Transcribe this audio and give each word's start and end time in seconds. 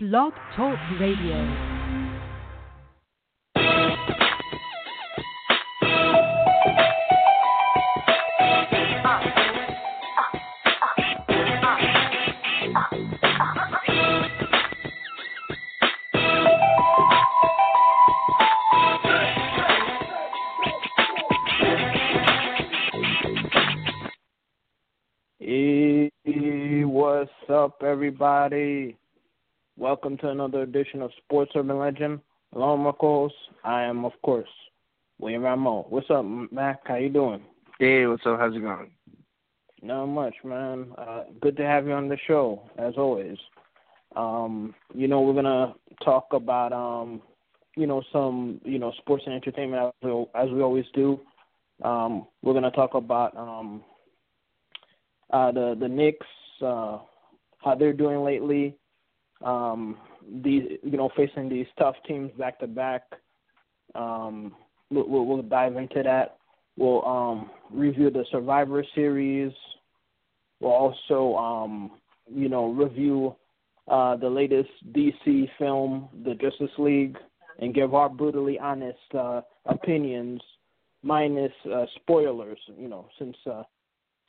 Blog 0.00 0.32
Talk 0.54 0.78
Radio. 1.00 1.34
Hey, 25.40 26.84
what's 26.84 27.30
up, 27.48 27.82
everybody? 27.82 28.96
Welcome 29.78 30.16
to 30.18 30.30
another 30.30 30.62
edition 30.62 31.02
of 31.02 31.12
Sports 31.24 31.52
Urban 31.54 31.78
Legend. 31.78 32.18
Along 32.52 32.82
my 32.82 32.90
co-host, 32.90 33.36
I 33.62 33.84
am, 33.84 34.04
of 34.04 34.10
course, 34.22 34.48
William 35.20 35.42
Rameau. 35.42 35.88
What's 35.88 36.10
up, 36.10 36.24
Mac? 36.24 36.80
How 36.84 36.96
you 36.96 37.10
doing? 37.10 37.40
Hey, 37.78 38.04
what's 38.06 38.26
up? 38.26 38.40
How's 38.40 38.56
it 38.56 38.60
going? 38.60 38.90
Not 39.80 40.06
much, 40.06 40.34
man. 40.42 40.88
Uh, 40.98 41.22
good 41.40 41.56
to 41.58 41.62
have 41.64 41.86
you 41.86 41.92
on 41.92 42.08
the 42.08 42.18
show, 42.26 42.68
as 42.76 42.94
always. 42.96 43.36
Um, 44.16 44.74
you 44.96 45.06
know, 45.06 45.20
we're 45.20 45.40
gonna 45.40 45.74
talk 46.04 46.26
about, 46.32 46.72
um, 46.72 47.22
you 47.76 47.86
know, 47.86 48.02
some, 48.12 48.60
you 48.64 48.80
know, 48.80 48.92
sports 48.98 49.22
and 49.26 49.34
entertainment 49.36 49.94
as 50.02 50.10
we, 50.10 50.26
as 50.34 50.50
we 50.50 50.60
always 50.60 50.86
do. 50.92 51.20
Um, 51.84 52.26
we're 52.42 52.54
gonna 52.54 52.72
talk 52.72 52.94
about 52.94 53.36
um, 53.36 53.84
uh, 55.32 55.52
the 55.52 55.76
the 55.78 55.88
Knicks, 55.88 56.26
uh, 56.62 56.98
how 57.58 57.76
they're 57.78 57.92
doing 57.92 58.24
lately. 58.24 58.76
Um, 59.44 59.96
these, 60.42 60.64
you 60.82 60.96
know, 60.96 61.10
facing 61.16 61.48
these 61.48 61.66
tough 61.78 61.94
teams 62.06 62.30
back 62.38 62.58
to 62.60 62.66
back. 62.66 63.02
Um, 63.94 64.54
we'll, 64.90 65.42
dive 65.42 65.76
into 65.76 66.02
that. 66.02 66.38
We'll 66.76 67.04
um, 67.06 67.50
review 67.70 68.10
the 68.10 68.24
Survivor 68.30 68.84
Series. 68.94 69.52
We'll 70.60 70.72
also, 70.72 71.36
um, 71.36 71.92
you 72.32 72.48
know, 72.48 72.70
review 72.72 73.36
uh, 73.88 74.16
the 74.16 74.28
latest 74.28 74.70
DC 74.92 75.48
film, 75.58 76.08
The 76.24 76.34
Justice 76.34 76.76
League, 76.78 77.16
and 77.58 77.74
give 77.74 77.94
our 77.94 78.08
brutally 78.08 78.58
honest 78.58 78.98
uh, 79.16 79.40
opinions, 79.66 80.40
minus 81.02 81.52
uh, 81.72 81.86
spoilers. 81.96 82.58
You 82.76 82.88
know, 82.88 83.08
since 83.18 83.36
uh, 83.50 83.62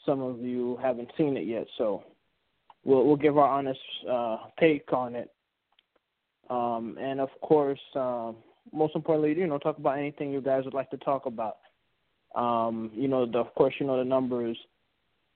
some 0.06 0.22
of 0.22 0.40
you 0.40 0.78
haven't 0.82 1.10
seen 1.18 1.36
it 1.36 1.46
yet, 1.46 1.68
so 1.78 2.04
we'll 2.84 3.06
we'll 3.06 3.16
give 3.16 3.38
our 3.38 3.48
honest 3.48 3.80
uh, 4.10 4.38
take 4.60 4.92
on 4.94 5.16
it. 5.16 5.32
Um, 6.50 6.98
and 7.00 7.20
of 7.20 7.30
course, 7.42 7.80
um, 7.96 8.38
most 8.74 8.96
importantly, 8.96 9.40
you 9.40 9.48
know, 9.48 9.58
talk 9.58 9.78
about 9.78 9.98
anything 9.98 10.32
you 10.32 10.42
guys 10.42 10.66
would 10.66 10.74
like 10.74 10.90
to 10.92 10.98
talk 10.98 11.26
about. 11.26 11.58
Um, 12.36 12.92
you 12.94 13.08
know, 13.08 13.26
the, 13.26 13.40
of 13.40 13.54
course, 13.56 13.74
you 13.80 13.86
know 13.86 13.98
the 13.98 14.04
number 14.04 14.48
is 14.48 14.58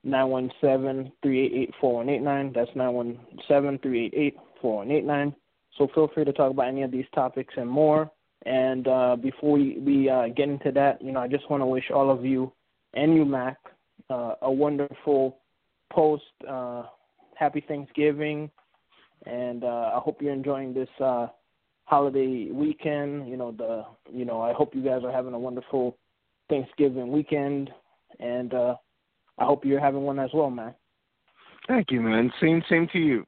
nine 0.03 0.27
one 0.27 0.51
seven 0.61 1.11
three 1.21 1.45
eight 1.45 1.53
eight 1.53 1.71
four 1.79 1.95
one 1.95 2.09
eight 2.09 2.21
nine. 2.21 2.51
That's 2.53 2.71
nine 2.75 2.93
one 2.93 3.19
seven 3.47 3.79
three 3.79 4.05
eight 4.05 4.13
eight 4.15 4.37
four 4.61 4.77
one 4.77 4.91
eight 4.91 5.05
nine. 5.05 5.35
So 5.77 5.87
feel 5.93 6.09
free 6.13 6.25
to 6.25 6.33
talk 6.33 6.51
about 6.51 6.67
any 6.67 6.83
of 6.83 6.91
these 6.91 7.05
topics 7.15 7.53
and 7.57 7.69
more. 7.69 8.11
And 8.45 8.87
uh, 8.87 9.15
before 9.15 9.53
we, 9.53 9.79
we 9.79 10.09
uh, 10.09 10.27
get 10.27 10.49
into 10.49 10.71
that, 10.73 11.01
you 11.01 11.11
know, 11.11 11.21
I 11.21 11.27
just 11.27 11.49
want 11.49 11.61
to 11.61 11.65
wish 11.65 11.89
all 11.91 12.11
of 12.11 12.25
you 12.25 12.51
and 12.93 13.15
you, 13.15 13.25
Mac, 13.25 13.57
uh, 14.09 14.35
a 14.41 14.51
wonderful 14.51 15.37
post 15.91 16.23
uh, 16.47 16.83
Happy 17.35 17.63
Thanksgiving, 17.67 18.49
and 19.25 19.63
uh, 19.63 19.91
I 19.95 19.99
hope 19.99 20.21
you're 20.21 20.33
enjoying 20.33 20.73
this 20.73 20.89
uh, 21.03 21.27
holiday 21.85 22.49
weekend. 22.51 23.27
You 23.27 23.37
know 23.37 23.51
the 23.51 23.83
you 24.11 24.25
know 24.25 24.41
I 24.41 24.53
hope 24.53 24.75
you 24.75 24.83
guys 24.83 25.01
are 25.03 25.11
having 25.11 25.33
a 25.33 25.39
wonderful 25.39 25.97
Thanksgiving 26.49 27.11
weekend, 27.11 27.69
and 28.19 28.53
uh, 28.53 28.75
I 29.37 29.45
hope 29.45 29.65
you're 29.65 29.79
having 29.79 30.01
one 30.01 30.19
as 30.19 30.29
well, 30.33 30.49
man. 30.49 30.73
Thank 31.67 31.91
you, 31.91 32.01
man. 32.01 32.31
Same, 32.41 32.61
same 32.69 32.87
to 32.91 32.99
you. 32.99 33.25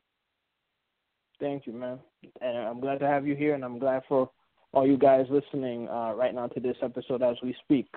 Thank 1.40 1.66
you, 1.66 1.74
man. 1.74 2.00
And 2.42 2.58
I'm 2.58 2.80
glad 2.80 3.00
to 3.00 3.08
have 3.08 3.26
you 3.26 3.36
here, 3.36 3.56
and 3.56 3.64
I'm 3.64 3.80
glad 3.80 4.04
for 4.08 4.30
all 4.74 4.86
you 4.86 4.98
guys 4.98 5.26
listening 5.30 5.88
uh, 5.90 6.14
right 6.14 6.34
now 6.34 6.48
to 6.48 6.60
this 6.60 6.76
episode 6.82 7.22
as 7.22 7.38
we 7.42 7.56
speak. 7.64 7.88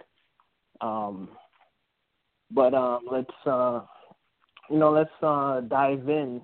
Um, 0.81 1.29
but 2.51 2.73
um, 2.73 3.01
let's 3.11 3.31
uh, 3.47 3.81
you 4.71 4.79
know 4.79 4.91
let's 4.91 5.11
uh, 5.23 5.61
dive 5.63 6.09
in 6.09 6.41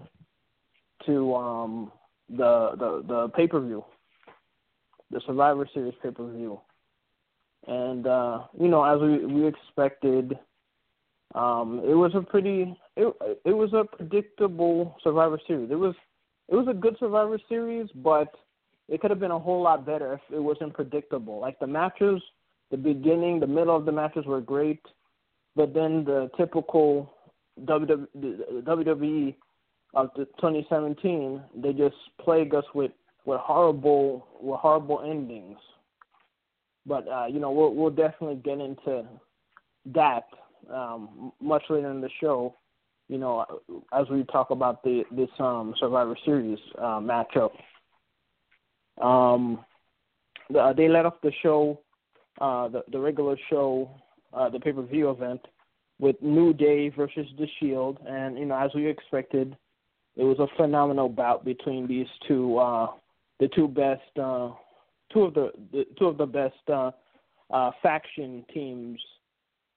to 1.06 1.34
um, 1.34 1.92
the 2.28 2.70
the 2.78 3.04
the 3.06 3.28
pay 3.36 3.46
per 3.46 3.60
view, 3.60 3.84
the 5.10 5.20
Survivor 5.26 5.68
Series 5.72 5.94
pay 6.02 6.10
per 6.10 6.30
view, 6.30 6.60
and 7.66 8.06
uh, 8.06 8.44
you 8.58 8.68
know 8.68 8.84
as 8.84 9.00
we 9.00 9.26
we 9.26 9.46
expected, 9.46 10.38
um, 11.34 11.80
it 11.84 11.94
was 11.94 12.12
a 12.14 12.20
pretty 12.20 12.76
it 12.96 13.14
it 13.44 13.52
was 13.52 13.72
a 13.72 13.84
predictable 13.96 14.96
Survivor 15.02 15.38
Series. 15.46 15.70
It 15.70 15.78
was 15.78 15.94
it 16.48 16.54
was 16.54 16.66
a 16.68 16.74
good 16.74 16.96
Survivor 16.98 17.38
Series, 17.48 17.88
but 17.96 18.34
it 18.88 19.00
could 19.00 19.10
have 19.10 19.20
been 19.20 19.30
a 19.30 19.38
whole 19.38 19.62
lot 19.62 19.86
better 19.86 20.14
if 20.14 20.20
it 20.32 20.40
wasn't 20.40 20.74
predictable. 20.74 21.40
Like 21.40 21.58
the 21.58 21.66
matches, 21.66 22.22
the 22.70 22.76
beginning, 22.76 23.40
the 23.40 23.46
middle 23.46 23.74
of 23.74 23.84
the 23.86 23.92
matches 23.92 24.26
were 24.26 24.40
great 24.40 24.80
but 25.56 25.72
then 25.74 26.04
the 26.04 26.30
typical 26.36 27.12
WWE 27.60 29.34
of 29.94 30.10
the 30.16 30.24
2017, 30.24 31.42
they 31.56 31.72
just 31.72 31.96
plague 32.20 32.54
us 32.54 32.64
with 32.74 32.90
with 33.24 33.40
horrible 33.40 34.26
with 34.40 34.58
horrible 34.60 35.02
endings. 35.02 35.58
But 36.86 37.08
uh, 37.08 37.26
you 37.26 37.40
know, 37.40 37.50
we'll 37.50 37.74
we'll 37.74 37.90
definitely 37.90 38.36
get 38.36 38.60
into 38.60 39.04
that 39.86 40.24
um, 40.72 41.32
much 41.40 41.62
later 41.70 41.90
in 41.90 42.00
the 42.00 42.10
show. 42.20 42.54
You 43.08 43.18
know, 43.18 43.44
as 43.92 44.08
we 44.10 44.24
talk 44.24 44.50
about 44.50 44.82
the 44.82 45.04
this 45.10 45.30
um, 45.38 45.74
Survivor 45.78 46.16
Series 46.24 46.58
uh, 46.78 47.00
matchup. 47.00 47.50
Um, 49.00 49.64
the, 50.50 50.72
they 50.76 50.88
let 50.88 51.06
off 51.06 51.14
the 51.22 51.32
show, 51.42 51.80
uh, 52.40 52.68
the 52.68 52.82
the 52.90 52.98
regular 52.98 53.36
show 53.50 53.90
uh, 54.32 54.48
the 54.48 54.60
pay 54.60 54.72
per 54.72 54.82
view 54.82 55.10
event 55.10 55.40
with 55.98 56.16
New 56.20 56.52
Day 56.52 56.88
versus 56.88 57.26
The 57.38 57.46
Shield, 57.58 57.98
and 58.06 58.38
you 58.38 58.46
know 58.46 58.56
as 58.56 58.70
we 58.74 58.86
expected, 58.86 59.56
it 60.16 60.24
was 60.24 60.38
a 60.38 60.48
phenomenal 60.56 61.08
bout 61.08 61.44
between 61.44 61.86
these 61.86 62.06
two, 62.26 62.58
uh, 62.58 62.88
the 63.40 63.48
two 63.48 63.68
best, 63.68 64.02
uh, 64.20 64.50
two 65.12 65.22
of 65.22 65.34
the, 65.34 65.52
the 65.72 65.84
two 65.98 66.06
of 66.06 66.18
the 66.18 66.26
best 66.26 66.54
uh, 66.68 66.90
uh, 67.50 67.70
faction 67.82 68.44
teams 68.52 69.00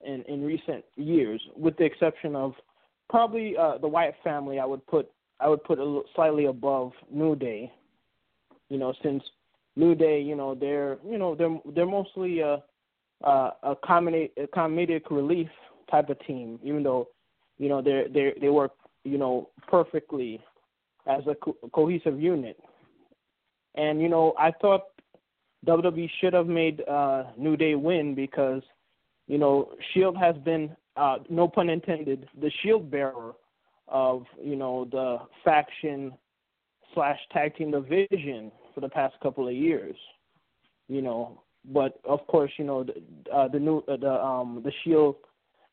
in 0.06 0.24
in 0.24 0.44
recent 0.44 0.84
years, 0.96 1.42
with 1.56 1.78
the 1.78 1.86
exception 1.86 2.36
of 2.36 2.54
probably 3.10 3.56
uh, 3.58 3.78
the 3.78 3.88
Wyatt 3.88 4.16
family. 4.24 4.60
I 4.60 4.66
would 4.66 4.86
put 4.88 5.10
I 5.40 5.48
would 5.50 5.64
put 5.64 5.80
a 5.80 5.84
little, 5.84 6.04
slightly 6.16 6.46
above 6.46 6.94
New 7.12 7.36
Day. 7.36 7.72
You 8.70 8.78
know, 8.78 8.94
since 9.04 9.24
New 9.76 9.96
Day, 9.96 10.22
you 10.22 10.36
know, 10.36 10.56
they're 10.56 10.98
you 11.08 11.18
know 11.18 11.36
they're 11.36 11.58
they're 11.74 11.86
mostly 11.86 12.42
uh, 12.42 12.58
uh, 13.24 13.52
a 13.64 13.76
comedy 13.84 14.32
a 14.38 14.48
comedic 14.48 15.10
relief 15.10 15.50
type 15.90 16.09
of 16.09 16.20
team, 16.25 16.59
even 16.64 16.84
though 16.84 17.08
you 17.58 17.70
know 17.70 17.81
they 17.81 18.06
they 18.14 18.34
they 18.40 18.50
work 18.50 18.72
you 19.03 19.18
know 19.18 19.50
perfectly 19.68 20.42
as 21.06 21.22
a 21.28 21.36
co- 21.36 21.58
cohesive 21.74 22.20
unit. 22.20 22.59
And 23.75 24.02
you 24.02 24.09
know 24.09 24.34
I 24.38 24.52
thought 24.52 24.84
WWE 25.66 26.09
should 26.20 26.34
have 26.34 26.48
made 26.48 26.81
uh, 26.88 27.24
New 27.38 27.58
Day 27.58 27.75
win 27.75 28.16
because 28.16 28.62
you 29.28 29.38
know 29.38 29.72
Shield 29.94 30.18
has 30.18 30.36
been 30.38 30.75
uh, 30.96 31.18
no 31.30 31.48
pun 31.48 31.70
intended 31.70 32.28
the 32.40 32.52
shield 32.62 32.90
bearer 32.90 33.34
of 33.88 34.24
you 34.44 34.56
know 34.56 34.86
the 34.92 35.18
faction 35.44 36.14
slash 36.94 37.19
tag 37.31 37.56
team 37.56 37.72
division 37.72 38.52
for 38.74 38.81
the 38.81 38.89
past 38.89 39.16
couple 39.22 39.48
of 39.48 39.54
years. 39.54 39.95
You 40.88 41.01
know, 41.01 41.42
but 41.66 42.00
of 42.06 42.25
course, 42.28 42.51
you 42.57 42.66
know 42.66 42.84
the 42.84 42.94
uh, 43.31 43.48
the 43.48 43.60
new 43.60 43.84
uh, 43.88 43.98
the 43.98 44.12
um 44.12 44.62
the 44.63 44.72
Shield 44.84 45.16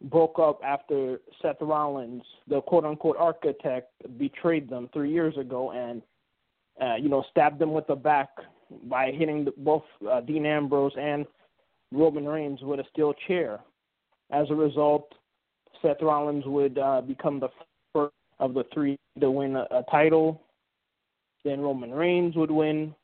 broke 0.04 0.38
up 0.38 0.60
after 0.64 1.20
Seth 1.40 1.56
Rollins, 1.60 2.22
the 2.48 2.60
quote 2.62 2.84
unquote 2.84 3.16
architect, 3.18 3.92
betrayed 4.18 4.68
them 4.68 4.88
three 4.92 5.10
years 5.10 5.36
ago 5.36 5.72
and 5.72 6.02
uh, 6.80 6.96
you 6.96 7.08
know 7.08 7.24
stabbed 7.30 7.58
them 7.58 7.72
with 7.72 7.86
the 7.86 7.94
back 7.94 8.28
by 8.84 9.10
hitting 9.12 9.46
both 9.58 9.84
uh, 10.10 10.20
Dean 10.20 10.46
Ambrose 10.46 10.92
and 10.98 11.26
Roman 11.92 12.26
Reigns 12.26 12.60
with 12.62 12.80
a 12.80 12.84
steel 12.92 13.14
chair. 13.26 13.60
As 14.30 14.46
a 14.50 14.54
result, 14.54 15.12
Seth 15.80 16.02
Rollins 16.02 16.44
would 16.46 16.78
uh, 16.78 17.00
become 17.02 17.40
the 17.40 17.48
first 17.92 18.14
of 18.40 18.54
the 18.54 18.64
three 18.72 18.98
to 19.20 19.30
win 19.30 19.56
a, 19.56 19.66
a 19.70 19.84
title. 19.90 20.42
Then 21.44 21.60
Roman 21.60 21.92
Reigns 21.92 22.34
would 22.36 22.50
win, 22.50 22.94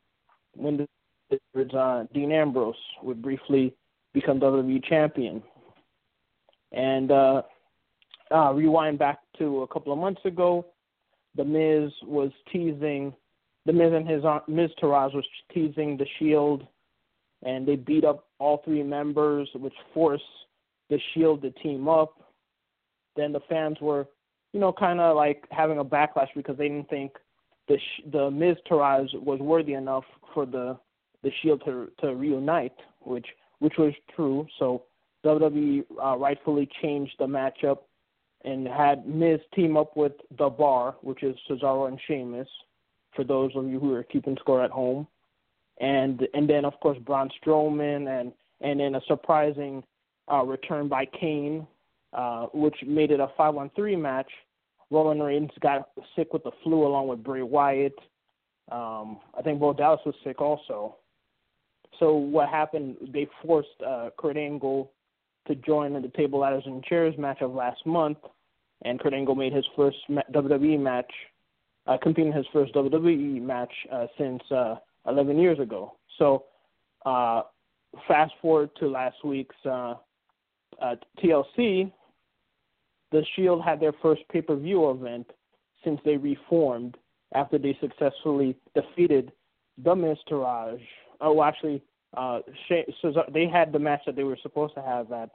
win 0.56 0.76
the 0.76 1.79
uh, 1.79 2.05
Dean 2.12 2.32
Ambrose 2.32 2.75
would 3.02 3.23
briefly 3.23 3.75
become 4.12 4.41
WWE 4.41 4.82
champion. 4.85 5.43
And 6.73 7.11
uh, 7.11 7.43
uh, 8.31 8.53
rewind 8.53 8.99
back 8.99 9.19
to 9.39 9.63
a 9.63 9.69
couple 9.69 9.93
of 9.93 9.99
months 9.99 10.21
ago, 10.25 10.67
The 11.37 11.45
Miz 11.45 11.93
was 12.05 12.31
teasing 12.53 13.15
the 13.67 13.73
Miz 13.73 13.93
and 13.93 14.09
his 14.09 14.25
aunt, 14.25 14.49
Miz 14.49 14.71
Taraj 14.83 15.15
was 15.15 15.27
teasing 15.53 15.97
the 15.97 16.07
Shield, 16.19 16.67
and 17.43 17.67
they 17.67 17.77
beat 17.77 18.05
up 18.05 18.27
all 18.39 18.63
three 18.65 18.83
members, 18.83 19.49
which 19.55 19.75
forced 19.93 20.25
the 20.89 20.99
Shield 21.13 21.43
to 21.43 21.51
team 21.51 21.89
up. 21.89 22.15
Then 23.17 23.33
the 23.33 23.41
fans 23.49 23.77
were, 23.81 24.07
you 24.53 24.61
know, 24.61 24.73
kind 24.73 25.01
of 25.01 25.17
like 25.17 25.45
having 25.51 25.79
a 25.79 25.85
backlash 25.85 26.29
because 26.35 26.57
they 26.57 26.69
didn't 26.69 26.89
think 26.89 27.13
the 27.69 27.77
the 28.13 28.31
Miz 28.31 28.57
Taraj 28.69 29.09
was 29.21 29.41
worthy 29.41 29.75
enough 29.75 30.05
for 30.33 30.47
the 30.47 30.79
the 31.23 31.31
Shield 31.43 31.63
to 31.67 31.91
to 32.01 32.15
reunite, 32.15 32.77
which 33.01 33.27
which 33.59 33.75
was 33.79 33.93
true. 34.15 34.47
So 34.59 34.85
WWE 35.25 35.85
uh, 36.03 36.17
rightfully 36.17 36.69
changed 36.83 37.15
the 37.19 37.27
matchup 37.27 37.79
and 38.45 38.67
had 38.67 39.07
Miz 39.07 39.41
team 39.55 39.77
up 39.77 39.97
with 39.97 40.13
The 40.39 40.49
Bar, 40.49 40.97
which 41.03 41.23
is 41.23 41.37
Cesaro 41.49 41.89
and 41.89 42.01
Sheamus, 42.07 42.49
for 43.15 43.25
those 43.25 43.51
of 43.55 43.67
you 43.69 43.79
who 43.79 43.93
are 43.95 44.03
keeping 44.03 44.37
score 44.41 44.65
at 44.65 44.71
home, 44.71 45.07
and 45.81 46.27
and 46.35 46.49
then 46.49 46.65
of 46.65 46.79
course 46.81 46.99
Braun 47.05 47.31
Strowman 47.43 48.21
and 48.21 48.33
and 48.61 48.81
then 48.81 48.95
a 48.95 49.01
surprising 49.07 49.83
uh, 50.31 50.43
return 50.43 50.89
by 50.89 51.05
Kane, 51.07 51.67
uh, 52.13 52.47
which 52.55 52.77
made 52.87 53.11
it 53.11 53.21
a 53.21 53.29
five 53.37 53.57
on 53.57 53.71
three 53.77 53.97
match. 53.97 54.31
Roman 54.91 55.21
Reigns 55.23 55.51
got 55.61 55.91
sick 56.17 56.33
with 56.33 56.43
the 56.43 56.51
flu 56.63 56.87
along 56.87 57.09
with 57.09 57.23
Bray 57.23 57.43
Wyatt. 57.43 57.95
Um, 58.73 59.21
I 59.37 59.43
think 59.43 59.61
Bo 59.61 59.73
Dallas 59.73 60.01
was 60.05 60.15
sick 60.25 60.41
also. 60.41 60.97
So 61.99 62.15
what 62.15 62.49
happened? 62.49 62.97
They 63.13 63.29
forced 63.43 63.69
uh, 63.87 64.11
Kurt 64.19 64.37
Angle 64.37 64.91
to 65.50 65.56
join 65.56 65.97
in 65.97 66.02
the 66.02 66.08
table 66.08 66.38
ladders 66.38 66.62
and 66.64 66.82
chairs 66.85 67.14
match 67.19 67.38
of 67.41 67.52
last 67.52 67.85
month, 67.85 68.19
and 68.85 69.00
Kurt 69.00 69.12
Angle 69.12 69.35
made 69.35 69.52
his 69.52 69.67
first 69.75 69.99
WWE 70.11 70.79
match, 70.79 71.11
uh, 71.87 71.99
competing 72.00 72.32
his 72.32 72.47
first 72.52 72.73
WWE 72.75 73.43
match 73.43 73.73
uh, 73.93 74.06
since 74.17 74.41
uh, 74.52 74.76
11 75.08 75.38
years 75.38 75.58
ago. 75.58 75.97
So, 76.19 76.44
uh, 77.05 77.43
fast 78.06 78.32
forward 78.41 78.70
to 78.79 78.88
last 78.88 79.17
week's 79.25 79.56
uh, 79.67 79.94
uh, 80.81 80.94
TLC, 81.23 81.91
the 83.11 83.25
Shield 83.35 83.62
had 83.62 83.81
their 83.81 83.93
first 84.00 84.23
pay-per-view 84.31 84.91
event 84.91 85.26
since 85.85 86.00
they 86.05 86.17
reformed 86.17 86.97
after 87.35 87.58
they 87.58 87.76
successfully 87.81 88.56
defeated 88.75 89.32
the 89.82 89.97
Miz. 89.97 90.19
Oh, 90.31 91.43
actually, 91.43 91.82
uh, 92.17 92.41
they 93.33 93.47
had 93.47 93.73
the 93.73 93.79
match 93.79 94.03
that 94.07 94.17
they 94.17 94.25
were 94.25 94.39
supposed 94.43 94.75
to 94.75 94.83
have 94.83 95.12
at 95.12 95.31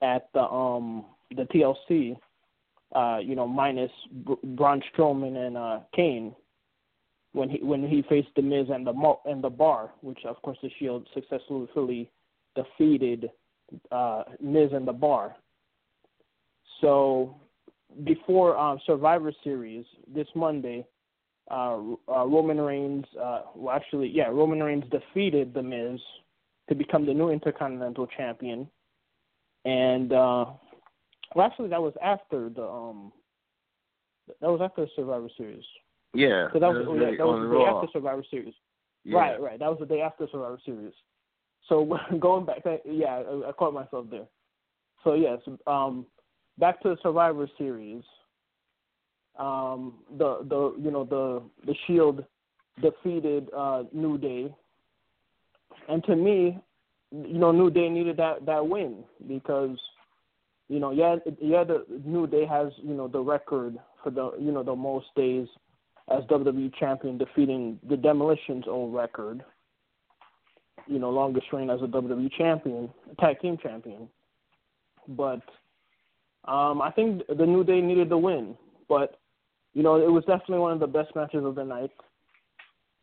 at 0.00 0.28
the 0.34 0.42
um 0.42 1.04
the 1.34 1.44
TLC, 1.44 2.16
uh, 2.94 3.18
you 3.18 3.34
know, 3.34 3.46
minus 3.46 3.90
Braun 4.44 4.82
Strowman 4.92 5.36
and 5.36 5.56
uh, 5.56 5.80
Kane 5.94 6.34
when 7.32 7.48
he 7.48 7.58
when 7.62 7.86
he 7.86 8.02
faced 8.08 8.28
the 8.36 8.42
Miz 8.42 8.68
and 8.70 8.86
the 8.86 9.14
and 9.24 9.42
the 9.42 9.50
Bar, 9.50 9.90
which 10.02 10.20
of 10.24 10.40
course 10.42 10.58
the 10.62 10.70
Shield 10.78 11.08
successfully 11.14 12.10
defeated 12.54 13.30
uh, 13.90 14.24
Miz 14.40 14.70
and 14.72 14.86
the 14.86 14.92
Bar. 14.92 15.36
So 16.80 17.34
before 18.04 18.56
um, 18.58 18.78
Survivor 18.86 19.32
Series 19.42 19.84
this 20.12 20.28
Monday, 20.34 20.86
uh, 21.50 21.78
uh, 22.08 22.26
Roman 22.26 22.60
Reigns, 22.60 23.04
uh, 23.20 23.42
well, 23.54 23.74
actually, 23.74 24.08
yeah, 24.08 24.28
Roman 24.28 24.62
Reigns 24.62 24.84
defeated 24.90 25.52
The 25.54 25.62
Miz 25.62 26.00
to 26.68 26.74
become 26.74 27.04
the 27.04 27.14
new 27.14 27.30
Intercontinental 27.30 28.06
Champion, 28.06 28.68
and 29.64 30.12
uh, 30.12 30.46
well, 31.34 31.46
actually, 31.46 31.68
that 31.68 31.82
was 31.82 31.94
after 32.02 32.48
the 32.48 32.64
um, 32.64 33.12
that 34.40 34.48
was 34.48 34.60
after 34.62 34.86
Survivor 34.94 35.28
Series. 35.36 35.64
Yeah, 36.14 36.48
so 36.52 36.60
that 36.60 36.68
was, 36.68 36.86
was, 36.86 36.98
yeah, 37.00 37.16
that 37.16 37.26
was 37.26 37.40
the 37.42 37.58
day 37.58 37.64
Raw. 37.64 37.76
after 37.76 37.88
Survivor 37.92 38.24
Series. 38.30 38.54
Yeah. 39.04 39.18
Right, 39.18 39.40
right. 39.40 39.58
That 39.58 39.68
was 39.68 39.78
the 39.80 39.86
day 39.86 40.00
after 40.00 40.28
Survivor 40.30 40.60
Series. 40.64 40.92
So 41.68 41.98
going 42.20 42.46
back, 42.46 42.58
yeah, 42.84 43.22
I, 43.28 43.48
I 43.48 43.52
caught 43.52 43.74
myself 43.74 44.06
there. 44.10 44.26
So 45.04 45.14
yes, 45.14 45.38
um, 45.66 46.06
back 46.58 46.80
to 46.82 46.90
the 46.90 46.96
Survivor 47.02 47.48
Series 47.58 48.04
um, 49.38 49.94
the 50.18 50.38
the 50.48 50.74
you 50.78 50.90
know 50.90 51.04
the 51.04 51.42
the 51.66 51.74
Shield 51.86 52.24
defeated 52.80 53.48
uh, 53.56 53.84
New 53.92 54.18
Day, 54.18 54.54
and 55.88 56.04
to 56.04 56.16
me, 56.16 56.58
you 57.10 57.38
know 57.38 57.52
New 57.52 57.70
Day 57.70 57.88
needed 57.88 58.16
that 58.18 58.44
that 58.46 58.66
win 58.66 59.04
because 59.26 59.76
you 60.68 60.78
know 60.80 60.90
yeah 60.90 61.16
yeah 61.40 61.64
the 61.64 61.84
New 62.04 62.26
Day 62.26 62.46
has 62.46 62.72
you 62.82 62.94
know 62.94 63.08
the 63.08 63.20
record 63.20 63.78
for 64.02 64.10
the 64.10 64.32
you 64.38 64.52
know 64.52 64.62
the 64.62 64.76
most 64.76 65.06
days 65.16 65.46
as 66.10 66.24
WWE 66.24 66.74
champion 66.78 67.16
defeating 67.16 67.78
the 67.88 67.96
Demolition's 67.96 68.64
old 68.66 68.94
record. 68.94 69.44
You 70.86 70.98
know 70.98 71.10
longest 71.10 71.46
reign 71.52 71.70
as 71.70 71.80
a 71.80 71.86
WWE 71.86 72.30
champion, 72.36 72.90
tag 73.20 73.40
team 73.40 73.56
champion, 73.62 74.08
but 75.08 75.40
um, 76.44 76.82
I 76.82 76.90
think 76.90 77.22
the 77.28 77.46
New 77.46 77.62
Day 77.62 77.80
needed 77.80 78.08
the 78.08 78.18
win, 78.18 78.56
but 78.88 79.20
you 79.74 79.82
know, 79.82 79.96
it 79.96 80.10
was 80.10 80.24
definitely 80.24 80.58
one 80.58 80.72
of 80.72 80.80
the 80.80 80.86
best 80.86 81.14
matches 81.14 81.44
of 81.44 81.54
the 81.54 81.64
night. 81.64 81.90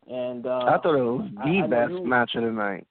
And 0.08 0.46
uh, 0.46 0.64
I 0.66 0.78
thought 0.78 0.96
it 0.96 1.02
was 1.02 1.28
the 1.34 1.60
I, 1.60 1.64
I 1.64 1.66
best 1.66 1.92
you, 1.92 2.06
match 2.06 2.32
of 2.34 2.44
the 2.44 2.50
night. 2.50 2.86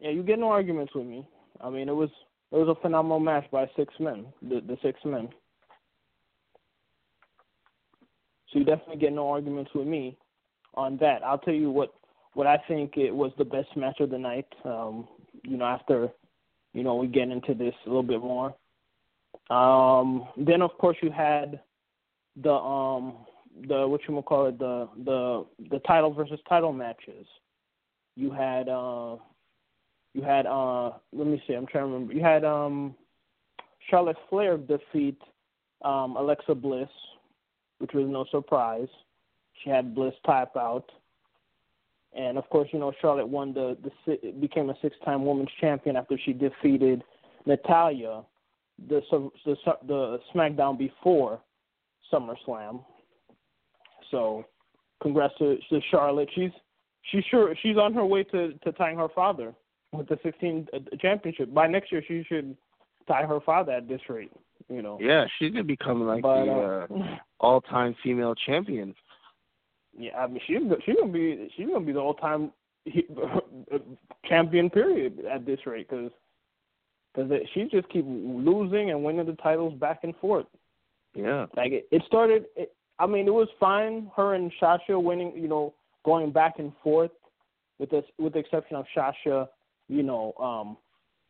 Yeah, 0.00 0.10
you 0.10 0.22
get 0.22 0.38
no 0.38 0.50
arguments 0.50 0.94
with 0.94 1.06
me. 1.06 1.26
I 1.60 1.70
mean, 1.70 1.88
it 1.88 1.94
was 1.94 2.10
it 2.52 2.56
was 2.56 2.68
a 2.68 2.80
phenomenal 2.80 3.20
match 3.20 3.44
by 3.50 3.68
six 3.76 3.92
men, 4.00 4.26
the 4.42 4.60
the 4.60 4.76
six 4.82 4.98
men. 5.04 5.28
So 8.50 8.58
you 8.58 8.64
definitely 8.64 8.96
get 8.96 9.12
no 9.12 9.28
arguments 9.28 9.70
with 9.74 9.86
me 9.86 10.16
on 10.74 10.96
that. 10.98 11.22
I'll 11.22 11.38
tell 11.38 11.54
you 11.54 11.70
what 11.70 11.92
what 12.34 12.46
I 12.46 12.58
think 12.68 12.96
it 12.96 13.10
was 13.10 13.32
the 13.38 13.44
best 13.44 13.76
match 13.76 14.00
of 14.00 14.10
the 14.10 14.18
night. 14.18 14.46
Um, 14.64 15.08
you 15.44 15.56
know, 15.56 15.66
after 15.66 16.08
you 16.72 16.82
know 16.82 16.96
we 16.96 17.06
get 17.06 17.28
into 17.28 17.54
this 17.54 17.74
a 17.86 17.88
little 17.88 18.02
bit 18.02 18.20
more. 18.20 18.54
Um, 19.50 20.28
then 20.36 20.60
of 20.62 20.76
course 20.78 20.96
you 21.02 21.10
had 21.10 21.60
the 22.42 22.52
um 22.52 23.14
the 23.66 23.86
what 23.88 24.00
you 24.06 24.22
call 24.22 24.46
it 24.46 24.58
the 24.58 24.88
the 25.04 25.46
the 25.70 25.78
title 25.80 26.12
versus 26.12 26.38
title 26.48 26.72
matches. 26.72 27.26
You 28.14 28.30
had 28.30 28.68
uh 28.68 29.16
you 30.14 30.22
had 30.22 30.46
uh 30.46 30.92
let 31.12 31.26
me 31.26 31.42
see 31.46 31.54
I'm 31.54 31.66
trying 31.66 31.84
to 31.84 31.92
remember 31.92 32.12
you 32.12 32.22
had 32.22 32.44
um 32.44 32.94
Charlotte 33.90 34.18
Flair 34.28 34.58
defeat 34.58 35.20
um 35.82 36.16
Alexa 36.16 36.54
Bliss, 36.54 36.88
which 37.78 37.92
was 37.94 38.06
no 38.08 38.26
surprise. 38.30 38.88
She 39.62 39.70
had 39.70 39.94
Bliss 39.94 40.14
tap 40.26 40.56
out. 40.56 40.90
And 42.16 42.38
of 42.38 42.48
course, 42.50 42.68
you 42.72 42.78
know 42.78 42.92
Charlotte 43.00 43.28
won 43.28 43.54
the 43.54 43.76
the 43.82 44.32
became 44.40 44.70
a 44.70 44.74
six-time 44.82 45.24
women's 45.24 45.50
champion 45.60 45.96
after 45.96 46.18
she 46.18 46.32
defeated 46.32 47.02
Natalya 47.46 48.22
the 48.88 49.00
the 49.44 49.56
the 49.86 50.18
SmackDown 50.34 50.78
before 50.78 51.40
SummerSlam. 52.12 52.84
So, 54.10 54.44
congrats 55.02 55.34
to, 55.38 55.56
to 55.70 55.80
Charlotte. 55.90 56.28
She's 56.34 56.50
she's 57.10 57.24
sure 57.30 57.54
she's 57.62 57.76
on 57.76 57.94
her 57.94 58.04
way 58.04 58.24
to 58.24 58.52
to 58.52 58.72
tying 58.72 58.98
her 58.98 59.08
father 59.14 59.54
with 59.92 60.08
the 60.08 60.18
16 60.22 60.68
uh, 60.72 60.78
championship. 61.00 61.52
By 61.52 61.66
next 61.66 61.90
year, 61.90 62.02
she 62.06 62.24
should 62.28 62.56
tie 63.06 63.24
her 63.24 63.40
father 63.40 63.72
at 63.72 63.88
this 63.88 64.00
rate. 64.08 64.32
You 64.68 64.82
know. 64.82 64.98
Yeah, 65.00 65.26
she's 65.38 65.50
gonna 65.50 65.64
become 65.64 66.06
like 66.06 66.22
but, 66.22 66.44
the 66.44 66.50
uh, 66.50 66.94
uh, 66.94 67.16
all-time 67.40 67.96
female 68.02 68.34
champion. 68.34 68.94
Yeah, 69.96 70.18
I 70.18 70.26
mean 70.26 70.40
she's 70.46 70.58
she's 70.84 70.96
gonna 70.96 71.12
be 71.12 71.50
she's 71.56 71.66
gonna 71.66 71.84
be 71.84 71.92
the 71.92 72.00
all-time 72.00 72.52
champion 74.28 74.70
period 74.70 75.24
at 75.30 75.46
this 75.46 75.60
rate 75.66 75.88
because 75.88 76.10
because 77.14 77.30
she 77.54 77.64
just 77.70 77.88
keep 77.88 78.04
losing 78.06 78.90
and 78.90 79.02
winning 79.02 79.26
the 79.26 79.32
titles 79.34 79.74
back 79.74 80.00
and 80.02 80.14
forth. 80.16 80.46
Yeah, 81.14 81.46
like 81.56 81.72
it, 81.72 81.88
it 81.90 82.02
started. 82.06 82.46
It, 82.56 82.74
I 82.98 83.06
mean, 83.06 83.26
it 83.26 83.34
was 83.34 83.48
fine. 83.58 84.10
Her 84.16 84.34
and 84.34 84.52
Sasha 84.58 84.98
winning, 84.98 85.32
you 85.36 85.48
know, 85.48 85.74
going 86.04 86.32
back 86.32 86.58
and 86.58 86.72
forth, 86.82 87.10
with 87.78 87.90
this, 87.90 88.04
with 88.18 88.32
the 88.32 88.40
exception 88.40 88.76
of 88.76 88.86
Sasha, 88.94 89.48
you 89.88 90.02
know, 90.02 90.32
um, 90.40 90.76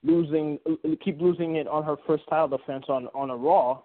losing, 0.03 0.59
keep 1.05 1.21
losing 1.21 1.57
it 1.57 1.67
on 1.69 1.85
her 1.85 1.97
first 2.07 2.25
title 2.29 2.49
defense 2.49 2.85
on 2.89 3.07
on 3.09 3.31
a 3.31 3.37
Raw. 3.37 3.81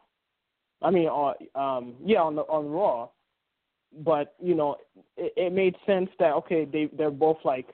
I 0.82 0.92
mean, 0.92 1.08
on 1.08 1.36
um, 1.56 1.96
yeah, 2.04 2.22
on 2.22 2.36
the 2.36 2.42
on 2.44 2.70
Raw. 2.70 3.10
But 4.04 4.36
you 4.42 4.56
know, 4.56 4.78
it, 5.18 5.34
it 5.38 5.54
made 5.54 5.76
sense 5.86 6.10
that 6.20 6.34
okay, 6.34 6.66
they 6.66 6.90
they're 6.98 7.12
both 7.12 7.38
like 7.44 7.68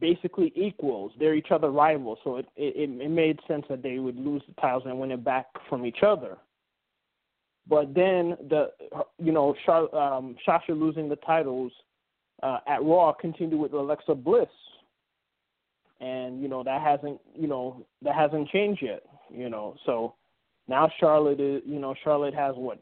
basically 0.00 0.52
equals. 0.54 1.12
They're 1.18 1.34
each 1.34 1.50
other 1.50 1.70
rivals, 1.70 2.18
so 2.24 2.36
it, 2.36 2.46
it 2.56 2.90
it 2.90 3.10
made 3.10 3.38
sense 3.46 3.64
that 3.68 3.82
they 3.82 3.98
would 3.98 4.18
lose 4.18 4.42
the 4.48 4.60
titles 4.60 4.84
and 4.86 4.98
win 4.98 5.10
it 5.10 5.24
back 5.24 5.46
from 5.68 5.84
each 5.84 6.02
other. 6.02 6.36
But 7.68 7.94
then 7.94 8.36
the 8.48 8.70
you 9.18 9.32
know 9.32 9.54
Char, 9.64 9.94
um, 9.94 10.36
Sasha 10.44 10.72
losing 10.72 11.08
the 11.08 11.16
titles 11.16 11.72
uh, 12.42 12.58
at 12.66 12.82
Raw 12.82 13.12
continued 13.12 13.60
with 13.60 13.72
Alexa 13.72 14.14
Bliss, 14.14 14.48
and 16.00 16.42
you 16.42 16.48
know 16.48 16.62
that 16.62 16.82
hasn't 16.82 17.20
you 17.34 17.46
know 17.46 17.84
that 18.02 18.14
hasn't 18.14 18.48
changed 18.48 18.82
yet. 18.82 19.02
You 19.30 19.48
know, 19.48 19.76
so 19.86 20.14
now 20.68 20.90
Charlotte 21.00 21.40
is 21.40 21.62
you 21.66 21.78
know 21.78 21.94
Charlotte 22.04 22.34
has 22.34 22.54
what 22.56 22.78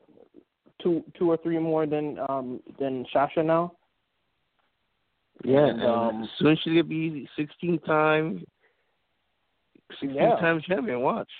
two 0.82 1.04
two 1.18 1.30
or 1.30 1.36
three 1.38 1.58
more 1.58 1.86
than 1.86 2.18
um 2.28 2.60
than 2.78 3.06
Sasha 3.12 3.42
now. 3.42 3.72
Yeah, 5.44 5.66
And, 5.66 5.82
um, 5.82 6.28
soon 6.38 6.56
gonna 6.64 6.84
be 6.84 7.28
sixteen 7.36 7.78
time, 7.80 8.44
sixteen 10.00 10.14
Yeah. 10.14 10.36
time 10.36 10.60
champion. 10.60 11.00
Watch. 11.00 11.30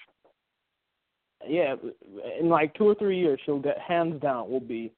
Yeah, 1.46 1.76
in 2.38 2.48
like 2.48 2.74
two 2.74 2.88
or 2.88 2.94
three 2.94 3.18
years, 3.18 3.40
she'll 3.44 3.58
get 3.58 3.78
hands 3.78 4.20
down 4.20 4.48
will 4.48 4.60
be 4.60 4.92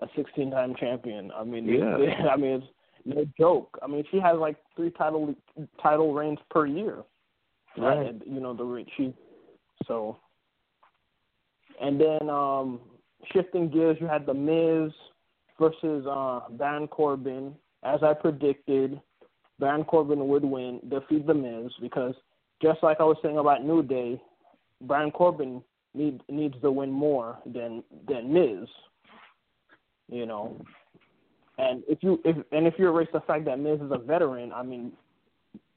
a 0.00 0.08
16 0.16 0.50
time 0.50 0.74
champion. 0.74 1.30
I 1.32 1.44
mean, 1.44 1.66
Yeah. 1.66 1.96
I 2.32 2.36
mean 2.36 2.62
it's 2.62 2.66
no 3.04 3.24
joke. 3.38 3.78
I 3.82 3.86
mean, 3.86 4.04
she 4.10 4.18
has 4.18 4.38
like 4.38 4.56
three 4.76 4.90
title 4.90 5.34
title 5.80 6.12
reigns 6.12 6.38
per 6.50 6.66
year. 6.66 7.04
Right. 7.76 8.06
And, 8.06 8.22
you 8.26 8.40
know 8.40 8.54
the 8.54 8.84
she 8.96 9.12
so. 9.86 10.16
And 11.80 12.00
then 12.00 12.30
um 12.30 12.80
shifting 13.32 13.68
gears, 13.68 13.96
you 14.00 14.06
had 14.06 14.26
the 14.26 14.34
Miz 14.34 14.92
versus 15.58 16.06
uh 16.06 16.40
Baron 16.50 16.88
Corbin. 16.88 17.54
As 17.84 18.02
I 18.02 18.14
predicted, 18.14 19.00
Baron 19.58 19.84
Corbin 19.84 20.26
would 20.28 20.44
win, 20.44 20.80
defeat 20.88 21.26
the 21.26 21.34
Miz 21.34 21.70
because 21.80 22.14
just 22.62 22.82
like 22.82 22.98
I 23.00 23.04
was 23.04 23.16
saying 23.22 23.38
about 23.38 23.64
New 23.64 23.82
Day, 23.82 24.20
Baron 24.82 25.10
Corbin 25.10 25.62
need, 25.94 26.20
needs 26.28 26.54
to 26.62 26.70
win 26.70 26.90
more 26.90 27.38
than 27.46 27.82
than 28.08 28.32
Miz. 28.32 28.68
You 30.08 30.26
know, 30.26 30.60
and 31.58 31.82
if 31.88 31.98
you 32.02 32.20
if 32.24 32.36
and 32.52 32.66
if 32.66 32.74
you 32.78 32.88
erase 32.88 33.08
the 33.12 33.20
fact 33.20 33.44
that 33.46 33.58
Miz 33.58 33.80
is 33.80 33.90
a 33.90 33.98
veteran, 33.98 34.52
I 34.52 34.62
mean, 34.62 34.92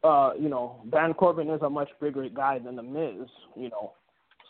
uh, 0.03 0.31
you 0.39 0.49
know, 0.49 0.81
Baron 0.85 1.13
Corbin 1.13 1.49
is 1.49 1.61
a 1.61 1.69
much 1.69 1.89
bigger 2.01 2.27
guy 2.29 2.59
than 2.59 2.75
the 2.75 2.83
Miz. 2.83 3.27
You 3.55 3.69
know, 3.69 3.93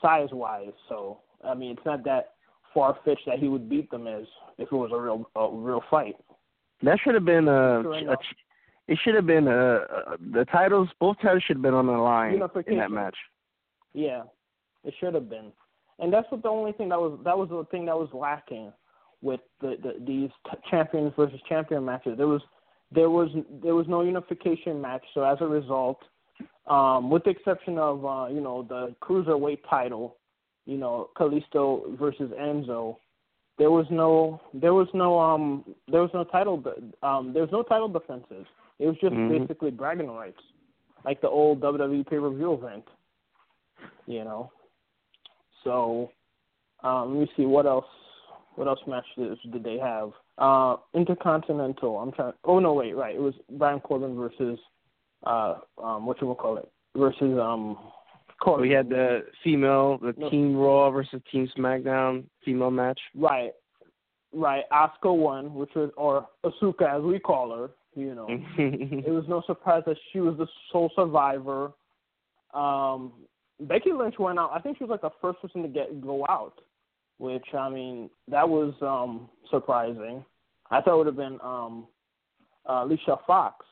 size 0.02 0.30
wise. 0.32 0.74
So 0.90 1.20
I 1.44 1.54
mean, 1.54 1.72
it's 1.72 1.86
not 1.86 2.04
that 2.06 2.34
far 2.74 2.98
fetched 3.06 3.26
that 3.28 3.40
he 3.40 3.48
would 3.48 3.70
beat 3.70 3.92
the 3.92 3.98
Miz 3.98 4.26
if 4.58 4.72
it 4.72 4.76
was 4.76 4.92
a 4.94 5.00
real 5.00 5.30
a 5.36 5.50
real 5.56 5.84
fight. 5.90 6.16
That 6.84 7.00
should 7.04 7.16
have 7.16 7.26
been 7.26 7.48
a. 7.48 7.82
A 7.82 8.18
it 8.88 8.98
should 9.04 9.16
have 9.16 9.26
been 9.26 9.48
a, 9.48 9.76
a 9.76 10.18
the 10.32 10.46
titles. 10.46 10.88
Both 11.00 11.18
titles 11.22 11.44
should 11.46 11.58
have 11.58 11.64
been 11.64 11.74
on 11.74 11.88
the 11.88 11.94
line 11.94 12.42
in 12.68 12.78
that 12.78 12.92
match. 12.92 13.18
Yeah, 13.94 14.24
it 14.84 14.94
should 15.00 15.14
have 15.14 15.30
been, 15.30 15.52
and 16.00 16.14
that's 16.14 16.30
what 16.32 16.44
the 16.44 16.50
only 16.50 16.72
thing 16.72 16.90
that 16.90 17.00
was 17.00 17.20
that 17.26 17.38
was 17.38 17.50
the 17.50 17.66
thing 17.70 17.86
that 17.86 17.98
was 17.98 18.10
lacking 18.14 18.72
with 19.22 19.42
the, 19.60 19.76
the 19.82 19.96
these 20.06 20.30
t- 20.46 20.58
champions 20.70 21.12
versus 21.18 21.40
champion 21.50 21.84
matches. 21.84 22.18
There 22.18 22.28
was 22.28 22.42
there 22.92 23.10
was 23.10 23.30
there 23.62 23.76
was 23.76 23.88
no 23.88 24.02
unification 24.02 24.80
match, 24.80 25.04
so 25.14 25.24
as 25.24 25.38
a 25.42 25.48
result, 25.48 26.00
um, 26.68 27.10
with 27.10 27.24
the 27.24 27.32
exception 27.32 27.78
of 27.78 28.06
uh, 28.06 28.28
you 28.32 28.40
know 28.40 28.64
the 28.64 28.96
cruiserweight 29.02 29.60
title, 29.70 30.18
you 30.66 30.78
know 30.78 31.10
Kalisto 31.18 31.98
versus 31.98 32.32
Enzo, 32.40 32.98
there 33.58 33.72
was 33.72 33.86
no 33.90 34.40
there 34.54 34.74
was 34.74 34.88
no 34.94 35.20
um 35.20 35.64
there 35.88 36.02
was 36.02 36.12
no 36.14 36.24
title 36.24 36.64
um 37.04 37.34
there 37.34 37.42
was 37.44 37.52
no 37.52 37.64
title 37.64 37.88
defenses. 37.88 38.46
It 38.80 38.86
was 38.86 38.98
just 38.98 39.14
Mhm. 39.14 39.30
basically 39.30 39.72
bragging 39.72 40.12
rights, 40.12 40.42
like 41.04 41.22
the 41.22 41.30
old 41.30 41.60
WWE 41.62 42.04
pay 42.04 42.20
per 42.20 42.30
view 42.30 42.54
event 42.54 42.86
you 44.08 44.24
know. 44.24 44.52
So 45.64 46.10
um, 46.84 47.14
let 47.18 47.22
me 47.22 47.32
see 47.38 47.46
what 47.46 47.66
else. 47.66 47.86
What 48.56 48.68
else 48.68 48.80
matches 48.88 49.38
did 49.52 49.64
they 49.64 49.78
have? 49.78 50.12
Uh, 50.40 50.78
Intercontinental. 50.96 52.00
I'm 52.00 52.12
trying. 52.12 52.34
Oh 52.44 52.60
no, 52.60 52.74
wait, 52.74 52.96
right. 52.96 53.16
It 53.16 53.22
was 53.22 53.36
Baron 53.52 53.80
Corbin 53.82 54.16
versus 54.16 54.58
uh, 55.26 55.56
um, 55.84 56.08
what 56.08 56.20
you 56.22 56.36
call 56.40 56.58
it 56.58 56.72
versus 56.96 57.38
um. 57.40 57.78
Corbin. 58.42 58.68
We 58.68 58.74
had 58.74 58.90
the 58.90 59.26
female, 59.44 59.98
the 59.98 60.14
No. 60.18 60.30
Team 60.30 60.56
Raw 60.56 60.92
versus 60.92 61.22
Team 61.32 61.50
SmackDown 61.58 62.24
female 62.46 62.72
match. 62.72 63.00
right, 63.16 63.52
right. 64.34 64.64
Asuka 64.72 65.16
won, 65.16 65.54
which 65.54 65.72
was 65.76 65.92
or 65.98 66.28
Asuka 66.46 66.98
as 66.98 67.04
we 67.04 67.20
call 67.20 67.56
her. 67.56 67.70
You 67.96 68.14
know, 68.14 68.28
it 68.58 69.10
was 69.12 69.26
no 69.28 69.42
surprise 69.48 69.84
that 69.88 69.98
she 70.12 70.20
was 70.20 70.38
the 70.38 70.48
sole 70.72 70.92
survivor. 70.96 71.72
Um, 72.54 73.12
Becky 73.62 73.92
Lynch 73.92 74.20
went 74.20 74.38
out. 74.38 74.52
I 74.54 74.60
think 74.60 74.78
she 74.78 74.84
was 74.84 74.92
like 74.92 75.02
the 75.02 75.10
first 75.20 75.42
person 75.42 75.64
to 75.64 75.68
get 75.68 76.00
go 76.02 76.24
out, 76.30 76.54
which 77.18 77.46
I 77.58 77.70
mean 77.70 78.10
that 78.28 78.48
was 78.48 78.74
um 78.82 79.30
surprising. 79.50 80.24
I 80.70 80.82
thought 80.82 80.94
it 80.94 80.98
would 80.98 81.08
have 81.08 81.16
been 81.16 81.40
um 81.44 81.88
uh, 82.70 82.84
Alicia 82.84 83.18
Fox. 83.26 83.66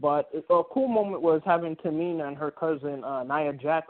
But 0.00 0.30
a 0.50 0.62
cool 0.72 0.88
moment 0.88 1.22
was 1.22 1.42
having 1.44 1.76
Tamina 1.76 2.26
and 2.26 2.36
her 2.36 2.50
cousin 2.50 3.04
uh, 3.04 3.24
Nia 3.24 3.52
Jax 3.52 3.88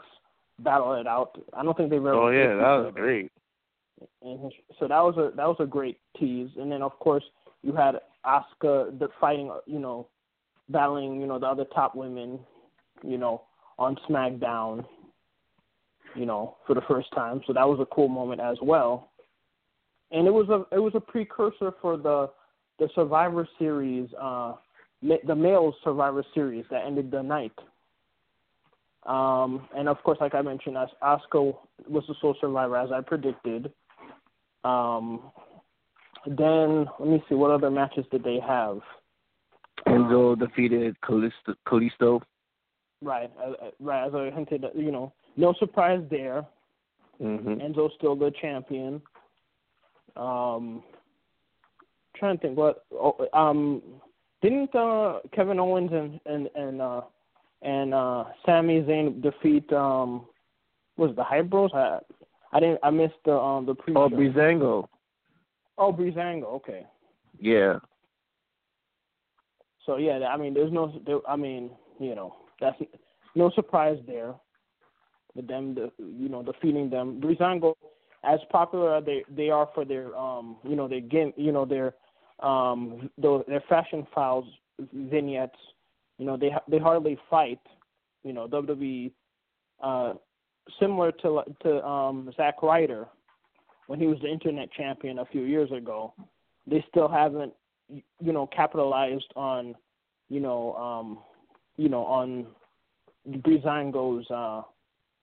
battle 0.59 0.93
it 0.93 1.07
out. 1.07 1.39
I 1.53 1.63
don't 1.63 1.75
think 1.75 1.89
they've 1.89 1.99
ever. 1.99 2.13
oh 2.13 2.29
yeah, 2.29 2.55
that 2.55 2.61
was 2.61 2.87
other. 2.87 2.91
great. 2.91 3.31
And 4.21 4.51
so 4.79 4.87
that 4.87 4.99
was 4.99 5.15
a 5.17 5.35
that 5.37 5.47
was 5.47 5.57
a 5.59 5.65
great 5.65 5.97
tease. 6.19 6.49
And 6.57 6.71
then 6.71 6.81
of 6.81 6.97
course 6.99 7.23
you 7.61 7.73
had 7.73 7.95
Asuka 8.25 8.97
the 8.99 9.07
fighting, 9.19 9.51
you 9.65 9.79
know, 9.79 10.07
battling, 10.69 11.19
you 11.19 11.27
know, 11.27 11.39
the 11.39 11.47
other 11.47 11.65
top 11.65 11.95
women, 11.95 12.39
you 13.01 13.17
know, 13.17 13.43
on 13.79 13.97
SmackDown, 14.09 14.85
you 16.15 16.25
know, 16.25 16.57
for 16.67 16.73
the 16.73 16.81
first 16.81 17.11
time. 17.13 17.41
So 17.47 17.53
that 17.53 17.67
was 17.67 17.79
a 17.79 17.85
cool 17.93 18.07
moment 18.07 18.41
as 18.41 18.57
well. 18.61 19.11
And 20.11 20.27
it 20.27 20.31
was 20.31 20.49
a 20.49 20.75
it 20.75 20.79
was 20.79 20.93
a 20.95 20.99
precursor 20.99 21.73
for 21.81 21.97
the 21.97 22.29
the 22.79 22.89
Survivor 22.95 23.47
Series, 23.59 24.09
uh, 24.19 24.55
the 25.25 25.35
male 25.35 25.73
Survivor 25.83 26.23
Series 26.33 26.65
that 26.71 26.85
ended 26.85 27.11
the 27.11 27.21
night. 27.21 27.53
Um, 29.05 29.67
and 29.75 29.89
of 29.89 30.01
course, 30.03 30.17
like 30.21 30.33
I 30.33 30.41
mentioned, 30.41 30.77
as 30.77 30.87
Asuka 31.01 31.55
was 31.89 32.03
the 32.07 32.15
sole 32.21 32.35
survivor, 32.39 32.77
as 32.77 32.91
I 32.91 33.01
predicted. 33.01 33.71
Um, 34.63 35.31
then 36.25 36.85
let 36.99 37.09
me 37.09 37.23
see 37.27 37.35
what 37.35 37.51
other 37.51 37.69
matches 37.69 38.05
did 38.11 38.23
they 38.23 38.39
have. 38.39 38.79
Enzo 39.87 40.39
defeated 40.39 40.95
Kalisto. 41.03 41.55
Kalisto. 41.67 42.21
Right, 43.01 43.29
uh, 43.37 43.51
uh, 43.51 43.71
right. 43.81 44.07
As 44.07 44.15
I 44.15 44.31
hinted, 44.33 44.63
you 44.73 44.91
know, 44.91 45.11
no 45.35 45.53
surprise 45.59 46.01
there. 46.09 46.45
hmm 47.17 47.55
Enzo's 47.55 47.91
still 47.97 48.15
the 48.15 48.31
champion. 48.41 49.01
Um, 50.15 50.83
trying 52.15 52.37
to 52.37 52.41
think 52.41 52.57
what. 52.57 52.85
Oh, 52.93 53.27
um, 53.33 53.81
didn't 54.43 54.75
uh, 54.75 55.19
Kevin 55.33 55.59
Owens 55.59 55.91
and 55.91 56.19
and 56.25 56.49
and 56.55 56.81
uh, 56.81 57.01
and 57.61 57.93
uh, 57.93 58.25
Sami 58.45 58.81
Zayn 58.81 59.21
defeat 59.23 59.71
um, 59.71 60.27
was 60.97 61.15
the 61.15 61.23
Hype 61.23 61.49
Bros? 61.49 61.71
I 61.73 61.99
I 62.51 62.59
didn't. 62.59 62.79
I 62.83 62.89
missed 62.91 63.15
the 63.25 63.33
um 63.33 63.65
the 63.65 63.73
pre. 63.73 63.95
Oh, 63.95 64.09
Breezango. 64.09 64.87
Oh, 65.77 65.91
Breezango. 65.91 66.43
Okay. 66.55 66.85
Yeah. 67.39 67.79
So 69.85 69.97
yeah, 69.97 70.19
I 70.29 70.37
mean, 70.37 70.53
there's 70.53 70.71
no. 70.71 70.93
There, 71.05 71.19
I 71.27 71.35
mean, 71.37 71.71
you 71.99 72.13
know, 72.13 72.35
that's 72.59 72.77
no 73.35 73.49
surprise 73.51 73.97
there. 74.05 74.35
With 75.35 75.47
them, 75.47 75.73
the, 75.73 75.91
you 75.97 76.29
know, 76.29 76.43
defeating 76.43 76.91
them. 76.91 77.19
Breezango, 77.19 77.73
as 78.23 78.39
popular 78.51 78.97
as 78.97 79.05
they 79.05 79.23
they 79.35 79.49
are 79.49 79.69
for 79.73 79.85
their 79.85 80.15
um, 80.17 80.57
you 80.63 80.75
know, 80.75 80.87
their 80.87 81.01
game, 81.01 81.33
you 81.37 81.51
know, 81.51 81.65
their 81.65 81.95
um, 82.39 83.09
their, 83.17 83.39
their 83.47 83.63
fashion 83.69 84.07
files 84.13 84.45
vignettes. 84.93 85.57
You 86.17 86.25
know, 86.25 86.37
they 86.37 86.51
they 86.67 86.79
hardly 86.79 87.17
fight. 87.29 87.59
You 88.23 88.33
know, 88.33 88.47
WWE, 88.47 89.11
uh, 89.81 90.13
similar 90.79 91.11
to 91.11 91.43
to 91.63 91.85
um 91.85 92.31
Zack 92.37 92.61
Ryder 92.61 93.07
when 93.87 93.99
he 93.99 94.07
was 94.07 94.19
the 94.21 94.29
internet 94.29 94.71
champion 94.71 95.19
a 95.19 95.25
few 95.25 95.43
years 95.43 95.71
ago. 95.71 96.13
They 96.65 96.83
still 96.89 97.07
haven't 97.07 97.53
you 97.89 98.31
know 98.31 98.47
capitalized 98.47 99.31
on 99.35 99.75
you 100.29 100.39
know 100.39 100.73
um 100.75 101.19
you 101.77 101.89
know 101.89 102.05
on 102.05 102.47
Breezango's 103.43 104.29
uh 104.31 104.61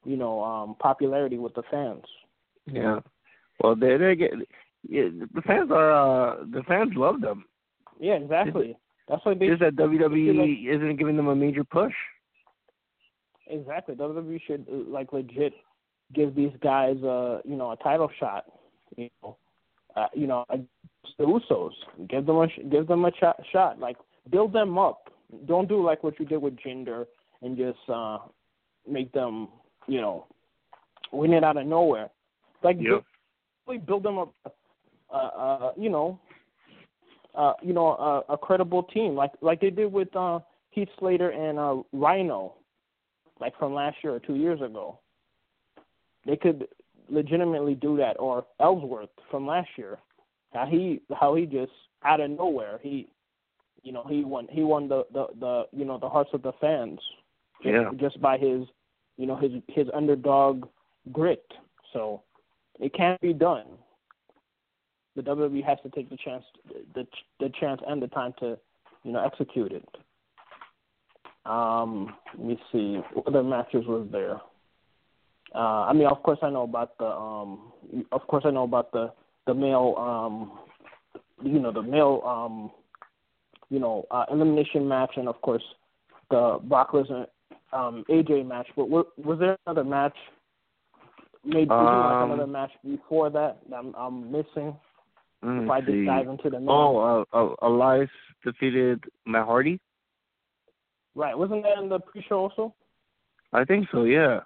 you 0.04 0.16
know 0.16 0.42
um 0.42 0.76
popularity 0.78 1.38
with 1.38 1.54
the 1.54 1.62
fans. 1.70 2.04
Yeah. 2.66 3.00
Well, 3.62 3.76
they 3.76 3.96
they 3.96 4.16
get 4.16 4.32
yeah, 4.88 5.08
the 5.34 5.42
fans 5.42 5.70
are 5.70 5.92
uh 5.92 6.44
the 6.50 6.62
fans 6.66 6.92
love 6.96 7.20
them. 7.20 7.44
Yeah, 7.98 8.14
exactly. 8.14 8.76
That's 9.08 9.24
why 9.24 9.34
they 9.34 9.48
Just 9.48 9.60
that 9.60 9.76
WWE 9.76 10.68
isn't 10.74 10.96
giving 10.96 11.16
them 11.16 11.28
a 11.28 11.34
major 11.36 11.64
push. 11.64 11.92
exactly 13.46 13.94
WWE 13.94 14.40
should 14.46 14.66
uh, 14.72 14.76
like 14.90 15.12
legit 15.12 15.52
give 16.14 16.34
these 16.34 16.52
guys 16.62 16.96
uh 17.02 17.40
you 17.44 17.56
know 17.56 17.72
a 17.72 17.76
title 17.76 18.10
shot. 18.18 18.44
You 18.96 19.08
know, 19.22 19.36
uh, 19.96 20.06
you 20.14 20.26
know 20.26 20.44
the 21.18 21.24
Usos. 21.24 21.72
Give 22.08 22.24
them 22.26 22.36
a 22.36 22.48
sh- 22.48 22.60
give 22.70 22.86
them 22.86 23.04
a 23.04 23.10
ch- 23.10 23.46
shot. 23.52 23.78
Like 23.78 23.96
build 24.30 24.52
them 24.52 24.78
up. 24.78 25.10
Don't 25.46 25.68
do 25.68 25.84
like 25.84 26.02
what 26.02 26.18
you 26.18 26.26
did 26.26 26.40
with 26.42 26.56
Jinder 26.56 27.06
and 27.42 27.56
just 27.56 27.78
uh 27.88 28.18
make 28.88 29.12
them 29.12 29.48
you 29.86 30.00
know 30.00 30.26
win 31.12 31.32
it 31.32 31.44
out 31.44 31.56
of 31.56 31.66
nowhere. 31.66 32.10
Like 32.62 32.76
Yep. 32.80 33.04
really 33.66 33.78
build 33.78 34.02
them 34.04 34.18
up. 34.18 34.34
Uh, 35.12 35.16
uh, 35.16 35.72
you 35.76 35.90
know, 35.90 36.18
uh, 37.34 37.54
you 37.62 37.72
know, 37.72 37.88
a, 38.28 38.34
a 38.34 38.38
credible 38.38 38.82
team 38.84 39.14
like 39.14 39.32
like 39.40 39.60
they 39.60 39.70
did 39.70 39.92
with 39.92 40.14
uh, 40.14 40.40
Heath 40.70 40.88
Slater 40.98 41.30
and 41.30 41.58
uh, 41.58 41.82
Rhino, 41.92 42.54
like 43.40 43.58
from 43.58 43.74
last 43.74 43.96
year 44.02 44.14
or 44.14 44.20
two 44.20 44.36
years 44.36 44.60
ago. 44.60 44.98
They 46.26 46.36
could 46.36 46.68
legitimately 47.08 47.74
do 47.74 47.96
that, 47.96 48.16
or 48.20 48.46
Ellsworth 48.60 49.10
from 49.30 49.46
last 49.46 49.68
year, 49.76 49.98
how 50.52 50.66
he 50.66 51.00
how 51.18 51.34
he 51.34 51.46
just 51.46 51.72
out 52.04 52.20
of 52.20 52.30
nowhere 52.30 52.78
he, 52.82 53.08
you 53.82 53.92
know, 53.92 54.04
he 54.08 54.24
won 54.24 54.46
he 54.50 54.62
won 54.62 54.88
the 54.88 55.04
the 55.12 55.26
the 55.38 55.64
you 55.72 55.84
know 55.84 55.98
the 55.98 56.08
hearts 56.08 56.30
of 56.32 56.42
the 56.42 56.52
fans, 56.60 57.00
just, 57.62 57.74
Yeah. 57.74 57.90
just 57.96 58.20
by 58.20 58.38
his, 58.38 58.66
you 59.16 59.26
know, 59.26 59.36
his 59.36 59.52
his 59.68 59.88
underdog 59.94 60.68
grit. 61.10 61.44
So 61.92 62.22
it 62.78 62.94
can't 62.94 63.20
be 63.20 63.32
done. 63.32 63.66
The 65.16 65.22
WWE 65.22 65.64
has 65.64 65.78
to 65.82 65.90
take 65.90 66.08
the 66.08 66.16
chance, 66.16 66.44
the 66.94 67.06
the 67.40 67.50
chance 67.60 67.80
and 67.86 68.00
the 68.00 68.06
time 68.08 68.32
to, 68.40 68.56
you 69.02 69.12
know, 69.12 69.24
execute 69.24 69.72
it. 69.72 69.88
Um, 71.46 72.14
let 72.36 72.46
me 72.46 72.60
see 72.70 73.00
what 73.14 73.26
other 73.26 73.42
matches 73.42 73.86
was 73.86 74.06
there. 74.12 74.40
Uh, 75.54 75.86
I 75.88 75.92
mean, 75.92 76.06
of 76.06 76.22
course, 76.22 76.38
I 76.42 76.50
know 76.50 76.62
about 76.62 76.96
the, 76.98 77.06
um, 77.06 77.72
of 78.12 78.24
course, 78.28 78.44
I 78.46 78.50
know 78.50 78.64
about 78.64 78.92
the 78.92 79.12
the 79.46 79.54
male, 79.54 79.94
um, 79.98 80.58
you 81.42 81.58
know, 81.58 81.72
the 81.72 81.82
male, 81.82 82.22
um, 82.24 82.70
you 83.68 83.80
know, 83.80 84.06
uh, 84.10 84.26
elimination 84.30 84.86
match, 84.86 85.12
and 85.16 85.28
of 85.28 85.40
course, 85.40 85.62
the 86.30 86.58
Brock 86.64 86.92
Lesnar, 86.92 87.26
um, 87.72 88.04
AJ 88.08 88.46
match. 88.46 88.68
But 88.76 88.88
was, 88.88 89.06
was 89.16 89.38
there 89.40 89.56
another 89.66 89.82
match? 89.82 90.16
Maybe 91.44 91.68
there 91.68 91.76
like 91.78 92.22
Um, 92.22 92.30
another 92.32 92.46
match 92.46 92.70
before 92.84 93.30
that 93.30 93.58
that 93.70 93.76
I'm, 93.76 93.94
I'm 93.96 94.30
missing. 94.30 94.76
Let 95.42 95.62
If 95.64 95.70
I 95.70 95.80
me 95.80 95.86
just 95.86 96.06
dive 96.06 96.28
into 96.28 96.50
the 96.50 96.58
name. 96.58 96.68
Oh, 96.68 97.24
uh, 97.32 97.36
uh, 97.36 97.54
Elias 97.62 98.10
defeated 98.44 99.02
Matt 99.26 99.46
Hardy. 99.46 99.80
Right, 101.14 101.36
wasn't 101.36 101.62
that 101.64 101.78
in 101.78 101.88
the 101.88 101.98
pre-show 101.98 102.36
also? 102.36 102.74
I 103.52 103.64
think 103.64 103.88
so. 103.90 104.04
Yeah. 104.04 104.40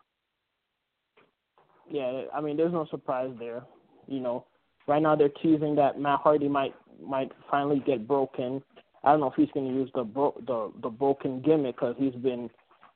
Yeah, 1.90 2.22
I 2.34 2.40
mean, 2.40 2.56
there's 2.56 2.72
no 2.72 2.86
surprise 2.90 3.30
there. 3.38 3.62
You 4.06 4.20
know, 4.20 4.46
right 4.86 5.02
now 5.02 5.14
they're 5.16 5.28
teasing 5.28 5.74
that 5.76 6.00
Matt 6.00 6.20
Hardy 6.20 6.48
might 6.48 6.74
might 7.04 7.32
finally 7.50 7.82
get 7.84 8.06
broken. 8.06 8.62
I 9.02 9.10
don't 9.10 9.20
know 9.20 9.26
if 9.26 9.34
he's 9.34 9.50
going 9.52 9.68
to 9.68 9.74
use 9.74 9.90
the 9.94 10.04
bro- 10.04 10.40
the 10.46 10.72
the 10.82 10.88
broken 10.88 11.42
gimmick 11.42 11.76
because 11.76 11.94
he's 11.98 12.14
been 12.14 12.48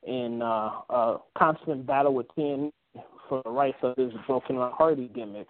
in 0.07 0.40
uh, 0.40 0.71
a 0.88 1.17
constant 1.37 1.87
battle 1.87 2.14
with 2.14 2.26
TNA 2.37 2.71
for 3.28 3.43
the 3.45 3.50
rights 3.50 3.78
of 3.83 3.97
his 3.97 4.12
broken 4.26 4.57
Matt 4.57 4.73
Hardy 4.73 5.11
gimmick. 5.14 5.49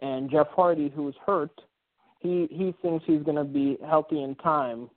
And 0.00 0.30
Jeff 0.30 0.48
Hardy, 0.54 0.92
who's 0.94 1.14
hurt, 1.26 1.52
he 2.20 2.48
he 2.50 2.74
thinks 2.82 3.04
he's 3.06 3.22
going 3.22 3.36
to 3.36 3.44
be 3.44 3.78
healthy 3.86 4.22
in 4.22 4.34
time, 4.36 4.90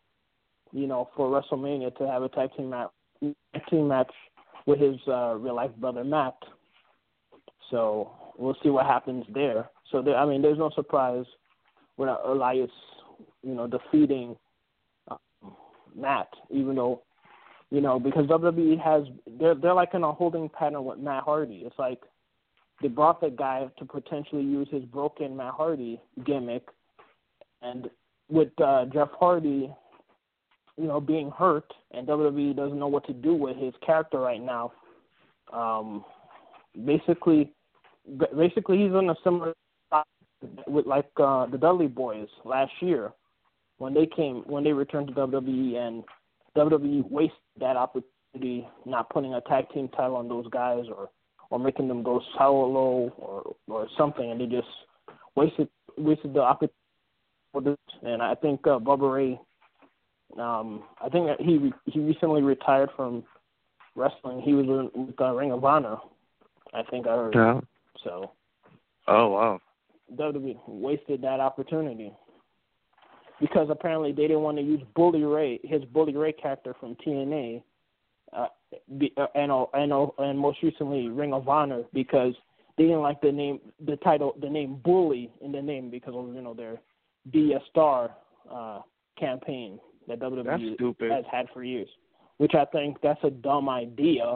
you 0.71 0.87
know, 0.87 1.09
for 1.15 1.29
WrestleMania 1.29 1.95
to 1.97 2.07
have 2.07 2.23
a 2.23 2.29
tag 2.29 2.49
team 2.55 2.69
match 2.69 2.89
team 3.69 3.87
match 3.87 4.11
with 4.65 4.79
his 4.79 4.95
uh, 5.07 5.35
real 5.35 5.55
life 5.55 5.71
brother 5.77 6.03
Matt. 6.03 6.35
So 7.71 8.11
we'll 8.37 8.57
see 8.63 8.69
what 8.69 8.85
happens 8.85 9.25
there. 9.33 9.69
So 9.91 10.01
there, 10.01 10.15
I 10.15 10.25
mean, 10.25 10.41
there's 10.41 10.57
no 10.57 10.69
surprise 10.75 11.25
uh, 11.99 12.17
Elias, 12.25 12.71
you 13.43 13.53
know, 13.53 13.67
defeating 13.67 14.35
uh, 15.09 15.17
Matt, 15.95 16.27
even 16.49 16.75
though, 16.75 17.01
you 17.69 17.81
know, 17.81 17.99
because 17.99 18.25
WWE 18.27 18.81
has 18.81 19.03
they're 19.39 19.55
they're 19.55 19.73
like 19.73 19.93
in 19.93 20.03
a 20.03 20.11
holding 20.11 20.49
pattern 20.49 20.85
with 20.85 20.99
Matt 20.99 21.23
Hardy. 21.23 21.63
It's 21.65 21.77
like 21.77 21.99
they 22.83 22.89
brought 22.89 23.21
the 23.21 23.29
guy 23.29 23.65
to 23.79 23.85
potentially 23.85 24.43
use 24.43 24.67
his 24.69 24.83
broken 24.83 25.35
Matt 25.35 25.53
Hardy 25.53 25.99
gimmick, 26.25 26.67
and 27.61 27.89
with 28.29 28.49
uh, 28.61 28.85
Jeff 28.93 29.09
Hardy, 29.17 29.73
you 30.77 30.87
know, 30.87 30.99
being 30.99 31.31
hurt, 31.31 31.71
and 31.91 32.07
WWE 32.07 32.55
doesn't 32.55 32.77
know 32.77 32.87
what 32.87 33.07
to 33.07 33.13
do 33.13 33.33
with 33.33 33.55
his 33.57 33.73
character 33.85 34.19
right 34.19 34.41
now. 34.41 34.73
Um, 35.53 36.03
basically, 36.85 37.53
basically 38.35 38.79
he's 38.79 38.91
in 38.91 39.09
a 39.09 39.15
similar 39.23 39.53
with 40.67 40.85
like 40.85 41.09
uh, 41.17 41.45
the 41.45 41.57
Dudley 41.57 41.87
Boys 41.87 42.27
last 42.43 42.73
year 42.81 43.13
when 43.77 43.93
they 43.93 44.05
came 44.05 44.43
when 44.45 44.63
they 44.63 44.73
returned 44.73 45.07
to 45.07 45.13
WWE 45.13 45.77
and 45.77 46.03
WWE 46.57 47.09
wasted 47.09 47.37
that 47.59 47.77
opportunity 47.77 48.67
not 48.85 49.09
putting 49.09 49.35
a 49.35 49.41
tag 49.41 49.69
team 49.73 49.87
title 49.89 50.17
on 50.17 50.27
those 50.27 50.47
guys 50.49 50.83
or 50.93 51.09
or 51.53 51.59
making 51.59 51.87
them 51.87 52.01
go 52.01 52.19
solo 52.35 53.13
or 53.19 53.55
or 53.67 53.87
something 53.95 54.31
and 54.31 54.41
they 54.41 54.47
just 54.47 54.67
wasted 55.35 55.67
wasted 55.99 56.33
the 56.33 56.39
opportunity 56.41 57.77
and 58.01 58.23
I 58.23 58.33
think 58.33 58.65
uh, 58.65 58.79
Bubba 58.79 59.13
Ray 59.13 59.39
um 60.41 60.81
I 60.99 61.09
think 61.09 61.27
that 61.27 61.39
he 61.39 61.71
he 61.85 61.99
recently 61.99 62.41
retired 62.41 62.89
from 62.95 63.23
wrestling. 63.95 64.41
He 64.41 64.55
was 64.55 64.89
with 64.95 65.21
uh, 65.21 65.31
Ring 65.31 65.51
of 65.51 65.63
Honor. 65.63 65.97
I 66.73 66.81
think 66.89 67.05
I 67.05 67.11
heard. 67.11 67.35
Yeah. 67.35 67.61
So 68.03 68.31
Oh 69.07 69.27
wow. 69.27 69.61
WWE 70.15 70.57
wasted 70.65 71.21
that 71.21 71.39
opportunity 71.39 72.11
because 73.39 73.67
apparently 73.69 74.11
they 74.11 74.23
didn't 74.23 74.41
want 74.41 74.57
to 74.57 74.63
use 74.63 74.81
Bully 74.95 75.23
Ray, 75.23 75.59
his 75.63 75.85
Bully 75.85 76.15
Ray 76.15 76.31
character 76.31 76.75
from 76.79 76.95
TNA, 77.05 77.61
be, 78.97 79.13
uh, 79.17 79.27
and 79.35 79.51
uh, 79.51 79.65
and 79.73 79.93
uh, 79.93 80.07
and 80.19 80.37
most 80.37 80.61
recently 80.63 81.09
Ring 81.09 81.33
of 81.33 81.47
Honor 81.47 81.83
because 81.93 82.33
they 82.77 82.83
didn't 82.85 83.01
like 83.01 83.21
the 83.21 83.31
name, 83.31 83.59
the 83.85 83.97
title, 83.97 84.35
the 84.41 84.49
name 84.49 84.79
Bully 84.83 85.31
in 85.41 85.51
the 85.51 85.61
name 85.61 85.89
because 85.89 86.13
of 86.15 86.33
you 86.33 86.41
know 86.41 86.53
their 86.53 86.81
Be 87.31 87.53
a 87.53 87.59
Star 87.69 88.11
uh, 88.51 88.81
campaign 89.19 89.79
that 90.07 90.19
WWE 90.19 91.11
has 91.11 91.25
had 91.31 91.47
for 91.53 91.63
years, 91.63 91.89
which 92.37 92.53
I 92.55 92.65
think 92.65 92.97
that's 93.01 93.23
a 93.23 93.29
dumb 93.29 93.69
idea. 93.69 94.35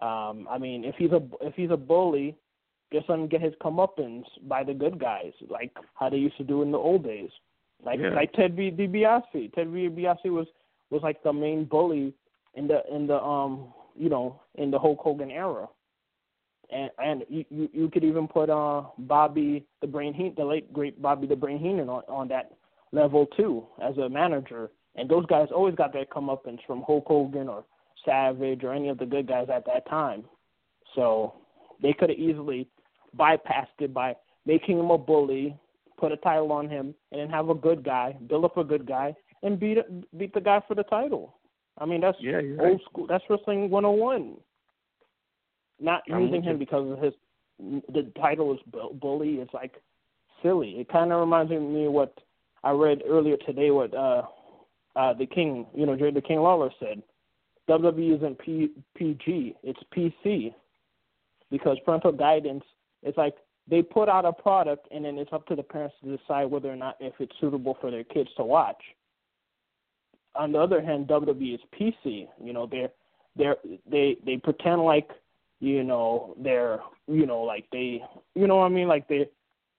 Um, 0.00 0.48
I 0.50 0.58
mean, 0.58 0.84
if 0.84 0.94
he's 0.96 1.12
a 1.12 1.22
if 1.40 1.54
he's 1.54 1.70
a 1.70 1.76
bully, 1.76 2.36
just 2.92 3.08
let 3.08 3.18
him 3.18 3.28
get 3.28 3.42
his 3.42 3.54
comeuppance 3.62 4.24
by 4.48 4.64
the 4.64 4.74
good 4.74 4.98
guys, 4.98 5.32
like 5.48 5.72
how 5.94 6.08
they 6.08 6.16
used 6.16 6.36
to 6.38 6.44
do 6.44 6.62
in 6.62 6.70
the 6.70 6.78
old 6.78 7.04
days. 7.04 7.30
Like 7.84 8.00
Yeah. 8.00 8.10
like 8.10 8.32
Ted 8.32 8.56
B- 8.56 8.70
DiBiase. 8.70 9.52
Ted 9.52 9.72
B- 9.72 9.88
DiBiase 9.88 10.30
was 10.30 10.46
was 10.90 11.02
like 11.02 11.22
the 11.22 11.32
main 11.32 11.64
bully 11.64 12.14
in 12.56 12.66
the 12.66 12.82
in 12.92 13.06
the 13.06 13.20
um 13.20 13.72
you 13.96 14.08
know 14.08 14.40
in 14.56 14.70
the 14.70 14.78
Hulk 14.78 14.98
Hogan 15.00 15.30
era. 15.30 15.68
And 16.70 16.90
and 16.98 17.24
you 17.28 17.44
you, 17.72 17.88
could 17.90 18.04
even 18.04 18.26
put 18.26 18.50
uh 18.50 18.84
Bobby 18.98 19.66
the 19.80 19.86
Brain 19.86 20.14
Heenan, 20.14 20.34
the 20.36 20.44
late 20.44 20.72
great 20.72 21.00
Bobby 21.00 21.26
the 21.26 21.36
Brain 21.36 21.58
Heenan 21.58 21.88
on 21.88 22.02
on 22.08 22.28
that 22.28 22.52
level 22.92 23.26
too 23.36 23.66
as 23.82 23.96
a 23.98 24.08
manager. 24.08 24.70
And 24.96 25.08
those 25.08 25.26
guys 25.26 25.48
always 25.54 25.74
got 25.74 25.92
their 25.92 26.06
comeuppance 26.06 26.60
from 26.66 26.82
Hulk 26.86 27.04
Hogan 27.06 27.48
or 27.48 27.64
Savage 28.04 28.62
or 28.62 28.72
any 28.72 28.88
of 28.88 28.98
the 28.98 29.06
good 29.06 29.26
guys 29.26 29.48
at 29.52 29.66
that 29.66 29.88
time. 29.88 30.24
So 30.94 31.34
they 31.82 31.92
could 31.92 32.10
have 32.10 32.18
easily 32.18 32.68
bypassed 33.16 33.80
it 33.80 33.92
by 33.92 34.14
making 34.46 34.78
him 34.78 34.90
a 34.90 34.98
bully, 34.98 35.56
put 35.98 36.12
a 36.12 36.16
title 36.18 36.52
on 36.52 36.68
him, 36.68 36.94
and 37.10 37.20
then 37.20 37.28
have 37.28 37.48
a 37.48 37.54
good 37.54 37.84
guy, 37.84 38.16
build 38.28 38.44
up 38.44 38.56
a 38.56 38.64
good 38.64 38.86
guy, 38.86 39.14
and 39.42 39.58
beat 39.58 39.78
beat 40.16 40.32
the 40.32 40.40
guy 40.40 40.60
for 40.66 40.74
the 40.74 40.84
title. 40.84 41.36
I 41.78 41.86
mean 41.86 42.00
that's 42.00 42.18
Yeah, 42.20 42.36
old 42.38 42.58
right. 42.58 42.80
school. 42.90 43.06
That's 43.06 43.24
wrestling 43.28 43.70
101. 43.70 44.36
Not 45.80 46.02
I'm 46.12 46.22
using 46.22 46.42
him 46.42 46.52
you. 46.52 46.58
because 46.58 46.90
of 46.90 46.98
his 46.98 47.14
the 47.92 48.10
title 48.20 48.52
is 48.54 48.60
bu- 48.70 48.94
bully. 48.94 49.34
It's 49.36 49.52
like 49.54 49.74
silly. 50.42 50.80
It 50.80 50.88
kind 50.88 51.12
of 51.12 51.20
reminds 51.20 51.50
me 51.50 51.86
of 51.86 51.92
what 51.92 52.14
I 52.62 52.70
read 52.70 53.02
earlier 53.08 53.36
today. 53.38 53.70
What 53.70 53.94
uh, 53.94 54.22
uh, 54.96 55.14
the 55.14 55.26
King, 55.26 55.66
you 55.74 55.86
know, 55.86 55.96
Jerry 55.96 56.12
the 56.12 56.20
King 56.20 56.40
Lawler 56.40 56.70
said. 56.80 57.02
WWE 57.68 58.16
isn't 58.16 58.38
P- 58.40 58.72
PG. 58.94 59.56
It's 59.62 59.80
PC 59.96 60.52
because 61.50 61.78
parental 61.84 62.12
guidance. 62.12 62.62
It's 63.02 63.16
like 63.16 63.34
they 63.68 63.80
put 63.80 64.08
out 64.08 64.26
a 64.26 64.32
product 64.32 64.86
and 64.90 65.04
then 65.04 65.16
it's 65.16 65.32
up 65.32 65.46
to 65.46 65.56
the 65.56 65.62
parents 65.62 65.94
to 66.04 66.16
decide 66.16 66.44
whether 66.50 66.70
or 66.70 66.76
not 66.76 66.96
if 67.00 67.14
it's 67.20 67.32
suitable 67.40 67.76
for 67.80 67.90
their 67.90 68.04
kids 68.04 68.28
to 68.36 68.44
watch. 68.44 68.82
On 70.36 70.52
the 70.52 70.58
other 70.58 70.82
hand, 70.82 71.06
WWE 71.08 71.54
is 71.54 71.60
PC. 71.78 72.28
You 72.42 72.52
know, 72.52 72.66
they're 72.70 72.90
they're 73.36 73.56
they 73.90 74.16
they 74.24 74.36
pretend 74.36 74.82
like 74.82 75.10
you 75.60 75.84
know 75.84 76.34
they're 76.38 76.80
you 77.06 77.26
know 77.26 77.42
like 77.42 77.66
they 77.72 78.02
you 78.34 78.46
know 78.46 78.56
what 78.56 78.66
I 78.66 78.68
mean 78.68 78.88
like 78.88 79.08
they 79.08 79.28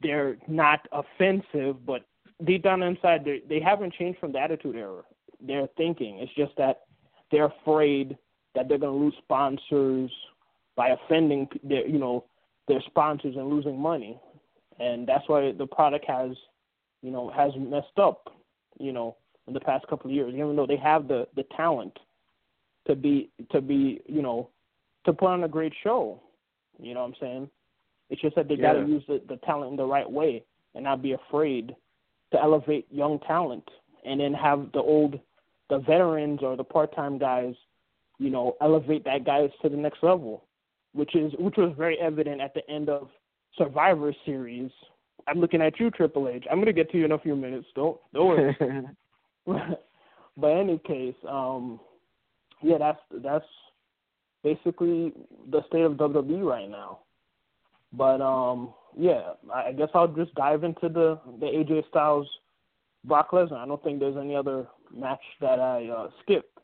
they're 0.01 0.37
not 0.47 0.87
offensive, 0.91 1.85
but 1.85 2.05
deep 2.45 2.63
down 2.63 2.83
inside 2.83 3.23
they 3.25 3.41
they 3.47 3.59
haven't 3.59 3.93
changed 3.93 4.19
from 4.19 4.31
the 4.31 4.39
attitude 4.39 4.75
era. 4.75 5.03
Their 5.41 5.67
thinking. 5.77 6.19
It's 6.19 6.33
just 6.35 6.53
that 6.57 6.83
they're 7.31 7.51
afraid 7.61 8.17
that 8.55 8.69
they're 8.69 8.77
going 8.77 8.97
to 8.97 9.05
lose 9.05 9.15
sponsors 9.23 10.09
by 10.75 10.89
offending 10.89 11.47
their 11.63 11.87
you 11.87 11.99
know 11.99 12.25
their 12.67 12.81
sponsors 12.87 13.35
and 13.35 13.49
losing 13.49 13.79
money, 13.79 14.19
and 14.79 15.07
that's 15.07 15.27
why 15.27 15.51
the 15.51 15.67
product 15.67 16.05
has 16.07 16.31
you 17.01 17.11
know 17.11 17.29
has 17.29 17.51
messed 17.57 17.97
up 17.97 18.33
you 18.79 18.91
know 18.91 19.15
in 19.47 19.53
the 19.53 19.59
past 19.59 19.87
couple 19.87 20.09
of 20.09 20.15
years, 20.15 20.33
even 20.33 20.55
though 20.55 20.67
they 20.67 20.77
have 20.77 21.07
the 21.07 21.27
the 21.35 21.43
talent 21.55 21.97
to 22.87 22.95
be 22.95 23.29
to 23.51 23.61
be 23.61 24.01
you 24.07 24.21
know 24.21 24.49
to 25.05 25.13
put 25.13 25.29
on 25.29 25.43
a 25.43 25.47
great 25.47 25.73
show. 25.83 26.21
You 26.79 26.93
know 26.93 27.01
what 27.01 27.07
I'm 27.07 27.15
saying? 27.19 27.49
It's 28.09 28.21
just 28.21 28.35
that 28.35 28.47
they 28.47 28.55
got 28.55 28.73
to 28.73 28.85
use 28.85 29.03
the, 29.07 29.21
the 29.27 29.37
talent 29.37 29.71
in 29.71 29.77
the 29.77 29.85
right 29.85 30.09
way 30.09 30.43
and 30.73 30.83
not 30.83 31.01
be 31.01 31.13
afraid 31.13 31.75
to 32.31 32.41
elevate 32.41 32.85
young 32.91 33.19
talent, 33.19 33.63
and 34.03 34.19
then 34.19 34.33
have 34.33 34.71
the 34.73 34.79
old 34.79 35.19
the 35.69 35.79
veterans 35.79 36.41
or 36.43 36.55
the 36.55 36.63
part 36.63 36.95
time 36.95 37.17
guys, 37.17 37.55
you 38.19 38.29
know, 38.29 38.55
elevate 38.61 39.03
that 39.05 39.25
guys 39.25 39.49
to 39.61 39.69
the 39.69 39.77
next 39.77 40.03
level, 40.03 40.45
which 40.93 41.15
is 41.15 41.33
which 41.39 41.55
was 41.57 41.73
very 41.77 41.99
evident 41.99 42.41
at 42.41 42.53
the 42.53 42.67
end 42.69 42.89
of 42.89 43.09
Survivor 43.57 44.13
Series. 44.25 44.71
I'm 45.27 45.39
looking 45.39 45.61
at 45.61 45.79
you, 45.79 45.89
Triple 45.89 46.27
H. 46.27 46.45
I'm 46.51 46.59
gonna 46.59 46.73
get 46.73 46.91
to 46.91 46.97
you 46.97 47.05
in 47.05 47.13
a 47.13 47.19
few 47.19 47.35
minutes. 47.35 47.67
Don't 47.75 47.97
don't 48.13 48.27
worry. 48.27 48.57
but 49.45 50.47
in 50.47 50.57
any 50.57 50.77
case, 50.79 51.15
um, 51.29 51.79
yeah, 52.61 52.77
that's 52.77 52.99
that's 53.23 53.45
basically 54.43 55.13
the 55.49 55.61
state 55.67 55.81
of 55.81 55.93
WWE 55.93 56.43
right 56.43 56.69
now. 56.69 56.99
But 57.93 58.21
um, 58.21 58.73
yeah, 58.97 59.33
I 59.53 59.71
guess 59.71 59.89
I'll 59.93 60.07
just 60.07 60.33
dive 60.35 60.63
into 60.63 60.89
the 60.89 61.19
the 61.39 61.45
AJ 61.45 61.87
Styles 61.89 62.27
Brock 63.03 63.31
Lesnar. 63.31 63.57
I 63.57 63.65
don't 63.65 63.83
think 63.83 63.99
there's 63.99 64.17
any 64.17 64.35
other 64.35 64.67
match 64.95 65.21
that 65.41 65.59
I 65.59 65.87
uh, 65.87 66.09
skipped. 66.23 66.59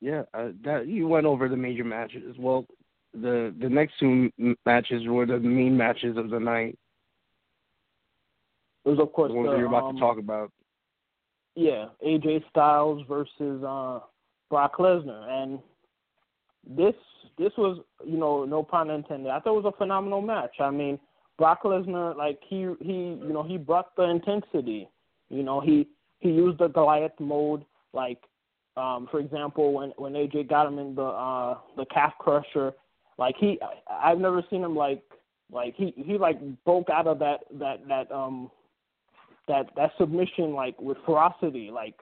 Yeah, 0.00 0.22
uh, 0.32 0.50
that 0.64 0.86
you 0.86 1.08
went 1.08 1.26
over 1.26 1.48
the 1.48 1.56
major 1.56 1.84
matches. 1.84 2.36
Well, 2.38 2.66
the 3.12 3.54
the 3.60 3.68
next 3.68 3.94
two 3.98 4.30
matches 4.64 5.06
were 5.06 5.26
the 5.26 5.38
main 5.38 5.76
matches 5.76 6.16
of 6.16 6.30
the 6.30 6.38
night. 6.38 6.78
It 8.84 8.90
was 8.90 9.00
of 9.00 9.12
course 9.12 9.30
the 9.30 9.34
ones 9.36 9.50
the, 9.50 9.56
you're 9.56 9.66
about 9.66 9.84
um, 9.84 9.94
to 9.96 10.00
talk 10.00 10.18
about. 10.18 10.52
Yeah, 11.58 11.86
AJ 12.06 12.44
Styles 12.50 13.04
versus 13.08 13.64
uh, 13.64 13.98
Brock 14.48 14.76
Lesnar, 14.76 15.28
and 15.28 15.58
this 16.64 16.94
this 17.36 17.50
was 17.58 17.80
you 18.06 18.16
know 18.16 18.44
no 18.44 18.62
pun 18.62 18.90
intended. 18.90 19.32
I 19.32 19.40
thought 19.40 19.56
it 19.56 19.62
was 19.64 19.72
a 19.74 19.76
phenomenal 19.76 20.20
match. 20.20 20.54
I 20.60 20.70
mean, 20.70 21.00
Brock 21.36 21.64
Lesnar 21.64 22.16
like 22.16 22.38
he 22.48 22.68
he 22.78 22.92
you 22.92 23.32
know 23.32 23.42
he 23.42 23.56
brought 23.56 23.96
the 23.96 24.04
intensity. 24.04 24.88
You 25.30 25.42
know 25.42 25.58
he 25.58 25.88
he 26.20 26.28
used 26.28 26.60
the 26.60 26.68
Goliath 26.68 27.18
mode 27.18 27.64
like 27.92 28.22
um 28.76 29.08
for 29.10 29.18
example 29.18 29.72
when 29.72 29.90
when 29.96 30.12
AJ 30.12 30.48
got 30.48 30.68
him 30.68 30.78
in 30.78 30.94
the 30.94 31.02
uh 31.02 31.58
the 31.76 31.86
calf 31.86 32.12
crusher 32.20 32.72
like 33.18 33.34
he 33.36 33.58
I, 33.60 34.12
I've 34.12 34.20
never 34.20 34.44
seen 34.48 34.62
him 34.62 34.76
like 34.76 35.02
like 35.50 35.74
he 35.74 35.92
he 35.96 36.18
like 36.18 36.38
broke 36.64 36.88
out 36.88 37.08
of 37.08 37.18
that 37.18 37.40
that 37.58 37.80
that 37.88 38.12
um 38.12 38.48
that 39.48 39.70
that 39.76 39.92
submission 39.98 40.54
like 40.54 40.80
with 40.80 40.98
ferocity 41.04 41.70
like 41.72 41.94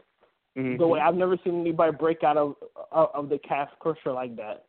Mm-hmm. 0.56 0.78
the 0.78 0.86
way 0.86 1.00
I've 1.00 1.14
never 1.14 1.36
seen 1.44 1.60
anybody 1.60 1.92
break 1.94 2.24
out 2.24 2.38
of 2.38 2.54
of, 2.90 3.08
of 3.12 3.28
the 3.28 3.38
calf 3.38 3.68
crusher 3.78 4.12
like 4.12 4.36
that. 4.36 4.64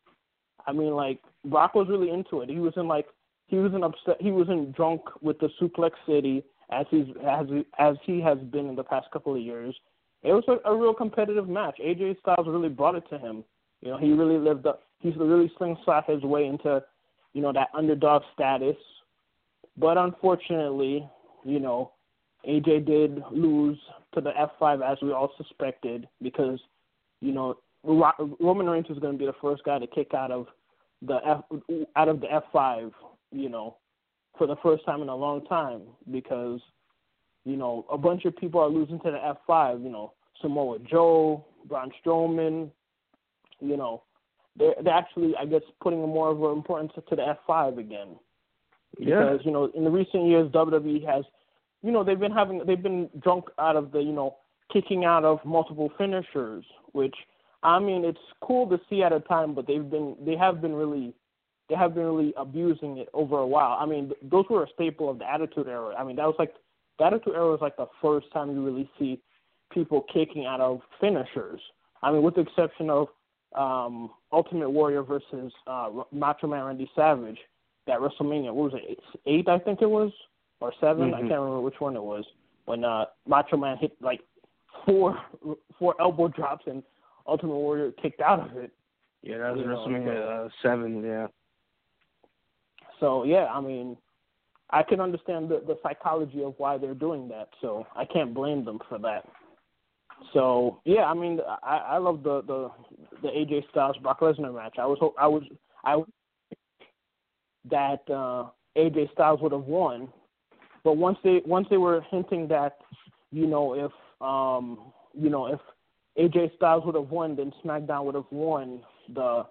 I 0.66 0.72
mean, 0.72 0.90
like 0.90 1.20
Brock 1.46 1.74
was 1.74 1.88
really 1.88 2.10
into 2.10 2.42
it. 2.42 2.50
He 2.50 2.58
was 2.58 2.74
in 2.76 2.86
like 2.86 3.06
he 3.46 3.56
was 3.56 3.72
in 3.72 3.82
upset. 3.82 4.20
He 4.20 4.30
was 4.30 4.48
in 4.50 4.70
drunk 4.72 5.00
with 5.22 5.38
the 5.38 5.48
Suplex 5.60 5.92
City 6.06 6.44
as 6.70 6.84
he's 6.90 7.06
as 7.26 7.46
as 7.78 7.96
he 8.04 8.20
has 8.20 8.36
been 8.38 8.68
in 8.68 8.76
the 8.76 8.84
past 8.84 9.10
couple 9.12 9.34
of 9.34 9.40
years. 9.40 9.74
It 10.22 10.32
was 10.32 10.44
a, 10.48 10.68
a 10.68 10.76
real 10.76 10.92
competitive 10.92 11.48
match. 11.48 11.78
AJ 11.82 12.20
Styles 12.20 12.46
really 12.46 12.68
brought 12.68 12.96
it 12.96 13.04
to 13.08 13.18
him. 13.18 13.42
You 13.80 13.92
know, 13.92 13.96
he 13.96 14.12
really 14.12 14.36
lived 14.36 14.66
up. 14.66 14.82
He's 14.98 15.16
really 15.16 15.50
slingshot 15.56 16.10
his 16.10 16.22
way 16.22 16.46
into, 16.46 16.82
you 17.32 17.40
know, 17.40 17.52
that 17.52 17.68
underdog 17.72 18.22
status. 18.34 18.76
But 19.78 19.96
unfortunately, 19.96 21.08
you 21.44 21.60
know, 21.60 21.92
AJ 22.46 22.86
did 22.86 23.22
lose 23.30 23.78
to 24.14 24.20
the 24.20 24.30
F5 24.30 24.82
as 24.82 24.98
we 25.02 25.12
all 25.12 25.32
suspected 25.36 26.08
because, 26.22 26.58
you 27.20 27.32
know, 27.32 27.58
Roman 27.84 28.68
Reigns 28.68 28.88
was 28.88 28.98
going 28.98 29.12
to 29.12 29.18
be 29.18 29.26
the 29.26 29.34
first 29.40 29.62
guy 29.64 29.78
to 29.78 29.86
kick 29.86 30.14
out 30.14 30.30
of 30.30 30.46
the 31.02 31.18
F 31.24 31.42
out 31.96 32.08
of 32.08 32.20
the 32.20 32.26
F5, 32.26 32.92
you 33.30 33.48
know, 33.48 33.76
for 34.36 34.46
the 34.46 34.56
first 34.62 34.84
time 34.84 35.02
in 35.02 35.08
a 35.08 35.14
long 35.14 35.44
time 35.46 35.82
because, 36.10 36.60
you 37.44 37.56
know, 37.56 37.86
a 37.90 37.98
bunch 37.98 38.24
of 38.24 38.36
people 38.36 38.60
are 38.60 38.68
losing 38.68 38.98
to 39.00 39.10
the 39.10 39.34
F5. 39.48 39.82
You 39.82 39.90
know, 39.90 40.12
Samoa 40.40 40.78
Joe, 40.80 41.44
Braun 41.68 41.90
Strowman, 42.04 42.70
you 43.60 43.76
know, 43.76 44.02
they're 44.56 44.74
they're 44.82 44.94
actually 44.94 45.34
I 45.38 45.46
guess 45.46 45.62
putting 45.80 46.00
more 46.00 46.30
of 46.30 46.42
an 46.42 46.52
importance 46.52 46.92
to 46.94 47.16
the 47.16 47.36
F5 47.48 47.78
again. 47.78 48.16
Yeah. 48.98 49.20
Because 49.20 49.40
you 49.44 49.52
know, 49.52 49.70
in 49.74 49.84
the 49.84 49.90
recent 49.90 50.26
years, 50.26 50.50
WWE 50.52 51.06
has 51.06 51.24
you 51.82 51.92
know 51.92 52.02
they've 52.04 52.18
been 52.18 52.32
having 52.32 52.62
they've 52.66 52.82
been 52.82 53.08
drunk 53.20 53.46
out 53.58 53.76
of 53.76 53.92
the 53.92 54.00
you 54.00 54.12
know 54.12 54.36
kicking 54.72 55.04
out 55.04 55.24
of 55.24 55.38
multiple 55.44 55.90
finishers, 55.96 56.64
which 56.92 57.14
I 57.62 57.78
mean 57.78 58.04
it's 58.04 58.18
cool 58.42 58.68
to 58.68 58.80
see 58.88 59.02
at 59.02 59.12
a 59.12 59.20
time, 59.20 59.54
but 59.54 59.66
they've 59.66 59.88
been 59.88 60.16
they 60.24 60.36
have 60.36 60.60
been 60.60 60.74
really 60.74 61.14
they 61.68 61.76
have 61.76 61.94
been 61.94 62.04
really 62.04 62.34
abusing 62.36 62.98
it 62.98 63.08
over 63.14 63.38
a 63.38 63.46
while. 63.46 63.76
I 63.78 63.86
mean 63.86 64.12
those 64.22 64.44
were 64.50 64.64
a 64.64 64.68
staple 64.74 65.10
of 65.10 65.18
the 65.18 65.30
Attitude 65.30 65.68
Era. 65.68 65.94
I 65.98 66.04
mean 66.04 66.16
that 66.16 66.26
was 66.26 66.36
like 66.38 66.54
the 66.98 67.04
Attitude 67.04 67.34
Era 67.34 67.50
was 67.50 67.60
like 67.60 67.76
the 67.76 67.88
first 68.02 68.26
time 68.32 68.52
you 68.52 68.64
really 68.64 68.90
see 68.98 69.20
people 69.72 70.04
kicking 70.12 70.46
out 70.46 70.60
of 70.60 70.80
finishers. 71.00 71.60
I 72.02 72.12
mean 72.12 72.22
with 72.22 72.34
the 72.34 72.42
exception 72.42 72.90
of 72.90 73.08
um 73.54 74.10
Ultimate 74.32 74.70
Warrior 74.70 75.02
versus 75.02 75.52
uh 75.66 75.90
Macho 76.12 76.46
Man 76.46 76.64
Randy 76.64 76.90
Savage 76.94 77.38
that 77.86 78.00
WrestleMania 78.00 78.52
what 78.52 78.72
was 78.72 78.82
it 78.84 78.98
eight 79.26 79.48
I 79.48 79.58
think 79.58 79.80
it 79.80 79.88
was 79.88 80.12
or 80.60 80.72
7 80.80 81.02
Mm-hmm. 81.02 81.14
I 81.14 81.18
can't 81.20 81.32
remember 81.32 81.60
which 81.60 81.80
one 81.80 81.96
it 81.96 82.02
was 82.02 82.24
when 82.64 82.84
uh 82.84 83.06
Macho 83.26 83.56
Man 83.56 83.76
hit 83.78 83.92
like 84.00 84.20
four 84.84 85.18
four 85.78 85.94
elbow 86.00 86.28
drops 86.28 86.64
and 86.66 86.82
Ultimate 87.26 87.54
Warrior 87.54 87.92
kicked 87.92 88.20
out 88.20 88.40
of 88.40 88.56
it. 88.56 88.72
Yeah, 89.22 89.38
that 89.38 89.56
was 89.56 89.66
WrestleMania 89.66 90.46
uh, 90.46 90.48
seven. 90.62 91.02
Yeah. 91.02 91.26
So 93.00 93.24
yeah, 93.24 93.46
I 93.46 93.60
mean, 93.60 93.96
I 94.70 94.82
can 94.82 95.00
understand 95.00 95.48
the 95.48 95.62
the 95.66 95.78
psychology 95.82 96.42
of 96.42 96.54
why 96.58 96.78
they're 96.78 96.94
doing 96.94 97.28
that. 97.28 97.48
So 97.60 97.86
I 97.96 98.04
can't 98.04 98.34
blame 98.34 98.64
them 98.64 98.78
for 98.88 98.98
that. 98.98 99.24
So 100.32 100.80
yeah, 100.84 101.04
I 101.04 101.14
mean, 101.14 101.40
I 101.62 101.76
I 101.78 101.98
love 101.98 102.22
the 102.22 102.42
the 102.42 102.70
the 103.22 103.28
AJ 103.28 103.68
Styles 103.70 103.96
Brock 103.98 104.20
Lesnar 104.20 104.54
match. 104.54 104.76
I 104.78 104.86
was 104.86 104.98
I 105.18 105.26
was 105.26 105.42
I 105.84 106.02
that 107.70 108.02
uh 108.10 108.48
AJ 108.76 109.12
Styles 109.12 109.40
would 109.40 109.52
have 109.52 109.64
won, 109.64 110.08
but 110.88 110.96
once 110.96 111.18
they 111.22 111.42
once 111.44 111.66
they 111.68 111.76
were 111.76 112.00
hinting 112.10 112.48
that 112.48 112.78
you 113.30 113.46
know 113.46 113.74
if 113.74 113.92
um 114.22 114.90
you 115.12 115.28
know 115.28 115.46
if 115.46 115.60
AJ 116.18 116.56
Styles 116.56 116.82
would 116.86 116.94
have 116.94 117.10
won, 117.10 117.36
then 117.36 117.52
SmackDown 117.62 118.06
would 118.06 118.14
have 118.14 118.30
won 118.30 118.80
the 119.14 119.44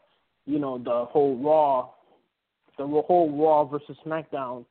you 0.47 0.57
know 0.57 0.79
the 0.79 1.05
whole 1.05 1.37
Raw 1.37 1.91
the 2.79 2.87
whole 2.87 3.29
Raw 3.37 3.65
versus 3.65 3.95
SmackDown 4.03 4.65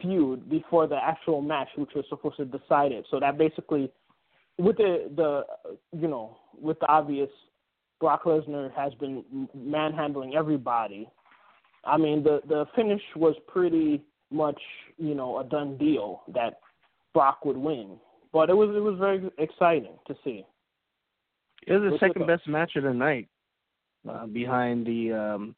feud 0.00 0.50
before 0.50 0.88
the 0.88 0.96
actual 0.96 1.40
match, 1.40 1.68
which 1.76 1.90
was 1.94 2.04
supposed 2.08 2.38
to 2.38 2.46
decide 2.46 2.90
it. 2.90 3.06
So 3.08 3.20
that 3.20 3.38
basically, 3.38 3.88
with 4.58 4.78
the 4.78 5.08
the 5.14 5.42
you 5.96 6.08
know 6.08 6.36
with 6.60 6.80
the 6.80 6.88
obvious, 6.88 7.30
Brock 8.00 8.24
Lesnar 8.24 8.74
has 8.74 8.92
been 8.94 9.48
manhandling 9.54 10.34
everybody. 10.34 11.08
I 11.84 11.96
mean 11.96 12.24
the 12.24 12.40
the 12.48 12.66
finish 12.74 13.02
was 13.14 13.36
pretty 13.46 14.02
much 14.32 14.60
you 14.98 15.14
know 15.14 15.38
a 15.38 15.44
done 15.44 15.76
deal 15.76 16.22
that 16.34 16.60
Brock 17.14 17.44
would 17.44 17.56
win, 17.56 17.96
but 18.32 18.50
it 18.50 18.54
was 18.54 18.74
it 18.74 18.80
was 18.80 18.98
very 18.98 19.30
exciting 19.38 19.94
to 20.06 20.14
see. 20.24 20.44
It 21.66 21.72
was 21.74 21.82
the 21.82 21.90
What's 21.90 22.00
second 22.00 22.26
best 22.26 22.48
match 22.48 22.76
of 22.76 22.84
the 22.84 22.92
night, 22.92 23.28
uh, 24.08 24.26
behind 24.26 24.86
the 24.86 25.12
um, 25.12 25.54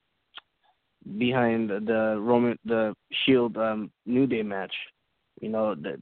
behind 1.19 1.71
the 1.71 2.19
Roman 2.21 2.59
the 2.65 2.95
Shield 3.25 3.57
um, 3.57 3.91
New 4.07 4.27
Day 4.27 4.43
match. 4.43 4.75
You 5.41 5.49
know 5.49 5.75
that 5.75 6.01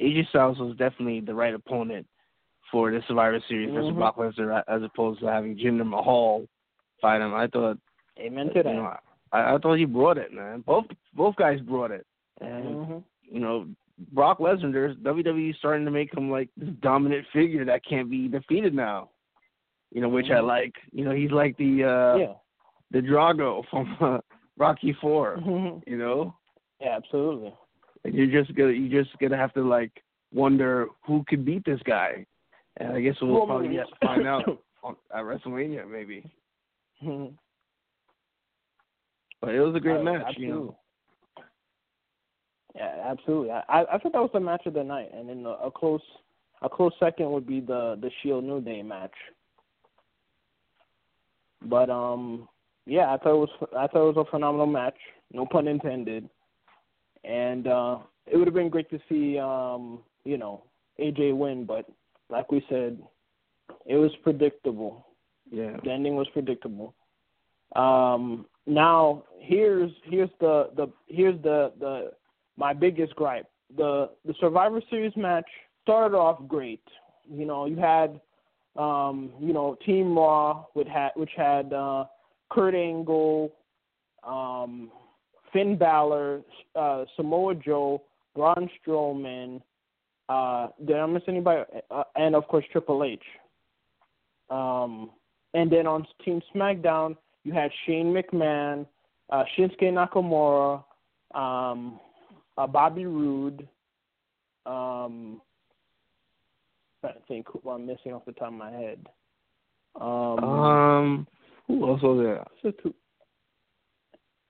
AJ 0.00 0.28
Styles 0.28 0.58
was 0.58 0.76
definitely 0.76 1.20
the 1.20 1.34
right 1.34 1.54
opponent 1.54 2.06
for 2.70 2.90
the 2.90 3.00
Survivor 3.08 3.40
Series 3.48 3.72
versus 3.72 3.90
Mhm. 3.90 3.96
Brock 3.96 4.16
Lesnar, 4.16 4.62
as 4.68 4.82
opposed 4.82 5.20
to 5.20 5.26
having 5.26 5.56
Jinder 5.56 5.86
Mahal 5.86 6.46
fight 7.00 7.20
him. 7.20 7.34
I 7.34 7.48
thought, 7.48 7.78
Amen 8.18 8.48
to 8.54 8.62
that. 8.62 8.64
know, 8.64 8.96
I, 9.32 9.54
I 9.54 9.58
thought 9.58 9.76
he 9.78 9.84
brought 9.84 10.18
it, 10.18 10.32
man. 10.32 10.62
Both 10.66 10.86
both 11.14 11.36
guys 11.36 11.60
brought 11.60 11.90
it, 11.90 12.06
and 12.40 12.86
hmm 12.86 12.98
you 13.22 13.38
know, 13.38 13.66
Brock 14.12 14.38
Lesnar, 14.40 14.96
WWE 14.96 15.56
starting 15.58 15.84
to 15.84 15.90
make 15.92 16.12
him 16.12 16.30
like 16.30 16.48
this 16.56 16.70
dominant 16.82 17.24
figure 17.32 17.64
that 17.64 17.84
can't 17.88 18.10
be 18.10 18.26
defeated 18.28 18.74
now. 18.74 19.10
You 19.92 20.00
know, 20.00 20.08
which 20.08 20.30
I 20.30 20.40
Mhm. 20.40 20.46
like. 20.46 20.74
You 20.92 21.04
know, 21.04 21.12
he's 21.12 21.30
like 21.30 21.56
the 21.58 21.84
uh 21.84 22.16
Yeah. 22.16 22.34
the 22.90 23.00
Drago 23.00 23.62
from 23.70 23.96
uh, 24.00 24.18
Rocky 24.56 24.92
4 25.00 25.36
Mhm. 25.38 25.82
You 25.86 25.96
know, 25.98 26.34
Yeah, 26.80 26.96
absolutely. 26.96 27.54
and 28.04 28.14
you're 28.14 28.26
just 28.42 28.56
gonna 28.56 28.72
you're 28.72 29.02
just 29.04 29.16
gonna 29.18 29.36
have 29.36 29.52
to 29.54 29.62
like 29.62 30.02
wonder 30.32 30.88
who 31.06 31.24
could 31.28 31.44
beat 31.44 31.64
this 31.64 31.80
guy, 31.84 32.24
and 32.78 32.92
I 32.92 33.00
guess 33.00 33.14
we'll 33.20 33.46
probably 33.46 33.68
Reigns. 33.68 33.88
get 33.90 34.00
to 34.00 34.06
find 34.06 34.26
out 34.26 34.58
on, 34.82 34.96
at 35.14 35.22
WrestleMania 35.22 35.88
maybe. 35.90 36.24
But 39.40 39.54
it 39.54 39.60
was 39.60 39.74
a 39.74 39.80
great 39.80 40.00
Uh, 40.00 40.02
match, 40.02 40.36
you 40.38 40.48
know. 40.48 40.76
Yeah, 42.74 42.94
absolutely. 43.04 43.50
I 43.50 43.62
I 43.68 43.98
that 43.98 44.14
was 44.14 44.30
the 44.32 44.40
match 44.40 44.66
of 44.66 44.74
the 44.74 44.84
night, 44.84 45.10
and 45.12 45.28
then 45.28 45.44
a, 45.44 45.50
a 45.50 45.70
close 45.70 46.02
a 46.62 46.68
close 46.68 46.92
second 47.00 47.30
would 47.32 47.46
be 47.46 47.60
the 47.60 47.98
the 48.00 48.10
Shield 48.22 48.44
New 48.44 48.60
Day 48.60 48.82
match. 48.82 49.14
But 51.62 51.90
um, 51.90 52.48
yeah, 52.86 53.12
I 53.12 53.18
thought 53.18 53.34
it 53.34 53.38
was 53.38 53.68
I 53.76 53.86
thought 53.86 54.08
it 54.08 54.16
was 54.16 54.26
a 54.26 54.30
phenomenal 54.30 54.66
match. 54.66 54.96
No 55.32 55.46
pun 55.46 55.68
intended. 55.68 56.28
And 57.24 57.66
uh, 57.66 57.98
it 58.26 58.36
would 58.36 58.46
have 58.46 58.54
been 58.54 58.70
great 58.70 58.88
to 58.90 59.00
see 59.08 59.38
um, 59.38 60.00
you 60.24 60.38
know 60.38 60.64
AJ 60.98 61.36
win, 61.36 61.64
but 61.64 61.86
like 62.28 62.50
we 62.52 62.64
said, 62.68 62.98
it 63.86 63.96
was 63.96 64.10
predictable. 64.22 65.06
Yeah. 65.50 65.76
The 65.82 65.90
ending 65.90 66.14
was 66.14 66.28
predictable. 66.32 66.94
Um, 67.74 68.46
now 68.70 69.24
here's 69.38 69.90
here's 70.04 70.30
the 70.40 70.70
the 70.76 70.88
here's 71.06 71.40
the 71.42 71.72
the 71.78 72.12
my 72.56 72.72
biggest 72.72 73.14
gripe. 73.16 73.46
The 73.76 74.10
the 74.24 74.34
Survivor 74.40 74.80
Series 74.90 75.16
match 75.16 75.48
started 75.82 76.16
off 76.16 76.40
great. 76.48 76.82
You 77.28 77.46
know, 77.46 77.66
you 77.66 77.76
had 77.76 78.20
um, 78.76 79.30
you 79.40 79.52
know, 79.52 79.76
Team 79.84 80.16
Raw 80.16 80.64
which 80.74 80.88
had 80.88 81.10
which 81.16 81.32
had 81.36 81.72
uh 81.72 82.04
Kurt 82.50 82.74
Angle, 82.74 83.52
um, 84.24 84.90
Finn 85.52 85.76
Balor, 85.76 86.42
uh, 86.76 87.04
Samoa 87.16 87.54
Joe, 87.54 88.02
Braun 88.34 88.68
Strowman, 88.78 89.60
uh, 90.30 90.68
did 90.86 90.96
I 90.96 91.06
miss 91.06 91.24
anybody? 91.26 91.64
Uh, 91.90 92.04
and 92.14 92.36
of 92.36 92.46
course 92.46 92.64
Triple 92.70 93.02
H. 93.02 93.22
Um, 94.48 95.10
and 95.54 95.70
then 95.70 95.88
on 95.88 96.06
Team 96.24 96.40
SmackDown, 96.54 97.16
you 97.44 97.52
had 97.52 97.70
Shane 97.86 98.14
McMahon, 98.14 98.86
uh, 99.30 99.44
Shinsuke 99.56 99.82
Nakamura, 99.82 100.84
um, 101.34 102.00
uh, 102.58 102.66
Bobby 102.66 103.06
Roode. 103.06 103.66
Um, 104.66 105.40
I 107.02 107.12
think 107.28 107.46
who 107.48 107.70
I'm 107.70 107.86
missing 107.86 108.12
off 108.12 108.24
the 108.26 108.32
top 108.32 108.48
of 108.48 108.54
my 108.54 108.70
head. 108.70 109.06
Um, 110.00 110.44
Um, 110.44 111.26
who 111.66 111.88
else 111.88 112.02
was 112.02 112.46
there? 112.62 112.72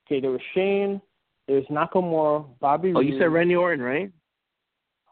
Okay, 0.07 0.21
there 0.21 0.31
was 0.31 0.41
Shane. 0.55 1.01
There's 1.47 1.67
Nakamura, 1.67 2.45
Bobby. 2.61 2.93
Oh, 2.95 3.01
you 3.01 3.19
said 3.19 3.33
Randy 3.33 3.55
Orton, 3.55 3.85
right? 3.85 4.11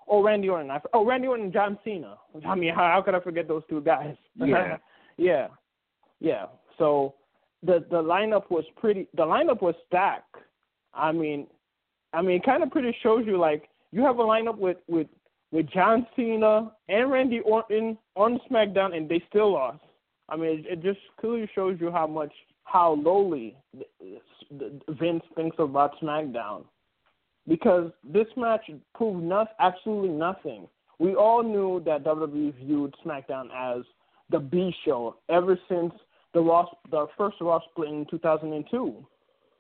Oh, 0.09 0.23
Randy 0.23 0.49
Orton. 0.49 0.71
I, 0.71 0.81
oh, 0.93 1.05
Randy 1.05 1.29
Orton 1.29 1.47
and 1.47 1.53
John 1.53 1.79
Cena. 1.85 2.17
I 2.47 2.55
mean, 2.55 2.75
how, 2.75 2.91
how 2.93 3.03
could 3.03 3.15
I 3.15 3.21
forget 3.21 3.47
those 3.47 3.63
two 3.69 3.81
guys? 3.81 4.17
Yeah. 4.37 4.79
yeah, 5.17 5.49
yeah. 6.21 6.47
So 6.79 7.15
the 7.63 7.85
the 7.91 8.03
lineup 8.03 8.51
was 8.51 8.65
pretty. 8.77 9.09
The 9.15 9.23
lineup 9.23 9.63
was 9.63 9.75
stacked. 9.87 10.37
I 10.95 11.13
mean, 11.13 11.47
I 12.13 12.23
mean, 12.23 12.37
it 12.37 12.45
kind 12.45 12.63
of 12.63 12.71
pretty 12.71 12.97
shows 13.03 13.25
you 13.27 13.39
like 13.39 13.69
you 13.93 14.03
have 14.03 14.19
a 14.19 14.23
lineup 14.23 14.59
with 14.59 14.79
with 14.89 15.09
with 15.51 15.69
John 15.71 16.07
Cena 16.15 16.73
and 16.89 17.11
Randy 17.11 17.41
Orton 17.41 17.97
on 18.17 18.39
SmackDown, 18.51 18.97
and 18.97 19.09
they 19.09 19.23
still 19.29 19.53
lost. 19.53 19.81
I 20.29 20.37
mean, 20.37 20.59
it, 20.59 20.67
it 20.67 20.83
just 20.83 21.01
clearly 21.19 21.49
shows 21.55 21.79
you 21.81 21.91
how 21.91 22.07
much 22.07 22.33
how 22.65 22.93
lowly 23.03 23.57
Vince 24.89 25.23
thinks 25.35 25.57
about 25.59 25.99
SmackDown 26.01 26.65
because 27.49 27.91
this 28.05 28.27
match 28.37 28.71
proved 28.95 29.25
not, 29.25 29.49
absolutely 29.59 30.11
nothing. 30.11 30.69
We 30.99 31.15
all 31.15 31.43
knew 31.43 31.83
that 31.87 32.05
WWE 32.05 32.55
viewed 32.57 32.95
SmackDown 33.05 33.49
as 33.57 33.85
the 34.31 34.39
B 34.39 34.75
show 34.85 35.17
ever 35.31 35.59
since 35.69 35.93
the 36.35 36.41
Raw, 36.41 36.67
the 36.91 37.07
first 37.17 37.37
Raw 37.41 37.61
split 37.71 37.89
in 37.89 38.07
2002. 38.11 39.07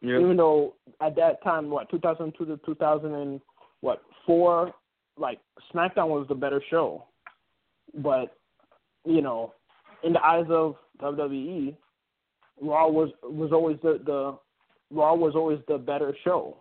Yep. 0.00 0.20
Even 0.20 0.37
though 0.37 0.74
at 1.00 1.16
that 1.16 1.42
time, 1.42 1.70
what 1.70 1.90
2002 1.90 2.44
to 2.44 2.57
2000 2.64 3.14
and 3.14 3.40
what 3.81 4.02
four, 4.24 4.72
like 5.16 5.40
SmackDown 5.74 6.09
was 6.09 6.26
the 6.28 6.35
better 6.35 6.62
show, 6.70 7.04
but 7.94 8.37
you 9.04 9.22
know, 9.22 9.54
in 10.04 10.12
the 10.12 10.24
eyes 10.24 10.46
of 10.50 10.76
WWE, 11.00 11.74
Raw 12.61 12.88
was 12.88 13.11
was 13.24 13.50
always 13.52 13.78
the 13.83 14.00
the 14.04 14.38
Raw 14.90 15.14
was 15.14 15.35
always 15.35 15.59
the 15.66 15.78
better 15.78 16.16
show 16.22 16.59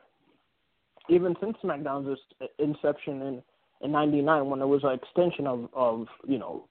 even 1.09 1.35
since 1.39 1.57
SmackDown's 1.63 2.19
inception 2.59 3.21
in 3.21 3.43
in 3.81 3.91
'99, 3.91 4.49
when 4.49 4.61
it 4.61 4.65
was 4.65 4.83
an 4.83 4.91
extension 4.91 5.47
of 5.47 5.69
of 5.73 6.07
you 6.27 6.37
know, 6.37 6.67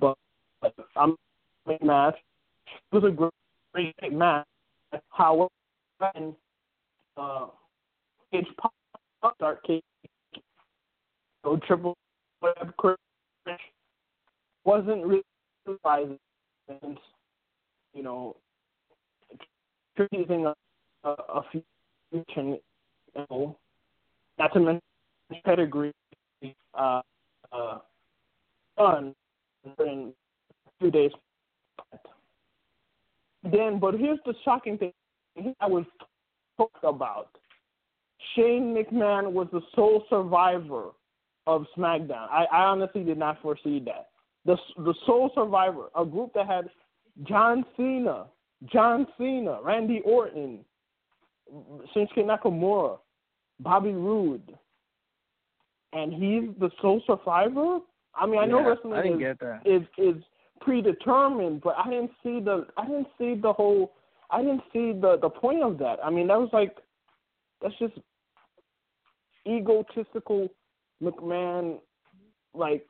but, 0.00 0.16
but 0.60 0.74
I'm 0.96 1.16
great 1.68 1.82
match. 1.82 2.16
It 2.66 2.94
was 2.94 3.04
a 3.04 3.10
great, 3.14 3.94
great 4.00 4.12
match. 4.12 4.46
However, 5.10 5.48
and, 6.14 6.34
uh, 7.16 7.48
Cage 8.32 8.46
pop 8.58 8.72
start 9.36 9.62
Cage, 9.66 9.82
so 11.44 11.58
Triple 11.66 11.94
Web 12.40 12.72
wasn't 14.64 15.04
really 15.04 15.22
surprising. 15.66 16.18
You 17.94 18.02
know, 18.02 18.36
treating 19.96 20.46
a, 20.46 20.54
a, 21.04 21.10
a 21.10 21.42
and 22.12 22.24
you 22.34 22.58
know, 23.30 23.56
not 24.38 24.52
to 24.52 24.60
mention 24.60 24.80
pedigree 25.44 25.92
uh 26.74 27.00
uh 27.52 27.78
done 28.76 29.14
in 29.78 30.12
two 30.80 30.90
days. 30.90 31.10
Then 33.42 33.78
but 33.78 33.94
here's 33.94 34.18
the 34.26 34.34
shocking 34.44 34.78
thing 34.78 34.92
I 35.60 35.66
was 35.66 35.84
talked 36.56 36.82
about. 36.82 37.30
Shane 38.34 38.74
McMahon 38.74 39.32
was 39.32 39.48
the 39.52 39.60
sole 39.74 40.04
survivor 40.10 40.88
of 41.46 41.64
SmackDown. 41.76 42.28
I, 42.30 42.46
I 42.52 42.64
honestly 42.64 43.04
did 43.04 43.18
not 43.18 43.40
foresee 43.40 43.80
that. 43.86 44.08
The 44.44 44.56
the 44.78 44.94
sole 45.06 45.30
survivor, 45.34 45.88
a 45.96 46.04
group 46.04 46.32
that 46.34 46.46
had 46.46 46.68
John 47.24 47.64
Cena, 47.76 48.26
John 48.72 49.06
Cena, 49.16 49.58
Randy 49.62 50.00
Orton, 50.04 50.64
Shinsuke 51.94 52.18
Nakamura, 52.18 52.98
Bobby 53.60 53.92
Roode, 53.92 54.56
and 55.92 56.12
he's 56.12 56.54
the 56.58 56.70
sole 56.80 57.02
survivor. 57.06 57.78
I 58.14 58.26
mean, 58.26 58.38
I 58.40 58.46
know 58.46 58.60
Yeah, 58.60 58.68
wrestling 58.68 58.92
I 58.94 59.02
didn't 59.02 59.22
is, 59.22 59.26
get 59.26 59.38
that. 59.40 59.60
is 59.64 59.82
is 59.96 60.22
predetermined, 60.60 61.60
but 61.62 61.74
I 61.78 61.90
didn't 61.90 62.10
see 62.22 62.40
the 62.40 62.66
I 62.76 62.86
didn't 62.86 63.08
see 63.18 63.34
the 63.34 63.52
whole 63.52 63.92
I 64.30 64.42
didn't 64.42 64.62
see 64.72 64.92
the 64.92 65.18
the 65.20 65.30
point 65.30 65.62
of 65.62 65.78
that. 65.78 65.98
I 66.04 66.10
mean, 66.10 66.28
that 66.28 66.38
was 66.38 66.50
like 66.52 66.76
that's 67.62 67.74
just 67.78 67.94
egotistical 69.46 70.48
McMahon. 71.02 71.78
Like 72.54 72.86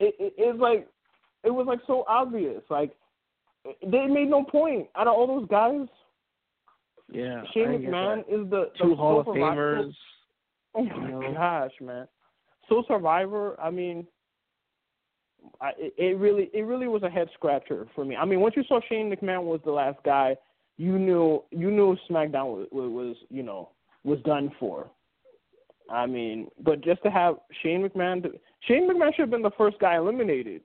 it, 0.00 0.14
it 0.18 0.34
it's 0.36 0.60
like 0.60 0.88
it 1.44 1.50
was 1.50 1.66
like 1.66 1.80
so 1.86 2.04
obvious. 2.08 2.62
Like 2.70 2.92
they 3.82 4.06
made 4.06 4.28
no 4.28 4.44
point 4.44 4.88
out 4.96 5.06
of 5.06 5.14
all 5.14 5.26
those 5.26 5.48
guys. 5.48 5.88
Yeah. 7.10 7.42
Shane 7.54 7.68
McMahon 7.68 8.20
is 8.20 8.50
the, 8.50 8.70
the 8.78 8.82
Two 8.82 8.94
Hall 8.94 9.20
of. 9.20 9.26
Famers. 9.26 9.92
Oh 10.74 10.84
my 10.84 11.08
you 11.08 11.20
know. 11.20 11.32
gosh, 11.32 11.72
man! 11.80 12.06
So 12.68 12.84
Survivor, 12.86 13.58
I 13.60 13.70
mean, 13.70 14.06
I, 15.60 15.70
it, 15.78 15.94
it 15.96 16.18
really, 16.18 16.50
it 16.52 16.62
really 16.62 16.88
was 16.88 17.02
a 17.02 17.10
head 17.10 17.28
scratcher 17.34 17.86
for 17.94 18.04
me. 18.04 18.16
I 18.16 18.24
mean, 18.24 18.40
once 18.40 18.54
you 18.56 18.64
saw 18.64 18.80
Shane 18.88 19.10
McMahon 19.10 19.44
was 19.44 19.60
the 19.64 19.72
last 19.72 19.98
guy, 20.04 20.36
you 20.76 20.98
knew, 20.98 21.42
you 21.50 21.70
knew 21.70 21.96
SmackDown 22.08 22.46
was, 22.46 22.68
was, 22.72 23.16
you 23.30 23.42
know, 23.42 23.70
was 24.04 24.18
done 24.24 24.52
for. 24.60 24.88
I 25.90 26.06
mean, 26.06 26.48
but 26.62 26.80
just 26.82 27.02
to 27.04 27.10
have 27.10 27.36
Shane 27.62 27.88
McMahon, 27.88 28.22
to, 28.24 28.30
Shane 28.66 28.88
McMahon 28.88 29.14
should 29.14 29.22
have 29.22 29.30
been 29.30 29.42
the 29.42 29.50
first 29.56 29.78
guy 29.78 29.96
eliminated. 29.96 30.62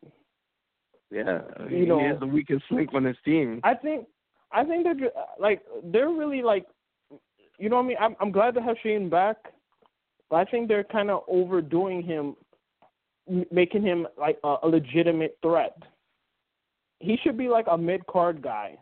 Yeah. 1.12 1.42
You 1.70 1.86
know- 1.86 2.00
he 2.00 2.06
is 2.06 2.20
the 2.20 2.28
weakest 2.28 2.64
link 2.72 2.90
on 2.94 3.04
his 3.04 3.18
team. 3.24 3.60
I 3.64 3.76
think, 3.76 4.08
I 4.52 4.64
think 4.66 4.84
they're 4.84 5.10
like 5.40 5.62
they're 5.94 6.10
really 6.10 6.42
like, 6.42 6.66
you 7.58 7.70
know 7.70 7.78
what 7.78 7.84
I 7.84 7.88
mean. 7.88 7.98
I'm 8.02 8.16
I'm 8.20 8.32
glad 8.32 8.54
to 8.56 8.62
have 8.62 8.76
Shane 8.84 9.10
back, 9.10 9.38
but 10.30 10.38
I 10.38 10.46
think 10.46 10.68
they're 10.68 10.84
kind 10.84 11.10
of 11.10 11.24
overdoing 11.28 12.04
him, 12.04 12.36
making 13.52 13.84
him 13.84 14.08
like 14.18 14.38
a, 14.44 14.56
a 14.64 14.68
legitimate 14.68 15.38
threat. 15.42 15.78
He 17.00 17.18
should 17.24 17.38
be 17.38 17.50
like 17.50 17.66
a 17.70 17.78
mid 17.78 18.06
card 18.08 18.42
guy. 18.42 18.78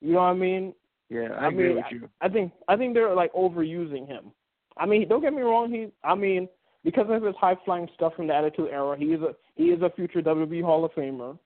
You 0.00 0.14
know 0.14 0.20
what 0.20 0.26
I 0.26 0.34
mean? 0.34 0.74
Yeah, 1.08 1.28
I, 1.38 1.46
I 1.46 1.48
agree 1.48 1.68
mean, 1.68 1.76
with 1.76 1.84
you. 1.90 2.08
I 2.20 2.28
think 2.28 2.52
I 2.68 2.76
think 2.76 2.94
they're 2.94 3.14
like 3.14 3.32
overusing 3.32 4.06
him. 4.06 4.32
I 4.76 4.86
mean, 4.86 5.08
don't 5.08 5.20
get 5.20 5.34
me 5.34 5.42
wrong. 5.42 5.70
He, 5.70 5.88
I 6.04 6.14
mean, 6.14 6.48
because 6.84 7.06
of 7.08 7.22
his 7.22 7.34
high 7.38 7.56
flying 7.64 7.88
stuff 7.94 8.14
from 8.14 8.28
the 8.28 8.34
Attitude 8.34 8.68
Era, 8.70 8.96
he 8.98 9.06
is 9.06 9.20
a 9.20 9.34
he 9.56 9.64
is 9.64 9.82
a 9.82 9.90
future 9.90 10.22
WWE 10.22 10.62
Hall 10.62 10.84
of 10.84 10.92
Famer. 10.92 11.38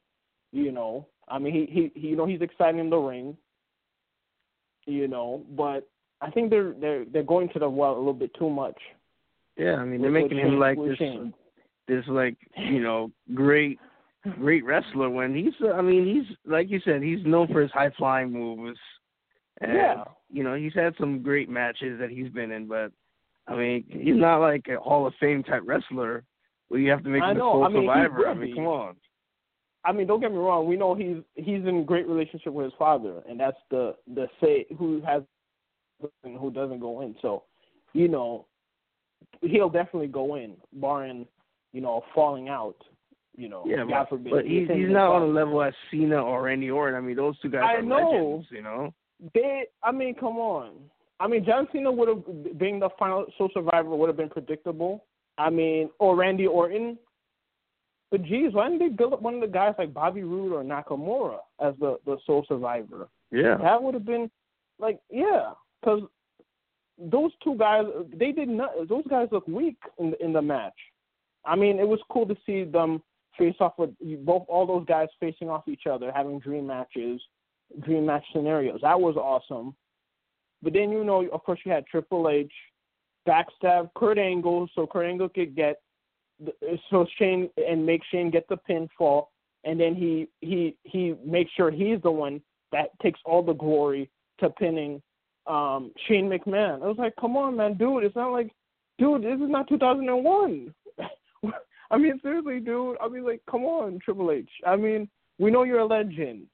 You 0.53 0.71
know, 0.71 1.07
I 1.29 1.39
mean, 1.39 1.53
he 1.53 1.67
he, 1.73 2.01
he 2.01 2.09
you 2.09 2.17
know 2.17 2.27
he's 2.27 2.43
exciting 2.43 2.81
in 2.81 2.91
the 2.91 2.97
ring. 2.97 3.37
You 4.87 5.09
know, 5.09 5.43
but 5.57 5.89
I 6.21 6.31
think 6.31 6.51
they're 6.51 6.75
they're 6.81 7.05
they're 7.07 7.23
going 7.23 7.49
to 7.51 7.59
the 7.59 7.69
well 7.69 7.95
a 7.95 7.99
little 7.99 8.13
bit 8.13 8.35
too 8.39 8.51
much. 8.51 8.79
Yeah, 9.57 9.77
I 9.77 9.85
mean 9.85 10.03
they're 10.03 10.11
making 10.11 10.39
him 10.39 10.59
like 10.59 10.79
this. 10.79 10.99
This 11.89 12.05
like 12.09 12.37
you 12.57 12.83
know 12.83 13.11
great 13.35 13.79
great 14.39 14.65
wrestler 14.65 15.11
when 15.11 15.35
he's 15.35 15.53
uh, 15.63 15.73
I 15.73 15.83
mean 15.83 16.07
he's 16.07 16.37
like 16.47 16.71
you 16.71 16.81
said 16.85 17.03
he's 17.03 17.25
known 17.25 17.49
for 17.49 17.61
his 17.61 17.71
high 17.71 17.91
flying 17.97 18.33
moves. 18.33 18.79
And, 19.61 19.73
Yeah. 19.73 20.05
You 20.31 20.43
know 20.43 20.55
he's 20.55 20.75
had 20.75 20.95
some 20.99 21.23
great 21.23 21.49
matches 21.49 21.99
that 22.01 22.11
he's 22.11 22.29
been 22.31 22.51
in, 22.51 22.67
but 22.67 22.91
I 23.47 23.55
mean 23.55 23.85
he's 23.89 24.17
not 24.17 24.39
like 24.39 24.67
a 24.69 24.81
Hall 24.81 25.07
of 25.07 25.15
Fame 25.21 25.43
type 25.43 25.63
wrestler 25.65 26.25
where 26.69 26.81
you 26.81 26.91
have 26.91 27.05
to 27.05 27.09
make 27.11 27.23
I 27.23 27.31
him 27.31 27.37
a 27.37 27.41
know, 27.41 27.53
sole 27.53 27.65
I 27.65 27.69
mean, 27.69 27.83
survivor. 27.83 28.29
I 28.29 28.35
mean 28.35 28.55
come 28.55 28.67
on. 28.67 28.97
I 29.87 29.93
mean, 29.93 30.07
don't 30.07 30.21
get 30.21 30.33
me 30.33 30.39
wrong. 30.39 30.67
We 30.67 30.77
know 30.77 30.95
he's 30.95 31.19
he's 31.35 31.67
in 31.67 31.85
great 31.85 32.09
relationship 32.09 32.53
with 32.53 32.65
his 32.65 32.73
father, 32.79 33.23
and 33.29 33.39
that's 33.39 33.59
the 33.71 33.95
the 34.15 34.29
say 34.41 34.67
who 34.79 35.03
has 35.03 35.23
and 36.25 36.39
who 36.39 36.51
doesn't 36.51 36.81
go 36.81 37.03
in. 37.03 37.15
So, 37.23 37.45
you 37.93 38.09
know, 38.09 38.47
he'll 39.43 39.69
definitely 39.71 40.09
go 40.09 40.37
in, 40.37 40.57
barring 40.73 41.27
you 41.75 41.83
know 41.83 42.03
falling 42.15 42.49
out. 42.49 42.77
you 43.37 43.49
know, 43.51 43.65
Yeah, 43.67 43.79
God 43.85 43.89
but, 43.91 44.09
forbid. 44.09 44.33
but 44.33 44.45
he's 44.47 44.69
he's 44.69 44.89
not 44.89 45.11
on 45.17 45.21
the 45.23 45.35
level 45.41 45.61
as 45.63 45.75
Cena 45.91 46.23
or 46.23 46.43
Randy 46.45 46.71
Orton. 46.71 46.97
I 46.97 47.01
mean, 47.03 47.17
those 47.17 47.39
two 47.41 47.51
guys 47.51 47.63
I 47.67 47.75
are 47.75 47.83
know. 47.83 47.97
legends. 48.11 48.47
You 48.51 48.63
know. 48.63 48.95
They, 49.35 49.65
I 49.83 49.93
mean, 49.93 50.15
come 50.15 50.39
on. 50.39 50.71
I 51.21 51.29
mean, 51.29 51.45
John 51.45 51.67
Cena 51.73 51.91
would 51.93 52.09
have 52.09 52.59
being 52.59 52.79
the 52.81 52.89
final 52.99 53.27
Sole 53.37 53.51
Survivor 53.53 53.91
would 53.97 54.09
have 54.09 54.17
been 54.17 54.29
predictable. 54.31 55.05
I 55.37 55.51
mean, 55.51 55.91
or 55.99 56.17
Randy 56.17 56.47
Orton. 56.47 56.97
But 58.11 58.23
geez, 58.25 58.53
why 58.53 58.69
didn't 58.69 58.79
they 58.79 58.95
build 58.95 59.13
up 59.15 59.23
one 59.23 59.35
of 59.35 59.41
the 59.41 59.49
guys 59.49 59.75
like 59.79 59.93
Bobby 59.93 60.23
Roode 60.23 60.53
or 60.53 60.63
Nakamura 60.63 61.39
as 61.61 61.75
the 61.81 61.99
the 62.07 62.17
Sole 62.27 62.45
Survivor? 62.47 63.09
Yeah. 63.33 63.57
That 63.57 63.83
would 63.83 63.95
have 63.95 64.05
been 64.07 64.31
like, 64.79 65.01
yeah, 65.11 65.51
because 65.81 66.03
those 66.99 67.33
two 67.43 67.57
guys, 67.57 67.85
they 68.17 68.31
did 68.31 68.49
not. 68.49 68.71
Those 68.89 69.05
guys 69.09 69.27
look 69.33 69.49
weak 69.49 69.79
in 69.99 70.13
the, 70.13 70.25
in 70.25 70.33
the 70.33 70.43
match. 70.43 70.75
I 71.47 71.57
mean, 71.57 71.79
it 71.79 71.87
was 71.87 72.01
cool 72.11 72.27
to 72.27 72.37
see 72.47 72.65
them 72.65 73.03
face 73.39 73.57
off 73.61 73.75
with 73.79 73.91
both 74.25 74.45
all 74.49 74.67
those 74.67 74.87
guys 74.87 75.09
facing 75.21 75.49
off 75.49 75.69
each 75.69 75.87
other, 75.91 76.13
having 76.15 76.39
dream 76.39 76.67
matches, 76.67 77.21
dream 77.81 78.07
match 78.07 78.25
scenarios. 78.33 78.81
That 78.83 79.01
was 79.01 79.17
awesome. 79.17 79.75
But 80.63 80.73
then 80.73 80.91
you 80.91 81.05
know, 81.05 81.27
of 81.29 81.43
course, 81.45 81.61
you 81.65 81.73
had 81.73 81.87
Triple 81.87 82.29
H 82.29 82.53
backstab 83.29 83.91
Kurt 83.97 84.19
Angle, 84.19 84.69
so 84.75 84.87
Kurt 84.87 85.07
Angle 85.07 85.29
could 85.29 85.55
get 85.55 85.81
so 86.91 87.07
Shane 87.19 87.49
and 87.57 87.85
make 87.85 88.03
Shane 88.11 88.31
get 88.31 88.49
the 88.49 88.59
pinfall, 88.69 89.27
and 89.65 89.79
then 89.79 89.95
he 89.95 90.29
he 90.41 90.77
he 90.85 91.15
makes 91.25 91.53
sure 91.53 91.71
he's 91.71 92.01
the 92.03 92.11
one 92.11 92.41
that 92.73 92.89
takes 93.03 93.21
all 93.25 93.43
the 93.43 93.53
glory 93.53 94.11
to 94.41 94.51
pinning 94.51 95.03
um 95.47 95.93
Shane 96.07 96.29
McMahon. 96.29 96.83
I 96.83 96.87
was 96.87 96.99
like, 96.99 97.15
come 97.21 97.37
on, 97.37 97.57
man, 97.57 97.77
dude, 97.77 98.05
it's 98.05 98.17
not 98.17 98.33
like, 98.33 98.51
dude, 98.99 99.23
this 99.23 99.35
is 99.35 99.51
not 99.51 99.69
2001. 99.69 100.75
I 101.91 101.99
mean, 101.99 102.19
seriously, 102.23 102.61
dude. 102.61 102.97
I 103.03 103.09
mean, 103.09 103.25
like, 103.25 103.41
come 103.51 103.65
on, 103.65 103.99
Triple 104.05 104.31
H. 104.31 104.49
I 104.67 104.77
mean, 104.77 105.09
we 105.39 105.51
know 105.51 105.65
you're 105.65 105.81
a 105.81 105.87
legend. 105.87 106.47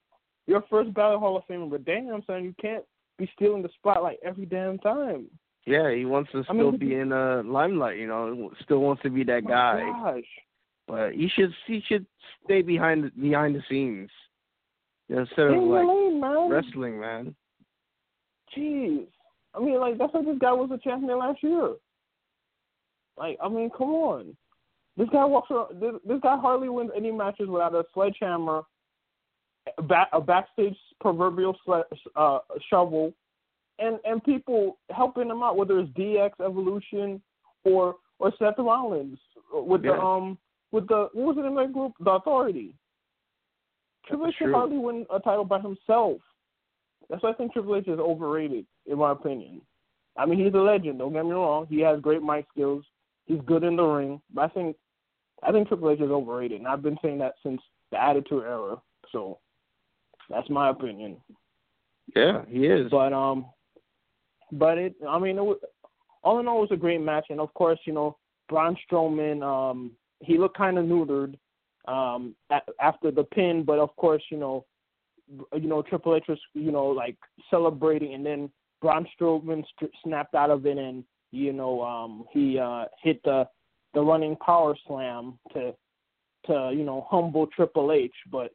You're 0.47 0.63
first 0.69 0.93
ballot 0.93 1.19
Hall 1.19 1.37
of 1.37 1.43
Famer, 1.49 1.69
but 1.69 1.85
damn, 1.85 2.21
son, 2.27 2.43
you 2.43 2.55
can't 2.61 2.83
be 3.17 3.29
stealing 3.35 3.61
the 3.61 3.69
spotlight 3.77 4.17
every 4.23 4.45
damn 4.45 4.77
time. 4.79 5.27
Yeah, 5.65 5.93
he 5.93 6.05
wants 6.05 6.31
to 6.31 6.39
I 6.39 6.43
still 6.43 6.71
mean, 6.71 6.77
be 6.79 6.95
in 6.95 7.09
the 7.09 7.43
limelight. 7.45 7.97
You 7.99 8.07
know, 8.07 8.51
still 8.63 8.79
wants 8.79 9.03
to 9.03 9.09
be 9.09 9.23
that 9.25 9.43
Oh, 9.45 9.47
guy. 9.47 9.81
Gosh. 9.81 10.23
But 10.87 11.13
he 11.13 11.29
should 11.29 11.53
he 11.67 11.81
should 11.87 12.05
stay 12.43 12.61
behind 12.63 13.03
the, 13.05 13.09
behind 13.11 13.55
the 13.55 13.61
scenes 13.69 14.09
you 15.07 15.15
know, 15.15 15.21
instead 15.21 15.47
of 15.47 15.63
like 15.63 15.87
lane, 15.87 16.19
man. 16.19 16.49
wrestling, 16.49 16.99
man. 16.99 17.35
Jeez. 18.57 19.05
I 19.53 19.59
mean, 19.59 19.79
like 19.79 19.97
that's 19.97 20.13
why 20.13 20.23
this 20.23 20.37
guy 20.39 20.51
was 20.51 20.71
a 20.73 20.77
champion 20.79 21.19
last 21.19 21.43
year. 21.43 21.75
Like, 23.17 23.37
I 23.41 23.47
mean, 23.47 23.69
come 23.69 23.89
on. 23.89 24.35
This 24.97 25.09
guy 25.09 25.25
walks 25.25 25.49
around. 25.51 25.79
This, 25.81 25.93
this 26.05 26.19
guy 26.21 26.37
hardly 26.37 26.69
wins 26.69 26.91
any 26.95 27.11
matches 27.11 27.47
without 27.47 27.73
a 27.73 27.83
sledgehammer, 27.93 28.63
a, 29.77 29.81
back, 29.81 30.09
a 30.11 30.19
backstage 30.19 30.75
proverbial 30.99 31.55
uh, 32.15 32.39
shovel, 32.69 33.13
and 33.79 33.99
and 34.03 34.23
people 34.23 34.77
helping 34.89 35.29
him 35.29 35.43
out, 35.43 35.57
whether 35.57 35.79
it's 35.79 35.89
DX 35.91 36.31
Evolution 36.43 37.21
or 37.63 37.95
or 38.19 38.33
Seth 38.37 38.55
Rollins 38.57 39.17
with 39.53 39.83
the 39.83 39.93
um 39.93 40.37
with 40.71 40.87
the 40.87 41.09
what 41.13 41.35
was 41.35 41.37
it 41.37 41.47
in 41.47 41.55
that 41.55 41.73
group? 41.73 41.93
The 41.99 42.11
Authority. 42.11 42.75
Triple 44.07 44.27
H 44.27 44.35
should 44.39 44.51
hardly 44.51 44.77
win 44.77 45.05
a 45.13 45.19
title 45.19 45.45
by 45.45 45.59
himself. 45.59 46.17
That's 47.09 47.21
why 47.23 47.31
I 47.31 47.33
think 47.33 47.53
Triple 47.53 47.75
H 47.75 47.87
is 47.87 47.99
overrated, 47.99 48.65
in 48.85 48.97
my 48.97 49.11
opinion. 49.11 49.61
I 50.17 50.25
mean, 50.25 50.43
he's 50.43 50.53
a 50.53 50.57
legend. 50.57 50.99
Don't 50.99 51.13
get 51.13 51.23
me 51.23 51.31
wrong. 51.31 51.67
He 51.69 51.79
has 51.81 52.01
great 52.01 52.21
mic 52.21 52.45
skills. 52.51 52.83
He's 53.31 53.41
good 53.45 53.63
in 53.63 53.77
the 53.77 53.83
ring. 53.83 54.21
But 54.33 54.41
I 54.41 54.47
think, 54.49 54.75
I 55.41 55.51
think 55.51 55.69
Triple 55.69 55.89
H 55.89 56.01
is 56.01 56.11
overrated, 56.11 56.59
and 56.59 56.67
I've 56.67 56.81
been 56.81 56.97
saying 57.01 57.19
that 57.19 57.35
since 57.43 57.61
the 57.91 58.03
Attitude 58.03 58.43
Era. 58.43 58.75
So, 59.11 59.39
that's 60.29 60.49
my 60.49 60.69
opinion. 60.69 61.17
Yeah, 62.15 62.41
he 62.49 62.65
is. 62.65 62.91
But 62.91 63.13
um, 63.13 63.45
but 64.51 64.77
it. 64.77 64.95
I 65.07 65.17
mean, 65.17 65.37
it 65.37 65.43
was, 65.43 65.57
all 66.23 66.39
in 66.39 66.47
all, 66.47 66.57
it 66.57 66.61
was 66.61 66.71
a 66.71 66.77
great 66.77 67.01
match, 67.01 67.27
and 67.29 67.39
of 67.39 67.53
course, 67.53 67.79
you 67.85 67.93
know, 67.93 68.17
Braun 68.49 68.75
Strowman. 68.85 69.41
Um, 69.43 69.91
he 70.19 70.37
looked 70.37 70.57
kind 70.57 70.77
of 70.77 70.85
neutered 70.85 71.35
um 71.87 72.35
a- 72.51 72.61
after 72.81 73.11
the 73.11 73.23
pin, 73.23 73.63
but 73.65 73.79
of 73.79 73.95
course, 73.95 74.23
you 74.29 74.37
know, 74.37 74.65
you 75.53 75.67
know, 75.67 75.81
Triple 75.81 76.15
H 76.15 76.25
was, 76.27 76.39
you 76.53 76.71
know, 76.71 76.87
like 76.87 77.17
celebrating, 77.49 78.13
and 78.13 78.25
then 78.25 78.51
Braun 78.81 79.07
Strowman 79.15 79.63
st- 79.77 79.91
snapped 80.03 80.35
out 80.35 80.49
of 80.49 80.65
it, 80.65 80.77
and 80.77 81.03
you 81.31 81.53
know, 81.53 81.81
um, 81.81 82.25
he 82.31 82.59
uh 82.59 82.85
hit 83.01 83.21
the 83.23 83.47
the 83.93 84.01
running 84.01 84.35
power 84.37 84.75
slam 84.87 85.39
to 85.53 85.73
to 86.45 86.71
you 86.75 86.83
know 86.83 87.07
humble 87.09 87.47
Triple 87.47 87.91
H, 87.91 88.13
but 88.31 88.51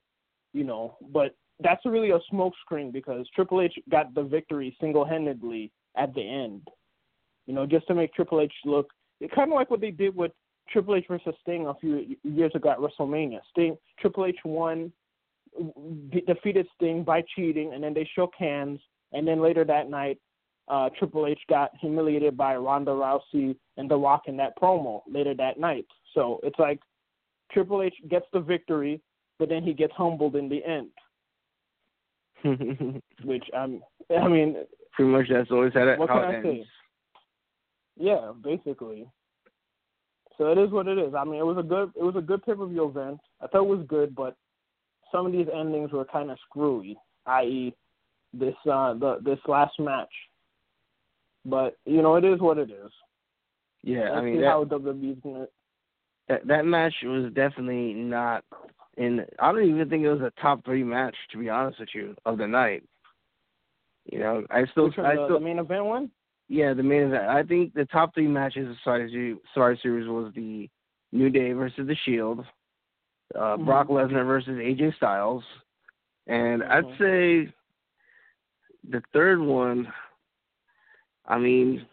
you 0.52 0.64
know, 0.64 0.96
but 1.12 1.34
that's 1.60 1.84
really 1.84 2.10
a 2.10 2.20
smokescreen 2.32 2.92
because 2.92 3.26
Triple 3.34 3.62
H 3.62 3.74
got 3.90 4.14
the 4.14 4.22
victory 4.22 4.76
single 4.80 5.04
handedly 5.04 5.72
at 5.96 6.14
the 6.14 6.22
end. 6.22 6.68
You 7.46 7.54
know, 7.54 7.66
just 7.66 7.86
to 7.88 7.94
make 7.94 8.12
Triple 8.14 8.40
H 8.40 8.52
look 8.64 8.90
kind 9.34 9.50
of 9.50 9.54
like 9.54 9.70
what 9.70 9.80
they 9.80 9.90
did 9.90 10.14
with 10.14 10.32
Triple 10.70 10.96
H 10.96 11.06
versus 11.08 11.34
Sting 11.42 11.66
a 11.66 11.74
few 11.74 12.16
years 12.22 12.52
ago 12.54 12.70
at 12.70 12.78
WrestleMania. 12.78 13.40
Sting 13.50 13.76
Triple 13.98 14.26
H 14.26 14.38
won, 14.44 14.92
de- 16.10 16.22
defeated 16.22 16.66
Sting 16.74 17.04
by 17.04 17.22
cheating, 17.34 17.72
and 17.72 17.82
then 17.82 17.94
they 17.94 18.08
shook 18.14 18.32
hands. 18.38 18.80
And 19.12 19.26
then 19.26 19.40
later 19.40 19.64
that 19.64 19.88
night, 19.88 20.18
uh, 20.68 20.88
Triple 20.98 21.26
H 21.26 21.40
got 21.48 21.70
humiliated 21.80 22.36
by 22.36 22.56
Ronda 22.56 22.90
Rousey 22.90 23.56
and 23.76 23.90
The 23.90 23.96
Rock 23.96 24.22
in 24.26 24.36
that 24.38 24.58
promo 24.60 25.02
later 25.08 25.34
that 25.34 25.58
night. 25.60 25.86
So 26.14 26.40
it's 26.42 26.58
like 26.58 26.80
Triple 27.52 27.82
H 27.82 27.94
gets 28.08 28.26
the 28.32 28.40
victory, 28.40 29.00
but 29.38 29.48
then 29.48 29.62
he 29.62 29.72
gets 29.72 29.92
humbled 29.96 30.36
in 30.36 30.48
the 30.48 30.64
end. 30.64 30.88
Which 33.24 33.44
um, 33.56 33.82
I 34.10 34.28
mean, 34.28 34.56
Pretty 34.96 35.10
much 35.10 35.26
that's 35.30 35.50
always 35.50 35.72
how, 35.74 35.84
that, 35.84 35.98
What 35.98 36.08
how 36.08 36.22
can 36.22 36.34
it 36.34 36.38
I 36.38 36.42
say? 36.42 36.48
ends. 36.48 36.68
Yeah, 37.98 38.32
basically. 38.42 39.06
So 40.38 40.50
it 40.52 40.58
is 40.58 40.70
what 40.70 40.88
it 40.88 40.98
is. 40.98 41.14
I 41.14 41.24
mean, 41.24 41.40
it 41.40 41.46
was 41.46 41.58
a 41.58 41.62
good 41.62 41.92
it 41.94 42.02
was 42.02 42.16
a 42.16 42.20
good 42.20 42.44
pay 42.44 42.54
per 42.54 42.66
view 42.66 42.88
event. 42.88 43.20
I 43.40 43.46
thought 43.46 43.64
it 43.64 43.76
was 43.76 43.86
good, 43.88 44.14
but 44.14 44.36
some 45.12 45.26
of 45.26 45.32
these 45.32 45.46
endings 45.54 45.92
were 45.92 46.04
kind 46.04 46.30
of 46.30 46.38
screwy. 46.48 46.96
I.e., 47.26 47.74
this 48.32 48.54
uh 48.70 48.94
the 48.94 49.18
this 49.22 49.38
last 49.46 49.78
match. 49.78 50.12
But 51.46 51.76
you 51.86 52.02
know, 52.02 52.16
it 52.16 52.24
is 52.24 52.40
what 52.40 52.58
it 52.58 52.70
is. 52.70 52.90
Yeah, 53.82 54.10
Let's 54.10 54.16
I 54.16 54.20
mean 54.22 54.40
that, 54.40 54.50
how 54.50 54.64
WWE's 54.64 55.18
gonna. 55.22 55.46
that 56.28 56.46
that 56.46 56.66
match 56.66 56.94
was 57.04 57.32
definitely 57.34 57.94
not 57.94 58.44
in. 58.96 59.24
I 59.38 59.52
don't 59.52 59.64
even 59.64 59.88
think 59.88 60.02
it 60.04 60.12
was 60.12 60.20
a 60.22 60.32
top 60.40 60.64
three 60.64 60.82
match 60.82 61.14
to 61.30 61.38
be 61.38 61.48
honest 61.48 61.78
with 61.78 61.90
you 61.94 62.16
of 62.26 62.38
the 62.38 62.48
night. 62.48 62.82
You 64.10 64.18
know, 64.18 64.44
I 64.50 64.64
still, 64.72 64.84
Which 64.86 64.98
I 64.98 65.14
the, 65.14 65.26
still, 65.26 65.38
the 65.38 65.44
main 65.44 65.58
event 65.58 65.84
one? 65.84 66.10
yeah, 66.48 66.74
the 66.74 66.82
main 66.82 67.02
event. 67.02 67.28
I 67.28 67.42
think 67.42 67.74
the 67.74 67.86
top 67.86 68.12
three 68.14 68.28
matches 68.28 68.68
of 68.68 68.76
Survivor 68.84 69.78
Series, 69.82 70.08
was 70.08 70.32
the 70.34 70.68
New 71.12 71.30
Day 71.30 71.52
versus 71.52 71.86
the 71.86 71.96
Shield, 72.04 72.44
uh, 73.36 73.56
Mhm. 73.56 73.64
Brock 73.64 73.88
Lesnar 73.88 74.26
versus 74.26 74.58
AJ 74.58 74.92
Styles, 74.96 75.44
and 76.26 76.62
I'd 76.64 76.84
Mhm. 76.84 76.98
say 76.98 77.52
the 78.88 79.00
third 79.12 79.40
one. 79.40 79.92
I 81.26 81.38
mean, 81.38 81.86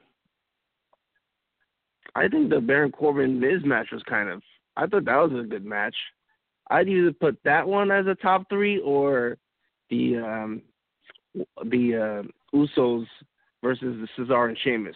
I 2.15 2.27
think 2.27 2.49
the 2.49 2.59
Baron 2.59 2.91
Corbin 2.91 3.39
Miz 3.39 3.63
match 3.65 3.87
was 3.91 4.03
kind 4.03 4.29
of. 4.29 4.41
I 4.75 4.87
thought 4.87 5.05
that 5.05 5.15
was 5.15 5.31
a 5.39 5.47
good 5.47 5.65
match. 5.65 5.95
I'd 6.69 6.87
either 6.87 7.11
put 7.13 7.37
that 7.43 7.67
one 7.67 7.91
as 7.91 8.07
a 8.07 8.15
top 8.15 8.47
three 8.49 8.79
or 8.79 9.37
the 9.89 10.17
um 10.17 10.61
the 11.65 12.23
uh, 12.23 12.55
Usos 12.57 13.05
versus 13.63 14.07
the 14.17 14.23
Cesaro 14.23 14.49
and 14.49 14.57
Sheamus. 14.63 14.95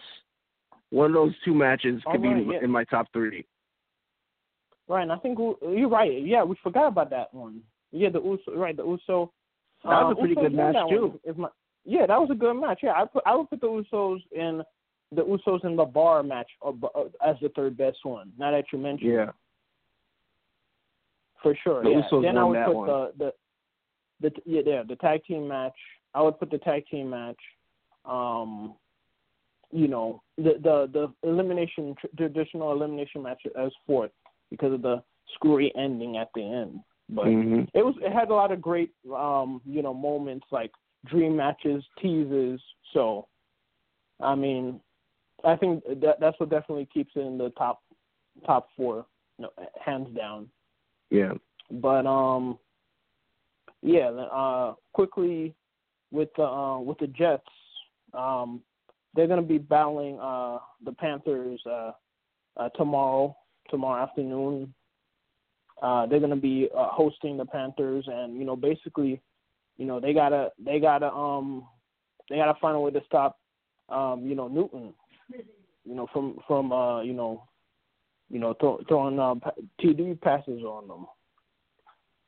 One 0.90 1.06
of 1.10 1.14
those 1.14 1.34
two 1.44 1.54
matches 1.54 2.00
could 2.06 2.24
Alright, 2.24 2.46
be 2.46 2.54
yeah. 2.54 2.60
in 2.62 2.70
my 2.70 2.84
top 2.84 3.08
three. 3.12 3.44
Right, 4.88 5.02
and 5.02 5.12
I 5.12 5.16
think 5.16 5.38
you're 5.38 5.88
right. 5.88 6.24
Yeah, 6.24 6.44
we 6.44 6.56
forgot 6.62 6.88
about 6.88 7.10
that 7.10 7.34
one. 7.34 7.60
Yeah, 7.92 8.08
the 8.08 8.20
Uso, 8.22 8.54
right? 8.54 8.76
The 8.76 8.84
Uso. 8.84 9.32
That 9.84 9.90
was 9.90 10.14
uh, 10.16 10.18
a 10.18 10.20
pretty 10.20 10.34
good 10.34 10.54
match, 10.54 10.76
too. 10.88 11.20
If 11.24 11.36
my, 11.36 11.48
yeah, 11.88 12.06
that 12.06 12.20
was 12.20 12.28
a 12.30 12.34
good 12.34 12.54
match. 12.54 12.80
Yeah, 12.82 12.92
I 12.92 13.06
put 13.06 13.22
I 13.26 13.34
would 13.34 13.48
put 13.48 13.60
the 13.62 13.66
Usos 13.66 14.20
in 14.32 14.62
the 15.10 15.22
Usos 15.22 15.64
in 15.64 15.74
the 15.74 15.86
bar 15.86 16.22
match 16.22 16.50
uh, 16.64 16.72
as 17.26 17.36
the 17.40 17.48
third 17.56 17.78
best 17.78 17.98
one. 18.02 18.30
Now 18.38 18.50
that 18.50 18.66
you 18.72 18.78
mention, 18.78 19.08
Yeah. 19.08 19.30
for 21.42 21.56
sure. 21.64 21.82
The 21.82 21.90
yeah. 21.90 22.02
Usos 22.10 22.22
then 22.22 22.36
I 22.36 22.44
would 22.44 22.56
that 22.56 22.66
put 22.66 22.76
one. 22.76 22.86
the 22.88 23.12
the 23.18 23.32
the 24.20 24.30
yeah, 24.44 24.62
yeah 24.66 24.82
the 24.86 24.96
tag 24.96 25.24
team 25.24 25.48
match. 25.48 25.78
I 26.14 26.20
would 26.22 26.38
put 26.38 26.50
the 26.50 26.58
tag 26.58 26.84
team 26.90 27.10
match. 27.10 27.40
Um, 28.04 28.74
you 29.70 29.88
know 29.88 30.22
the 30.36 30.54
the 30.62 30.90
the 30.92 31.28
elimination 31.28 31.94
traditional 32.16 32.72
elimination 32.72 33.22
match 33.22 33.40
as 33.58 33.72
fourth 33.86 34.10
because 34.50 34.72
of 34.74 34.82
the 34.82 35.02
screwy 35.34 35.72
ending 35.76 36.18
at 36.18 36.28
the 36.34 36.42
end. 36.42 36.80
But 37.08 37.24
hmm 37.24 37.62
it 37.72 37.82
was 37.82 37.94
it 38.02 38.12
had 38.12 38.28
a 38.28 38.34
lot 38.34 38.52
of 38.52 38.60
great 38.60 38.90
um 39.14 39.62
you 39.64 39.82
know 39.82 39.94
moments 39.94 40.46
like 40.50 40.72
dream 41.06 41.36
matches 41.36 41.84
teases 42.00 42.60
so 42.92 43.26
i 44.20 44.34
mean 44.34 44.80
i 45.44 45.54
think 45.54 45.82
that 46.00 46.18
that's 46.20 46.38
what 46.40 46.50
definitely 46.50 46.88
keeps 46.92 47.12
it 47.14 47.20
in 47.20 47.38
the 47.38 47.50
top 47.50 47.82
top 48.44 48.68
four 48.76 49.06
no, 49.38 49.50
hands 49.84 50.08
down 50.16 50.48
Yeah. 51.10 51.34
But 51.70 52.06
um, 52.06 52.58
yeah. 53.82 54.08
Uh, 54.08 54.74
quickly 54.92 55.54
with 56.10 56.28
the 56.36 56.44
uh, 56.44 56.80
with 56.80 56.98
the 56.98 57.06
Jets, 57.08 57.42
um, 58.14 58.60
they're 59.14 59.26
gonna 59.26 59.42
be 59.42 59.58
battling 59.58 60.18
uh 60.18 60.58
the 60.84 60.92
Panthers 60.92 61.60
uh, 61.66 61.92
uh 62.56 62.68
tomorrow 62.70 63.36
tomorrow 63.70 64.02
afternoon. 64.02 64.72
Uh, 65.80 66.06
they're 66.06 66.20
gonna 66.20 66.36
be 66.36 66.68
uh, 66.76 66.88
hosting 66.88 67.36
the 67.36 67.44
Panthers, 67.44 68.04
and 68.08 68.36
you 68.38 68.44
know 68.44 68.56
basically, 68.56 69.20
you 69.78 69.86
know 69.86 70.00
they 70.00 70.12
gotta 70.12 70.50
they 70.58 70.78
gotta 70.78 71.10
um 71.12 71.66
they 72.28 72.36
gotta 72.36 72.58
find 72.60 72.76
a 72.76 72.80
way 72.80 72.90
to 72.90 73.00
stop 73.06 73.38
um 73.88 74.26
you 74.26 74.34
know 74.34 74.48
Newton, 74.48 74.92
you 75.84 75.94
know 75.94 76.06
from 76.12 76.38
from 76.46 76.72
uh 76.72 77.00
you 77.02 77.14
know 77.14 77.44
you 78.28 78.38
know 78.38 78.54
throw, 78.60 78.80
throwing 78.88 79.18
uh, 79.18 79.34
TD 79.80 80.20
passes 80.20 80.62
on 80.62 80.86
them 80.86 81.06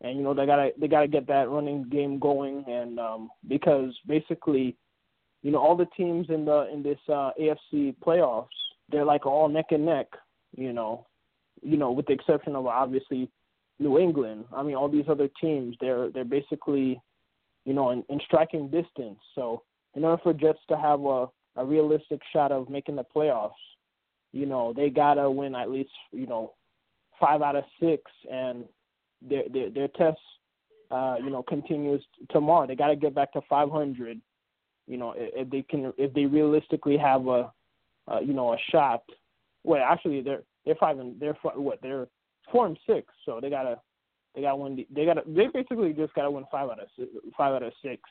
and 0.02 0.16
you 0.16 0.24
know 0.24 0.34
they 0.34 0.46
gotta 0.46 0.70
they 0.78 0.88
gotta 0.88 1.08
get 1.08 1.26
that 1.26 1.48
running 1.48 1.84
game 1.84 2.18
going, 2.18 2.64
and 2.66 2.98
um, 2.98 3.30
because 3.48 3.92
basically, 4.06 4.76
you 5.42 5.50
know, 5.50 5.58
all 5.58 5.76
the 5.76 5.88
teams 5.96 6.26
in 6.30 6.44
the 6.44 6.68
in 6.72 6.82
this 6.82 6.98
uh, 7.08 7.30
AFC 7.40 7.94
playoffs, 8.04 8.48
they're 8.90 9.04
like 9.04 9.26
all 9.26 9.48
neck 9.48 9.66
and 9.70 9.84
neck, 9.84 10.06
you 10.56 10.72
know, 10.72 11.06
you 11.62 11.76
know, 11.76 11.92
with 11.92 12.06
the 12.06 12.12
exception 12.12 12.56
of 12.56 12.66
obviously 12.66 13.30
New 13.78 13.98
England. 13.98 14.46
I 14.54 14.62
mean, 14.62 14.74
all 14.74 14.88
these 14.88 15.08
other 15.08 15.28
teams, 15.40 15.76
they're 15.80 16.10
they're 16.10 16.24
basically, 16.24 17.00
you 17.64 17.74
know, 17.74 17.90
in, 17.90 18.04
in 18.08 18.20
striking 18.24 18.70
distance. 18.70 19.18
So 19.34 19.62
in 19.94 20.04
order 20.04 20.20
for 20.22 20.32
Jets 20.32 20.60
to 20.68 20.76
have 20.76 21.00
a 21.04 21.26
a 21.56 21.64
realistic 21.64 22.20
shot 22.32 22.52
of 22.52 22.70
making 22.70 22.96
the 22.96 23.04
playoffs, 23.04 23.50
you 24.32 24.46
know, 24.46 24.72
they 24.72 24.88
gotta 24.88 25.30
win 25.30 25.54
at 25.54 25.70
least 25.70 25.90
you 26.12 26.26
know 26.26 26.54
five 27.20 27.42
out 27.42 27.56
of 27.56 27.64
six, 27.78 28.02
and 28.30 28.64
their 29.22 29.42
their, 29.52 29.70
their 29.70 29.88
test, 29.88 30.18
uh, 30.90 31.16
you 31.22 31.30
know, 31.30 31.42
continues 31.42 32.02
tomorrow. 32.30 32.66
They 32.66 32.74
got 32.74 32.88
to 32.88 32.96
get 32.96 33.14
back 33.14 33.32
to 33.34 33.42
500. 33.48 34.20
You 34.86 34.96
know, 34.96 35.14
if, 35.16 35.46
if 35.46 35.50
they 35.50 35.62
can, 35.62 35.92
if 35.98 36.12
they 36.14 36.24
realistically 36.24 36.96
have 36.96 37.26
a, 37.28 37.52
uh, 38.08 38.20
you 38.20 38.32
know, 38.32 38.54
a 38.54 38.56
shot. 38.70 39.02
Well, 39.62 39.82
actually, 39.86 40.22
they're 40.22 40.42
they're 40.64 40.74
five 40.76 40.98
and 40.98 41.20
they're 41.20 41.36
what 41.54 41.80
they're 41.82 42.08
four 42.50 42.66
and 42.66 42.78
six, 42.88 43.06
so 43.24 43.38
they 43.40 43.50
gotta 43.50 43.78
they 44.34 44.42
got 44.42 44.58
one. 44.58 44.84
they 44.94 45.04
gotta 45.04 45.22
they 45.26 45.46
basically 45.52 45.92
just 45.92 46.14
gotta 46.14 46.30
win 46.30 46.44
five 46.50 46.70
out 46.70 46.80
of 46.80 46.88
six, 46.98 47.08
five 47.36 47.54
out 47.54 47.62
of 47.62 47.72
six 47.82 48.02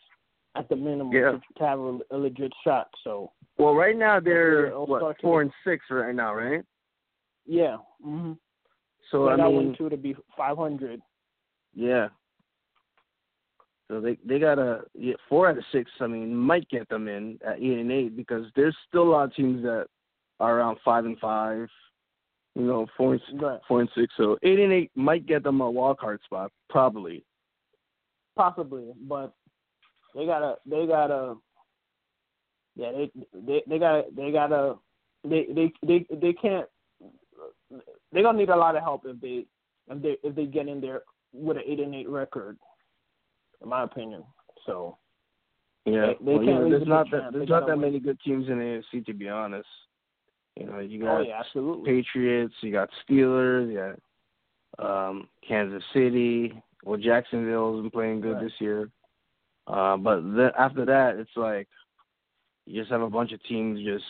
at 0.55 0.67
the 0.69 0.75
minimum 0.75 1.11
yeah. 1.11 1.31
to, 1.31 1.41
to 1.57 1.65
have 1.65 1.79
a, 1.79 1.99
a 2.11 2.17
legit 2.17 2.51
shot. 2.63 2.89
So. 3.03 3.31
Well, 3.57 3.75
right 3.75 3.97
now 3.97 4.19
they're 4.19 4.71
what 4.71 5.17
four 5.21 5.41
and 5.41 5.51
six 5.65 5.85
right 5.89 6.15
now, 6.15 6.33
right? 6.33 6.63
Yeah. 7.45 7.77
hmm 8.03 8.33
so 9.11 9.27
I, 9.27 9.33
I 9.33 9.37
got 9.37 9.47
mean, 9.47 9.55
one 9.55 9.75
two 9.77 9.89
to 9.89 9.97
be 9.97 10.15
five 10.37 10.57
hundred. 10.57 11.01
Yeah. 11.73 12.09
So 13.87 13.99
they 13.99 14.17
they 14.23 14.39
got 14.39 14.59
a 14.59 14.81
yeah, 14.93 15.15
four 15.27 15.49
out 15.49 15.57
of 15.57 15.63
six. 15.71 15.89
I 15.99 16.07
mean, 16.07 16.35
might 16.35 16.69
get 16.69 16.87
them 16.89 17.07
in 17.07 17.39
at 17.45 17.57
eight 17.57 17.79
and 17.79 17.91
eight 17.91 18.15
because 18.15 18.45
there's 18.55 18.75
still 18.87 19.03
a 19.03 19.11
lot 19.11 19.23
of 19.25 19.35
teams 19.35 19.63
that 19.63 19.87
are 20.39 20.59
around 20.59 20.77
five 20.85 21.05
and 21.05 21.17
five. 21.19 21.67
You 22.55 22.63
know, 22.63 22.87
four 22.97 23.13
and 23.13 23.41
right. 23.41 23.59
four 23.67 23.81
and 23.81 23.89
six. 23.95 24.13
So 24.17 24.37
eight 24.43 24.59
and 24.59 24.73
eight 24.73 24.91
might 24.95 25.25
get 25.25 25.43
them 25.43 25.61
a 25.61 25.69
wild 25.69 25.99
card 25.99 26.19
spot, 26.25 26.51
probably. 26.69 27.23
Possibly, 28.35 28.91
but 29.07 29.33
they 30.15 30.25
gotta 30.25 30.55
they 30.65 30.85
gotta 30.87 31.35
yeah 32.75 32.91
they 32.91 33.11
they 33.33 33.63
they 33.67 33.79
gotta 33.79 34.03
they 34.15 34.31
gotta 34.31 34.75
they 35.23 35.47
they 35.53 35.71
they 35.85 36.05
they 36.09 36.33
can't 36.33 36.67
they're 38.11 38.23
gonna 38.23 38.37
need 38.37 38.49
a 38.49 38.55
lot 38.55 38.75
of 38.75 38.83
help 38.83 39.03
if 39.05 39.19
they 39.21 39.45
if 39.89 40.01
they 40.01 40.17
if 40.23 40.35
they 40.35 40.45
get 40.45 40.67
in 40.67 40.81
there 40.81 41.01
with 41.33 41.57
an 41.57 41.63
eight 41.65 41.79
and 41.79 41.93
eight 41.93 42.09
record, 42.09 42.57
in 43.61 43.69
my 43.69 43.83
opinion. 43.83 44.23
So 44.65 44.97
yeah, 45.85 46.13
they, 46.19 46.25
they 46.25 46.37
well, 46.37 46.45
can't 46.45 46.63
you 46.65 46.69
there's 46.71 46.87
not 46.87 47.11
that 47.11 47.29
there's 47.33 47.49
not 47.49 47.67
that 47.67 47.77
win. 47.77 47.91
many 47.91 47.99
good 47.99 48.19
teams 48.25 48.47
in 48.47 48.57
the 48.57 48.81
AFC 48.93 49.05
to 49.05 49.13
be 49.13 49.29
honest. 49.29 49.67
You 50.59 50.65
know, 50.65 50.79
you 50.79 51.01
got 51.01 51.17
Oh 51.17 51.21
yeah, 51.21 51.39
absolutely. 51.39 51.91
Patriots, 52.03 52.53
you 52.61 52.71
got 52.71 52.89
Steelers, 53.07 53.71
you 53.71 53.95
got 54.77 55.09
um, 55.09 55.27
Kansas 55.47 55.83
City. 55.93 56.61
Well, 56.83 56.99
Jacksonville's 56.99 57.81
been 57.81 57.91
playing 57.91 58.21
good 58.21 58.35
Right. 58.35 58.43
this 58.43 58.53
year. 58.59 58.89
Uh, 59.67 59.97
but 59.97 60.21
then 60.21 60.51
after 60.57 60.85
that, 60.85 61.15
it's 61.17 61.35
like 61.35 61.67
you 62.65 62.81
just 62.81 62.91
have 62.91 63.01
a 63.01 63.09
bunch 63.09 63.31
of 63.31 63.43
teams 63.43 63.79
just 63.83 64.05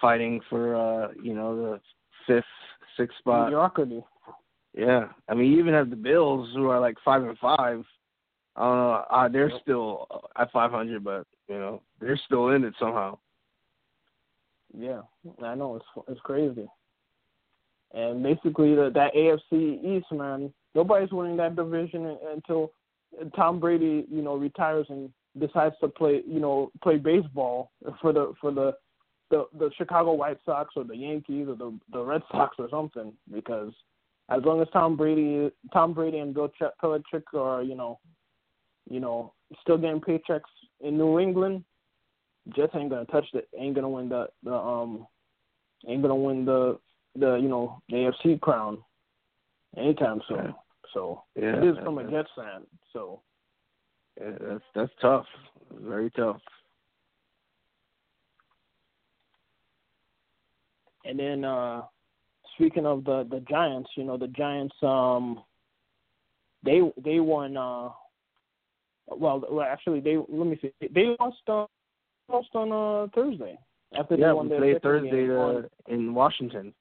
fighting 0.00 0.40
for 0.48 0.74
uh, 0.74 1.08
you 1.22 1.34
know 1.34 1.56
the 1.56 1.80
fifth, 2.26 2.44
sixth 2.96 3.16
spot. 3.18 3.44
Mediocrity. 3.44 4.02
Yeah, 4.74 5.08
I 5.28 5.34
mean, 5.34 5.52
you 5.52 5.58
even 5.58 5.74
have 5.74 5.90
the 5.90 5.96
Bills 5.96 6.48
who 6.54 6.68
are 6.70 6.80
like 6.80 6.96
five 7.04 7.22
and 7.22 7.38
five. 7.38 7.84
I 8.56 8.60
don't 8.60 8.76
know. 8.76 9.04
Uh, 9.10 9.28
they're 9.28 9.52
still 9.62 10.06
at 10.36 10.50
500, 10.52 11.02
but 11.02 11.26
you 11.48 11.56
know 11.56 11.82
they're 12.00 12.20
still 12.26 12.48
in 12.50 12.64
it 12.64 12.74
somehow. 12.78 13.18
Yeah, 14.76 15.02
I 15.42 15.54
know 15.54 15.76
it's 15.76 16.06
it's 16.08 16.20
crazy. 16.20 16.66
And 17.94 18.22
basically, 18.22 18.74
the, 18.74 18.90
that 18.94 19.14
AFC 19.14 19.84
East, 19.84 20.06
man, 20.12 20.52
nobody's 20.74 21.12
winning 21.12 21.36
that 21.36 21.56
division 21.56 22.16
until 22.32 22.72
Tom 23.36 23.60
Brady, 23.60 24.06
you 24.10 24.22
know, 24.22 24.36
retires 24.36 24.86
and 24.88 25.10
decides 25.38 25.74
to 25.80 25.88
play, 25.88 26.22
you 26.26 26.40
know, 26.40 26.70
play 26.82 26.96
baseball 26.96 27.70
for 28.00 28.12
the 28.12 28.32
for 28.40 28.50
the 28.50 28.72
the, 29.30 29.46
the 29.58 29.70
Chicago 29.76 30.12
White 30.12 30.38
Sox 30.44 30.74
or 30.76 30.84
the 30.84 30.96
Yankees 30.96 31.48
or 31.48 31.56
the 31.56 31.78
the 31.92 32.02
Red 32.02 32.22
Sox 32.30 32.56
or 32.58 32.68
something. 32.70 33.12
Because 33.32 33.72
as 34.30 34.42
long 34.44 34.62
as 34.62 34.68
Tom 34.72 34.96
Brady, 34.96 35.50
Tom 35.72 35.92
Brady 35.92 36.18
and 36.18 36.34
Bill 36.34 36.48
Ch- 36.48 36.82
Belichick 36.82 37.22
are, 37.34 37.62
you 37.62 37.74
know, 37.74 37.98
you 38.88 39.00
know, 39.00 39.32
still 39.60 39.78
getting 39.78 40.00
paychecks 40.00 40.40
in 40.80 40.96
New 40.96 41.18
England, 41.18 41.64
Jets 42.54 42.72
ain't 42.74 42.90
gonna 42.90 43.04
touch 43.06 43.26
the 43.32 43.42
ain't 43.58 43.74
gonna 43.74 43.88
win 43.88 44.08
the 44.08 44.28
the 44.42 44.54
um 44.54 45.06
ain't 45.86 46.02
gonna 46.02 46.16
win 46.16 46.44
the 46.44 46.78
the 47.16 47.36
you 47.36 47.48
know 47.48 47.80
the 47.88 48.12
AFC 48.24 48.40
crown 48.40 48.78
anytime 49.76 50.20
soon. 50.28 50.38
Yeah. 50.38 50.52
So 50.92 51.22
Yeah, 51.36 51.56
it 51.56 51.64
is 51.64 51.76
from 51.82 51.98
a 51.98 52.10
Jets 52.10 52.30
fan. 52.36 52.62
So 52.92 53.22
Yeah, 54.20 54.32
that's 54.40 54.64
that's 54.74 54.92
tough. 55.00 55.26
Very 55.70 56.10
tough. 56.10 56.40
and 61.04 61.18
then 61.18 61.44
uh 61.44 61.82
speaking 62.54 62.86
of 62.86 63.04
the 63.04 63.26
the 63.30 63.40
Giants, 63.48 63.90
you 63.96 64.04
know 64.04 64.16
the 64.16 64.28
Giants 64.28 64.74
um 64.82 65.42
they 66.64 66.80
they 67.02 67.20
won 67.20 67.56
uh 67.56 67.90
well 69.08 69.44
well 69.50 69.66
actually 69.66 70.00
they 70.00 70.16
let 70.16 70.46
me 70.46 70.58
see 70.60 70.72
they 70.80 71.16
lost 71.20 71.36
uh, 71.48 71.66
lost 72.32 72.48
on 72.54 72.72
uh 72.72 73.08
Thursday 73.14 73.58
after 73.98 74.16
Yeah, 74.16 74.28
they 74.28 74.32
won 74.32 74.48
we 74.48 74.56
second 74.56 74.80
Thursday 74.80 75.26
to, 75.26 75.68
in 75.88 76.14
Washington. 76.14 76.72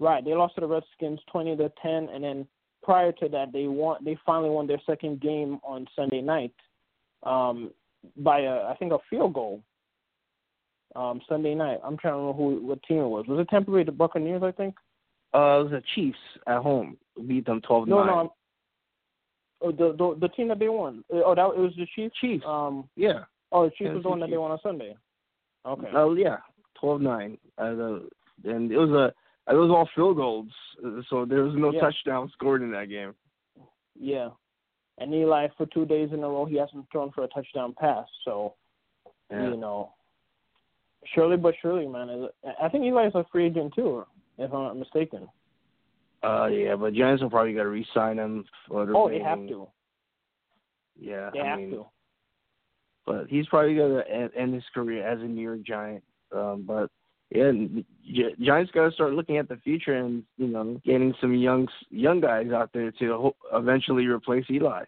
Right, 0.00 0.24
they 0.24 0.34
lost 0.34 0.56
to 0.56 0.60
the 0.62 0.66
Redskins 0.66 1.20
twenty 1.30 1.56
to 1.56 1.70
ten, 1.80 2.08
and 2.12 2.24
then 2.24 2.46
prior 2.82 3.12
to 3.12 3.28
that, 3.28 3.52
they 3.52 3.66
won. 3.66 4.04
They 4.04 4.16
finally 4.26 4.50
won 4.50 4.66
their 4.66 4.80
second 4.86 5.20
game 5.20 5.60
on 5.62 5.86
Sunday 5.94 6.20
night, 6.20 6.54
um, 7.22 7.70
by 8.16 8.40
a 8.40 8.64
I 8.64 8.76
think 8.78 8.92
a 8.92 8.98
field 9.08 9.34
goal. 9.34 9.62
Um, 10.96 11.20
Sunday 11.28 11.54
night. 11.54 11.78
I'm 11.84 11.96
trying 11.96 12.14
to 12.14 12.18
remember 12.18 12.38
who 12.38 12.66
what 12.66 12.82
team 12.84 12.98
it 12.98 13.06
was. 13.08 13.26
Was 13.26 13.40
it 13.40 13.48
Tampa 13.48 13.70
Bay 13.70 13.82
the 13.82 13.92
Buccaneers? 13.92 14.42
I 14.42 14.52
think. 14.52 14.74
Uh, 15.34 15.38
it 15.38 15.62
was 15.64 15.70
the 15.72 15.82
Chiefs 15.94 16.18
at 16.46 16.62
home 16.62 16.96
beat 17.26 17.44
them 17.46 17.60
12 17.62 17.88
No, 17.88 17.98
9. 17.98 18.06
no. 18.06 18.14
I'm, 18.20 18.28
oh, 19.62 19.72
the 19.72 19.96
the 19.96 20.16
the 20.20 20.28
team 20.34 20.48
that 20.48 20.58
they 20.60 20.68
won. 20.68 21.04
Uh, 21.12 21.22
Oh, 21.24 21.34
that 21.34 21.46
it 21.56 21.60
was 21.60 21.72
the 21.76 21.86
Chiefs. 21.94 22.14
Chiefs. 22.20 22.44
Um. 22.46 22.88
Yeah. 22.96 23.24
Oh, 23.54 23.64
the 23.66 23.70
Chiefs 23.70 23.94
was 23.94 24.02
the 24.02 24.08
one 24.08 24.18
that 24.20 24.28
they 24.30 24.36
won 24.36 24.50
on 24.50 24.58
Sunday. 24.62 24.96
Okay. 25.64 25.88
Oh 25.94 26.14
yeah, 26.14 26.38
12 26.80 27.00
9. 27.00 27.38
Uh, 27.56 27.64
and 28.44 28.70
it 28.70 28.76
was 28.76 28.90
a 28.90 29.14
it 29.50 29.56
was 29.56 29.70
all 29.70 29.88
field 29.94 30.16
goals, 30.16 30.48
so 31.08 31.24
there 31.24 31.44
was 31.44 31.54
no 31.54 31.70
Yeah. 31.72 31.80
touchdown 31.80 32.28
scored 32.34 32.62
in 32.62 32.72
that 32.72 32.88
game. 32.88 33.14
Yeah. 33.94 34.30
And 34.98 35.14
Eli 35.14 35.48
for 35.56 35.66
two 35.66 35.86
days 35.86 36.10
in 36.12 36.22
a 36.24 36.28
row 36.28 36.44
he 36.44 36.56
hasn't 36.56 36.86
thrown 36.90 37.12
for 37.12 37.24
a 37.24 37.28
touchdown 37.28 37.74
pass. 37.78 38.06
So 38.24 38.54
Yeah. 39.30 39.50
you 39.50 39.56
know, 39.56 39.92
surely 41.14 41.36
but 41.36 41.54
surely, 41.62 41.86
man. 41.86 42.10
is- 42.10 42.30
I 42.60 42.68
think 42.68 42.84
Eli's 42.84 43.14
a 43.14 43.24
free 43.24 43.46
agent 43.46 43.72
too, 43.74 44.04
if 44.36 44.52
I'm 44.52 44.64
not 44.64 44.76
mistaken. 44.76 45.28
Uh, 46.24 46.46
yeah, 46.46 46.74
but 46.74 46.94
Giants 46.94 47.22
will 47.22 47.30
probably 47.30 47.52
got 47.52 47.64
to 47.64 47.68
re-sign 47.68 48.18
him 48.18 48.46
for 48.66 48.86
the 48.86 48.94
Oh, 48.96 49.08
they 49.10 49.20
have 49.20 49.46
to. 49.46 49.68
Yeah, 50.98 51.30
They 51.34 51.40
I 51.40 51.46
have 51.46 51.58
mean, 51.58 51.70
to. 51.72 51.86
But 53.06 53.26
he's 53.28 53.46
probably 53.46 53.74
going 53.74 53.92
to 54.02 54.10
end, 54.10 54.30
end 54.36 54.54
his 54.54 54.64
career 54.74 55.06
as 55.06 55.20
a 55.20 55.24
New 55.24 55.42
York 55.42 55.62
Giant. 55.62 56.02
Um, 56.34 56.64
but 56.66 56.90
yeah, 57.30 57.52
Gi- 58.06 58.36
Giants 58.44 58.70
got 58.72 58.84
to 58.88 58.92
start 58.92 59.12
looking 59.14 59.38
at 59.38 59.48
the 59.48 59.56
future 59.58 59.94
and 59.94 60.22
you 60.36 60.48
know 60.48 60.80
getting 60.84 61.14
some 61.20 61.34
young 61.34 61.68
young 61.90 62.20
guys 62.20 62.50
out 62.52 62.70
there 62.72 62.90
to 62.92 63.12
ho- 63.16 63.36
eventually 63.52 64.06
replace 64.06 64.44
Eli. 64.50 64.84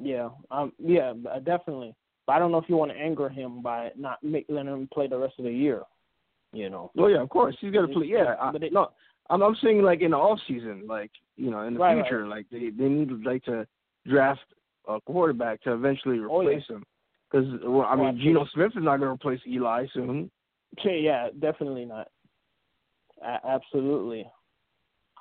Yeah. 0.00 0.30
Um. 0.50 0.72
Yeah. 0.78 1.12
uh, 1.30 1.38
Definitely. 1.40 1.94
But 2.26 2.34
I 2.34 2.38
don't 2.38 2.52
know 2.52 2.58
if 2.58 2.68
you 2.68 2.76
want 2.76 2.92
to 2.92 2.96
anger 2.96 3.28
him 3.28 3.62
by 3.62 3.90
not 3.96 4.22
make, 4.22 4.46
letting 4.48 4.72
him 4.72 4.88
play 4.92 5.08
the 5.08 5.18
rest 5.18 5.34
of 5.38 5.44
the 5.44 5.50
year. 5.52 5.82
You 6.52 6.70
know. 6.70 6.90
Well, 6.94 7.10
yeah, 7.10 7.20
of 7.20 7.28
course 7.28 7.56
he's 7.60 7.72
got 7.72 7.82
to 7.82 7.88
play. 7.88 8.06
Yeah, 8.06 8.36
I, 8.40 8.52
But 8.52 8.62
it- 8.62 8.72
no, 8.72 8.90
I'm 9.30 9.42
I'm 9.42 9.56
saying 9.62 9.82
like 9.82 10.00
in 10.00 10.12
the 10.12 10.16
off 10.16 10.38
season, 10.46 10.86
like 10.86 11.10
you 11.36 11.50
know, 11.50 11.60
in 11.62 11.74
the 11.74 11.80
Right, 11.80 12.02
future, 12.02 12.26
like 12.26 12.46
they 12.50 12.70
they 12.70 12.88
need 12.88 13.10
like 13.24 13.44
to 13.44 13.66
draft 14.06 14.40
a 14.88 15.00
quarterback 15.00 15.62
to 15.62 15.72
eventually 15.72 16.18
Oh, 16.28 16.40
yeah. 16.42 16.48
replace 16.50 16.68
him. 16.68 16.84
Because 17.30 17.46
well, 17.64 17.82
I 17.86 17.94
Oh, 17.94 17.96
mean, 17.96 18.20
Geno 18.20 18.46
Smith 18.52 18.72
is 18.76 18.82
not 18.82 18.98
going 18.98 19.08
to 19.08 19.14
replace 19.14 19.40
Eli 19.46 19.86
soon. 19.94 20.30
Okay, 20.78 21.00
yeah, 21.00 21.28
definitely 21.38 21.84
not. 21.84 22.08
A- 23.22 23.46
absolutely. 23.46 24.26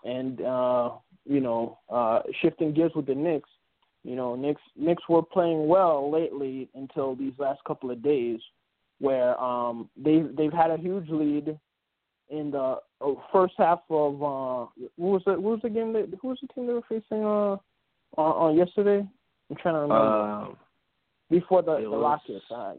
And 0.04 0.42
uh, 0.42 0.92
you 1.26 1.40
know, 1.40 1.78
uh 1.90 2.22
shifting 2.42 2.74
gears 2.74 2.92
with 2.96 3.06
the 3.06 3.16
Knicks, 3.16 3.50
you 4.04 4.16
know, 4.16 4.36
Knicks 4.36 4.62
Knicks 4.76 5.04
were 5.08 5.22
playing 5.22 5.68
well 5.68 6.10
lately 6.12 6.70
until 6.74 7.16
these 7.16 7.34
last 7.38 7.64
couple 7.66 7.92
of 7.92 8.02
days 8.02 8.40
where 9.00 9.40
um 9.40 9.90
they 9.96 10.22
they've 10.36 10.52
had 10.54 10.72
a 10.72 10.78
huge 10.78 11.08
lead 11.10 11.58
in 12.30 12.50
the 12.52 12.78
uh, 13.02 13.14
first 13.32 13.54
half 13.58 13.80
of 13.90 14.16
uh 14.24 14.66
who 14.98 15.12
was 15.12 15.22
the 15.26 15.34
who 15.36 15.42
was 15.42 15.60
the 15.62 15.70
game 15.70 15.94
that 15.94 16.10
who 16.22 16.30
was 16.30 16.40
the 16.42 16.48
team 16.54 16.66
they 16.66 16.74
were 16.74 16.82
facing 16.90 17.24
uh 17.24 17.58
on, 18.18 18.32
on 18.52 18.58
yesterday? 18.58 19.08
I'm 19.52 19.58
trying 19.58 19.74
to 19.76 19.80
remember. 19.82 20.52
Uh, 20.52 20.56
Before 21.30 21.62
the, 21.62 21.78
the 21.82 21.90
was- 21.90 22.02
Rockets. 22.28 22.46
Uh, 22.50 22.74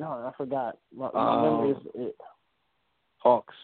no, 0.00 0.06
I 0.06 0.32
forgot. 0.38 0.78
My, 0.96 1.10
my 1.12 1.42
memory 1.42 1.70
is 1.72 1.76
Um, 1.76 1.86
it, 1.96 2.16
Hawks. 3.18 3.54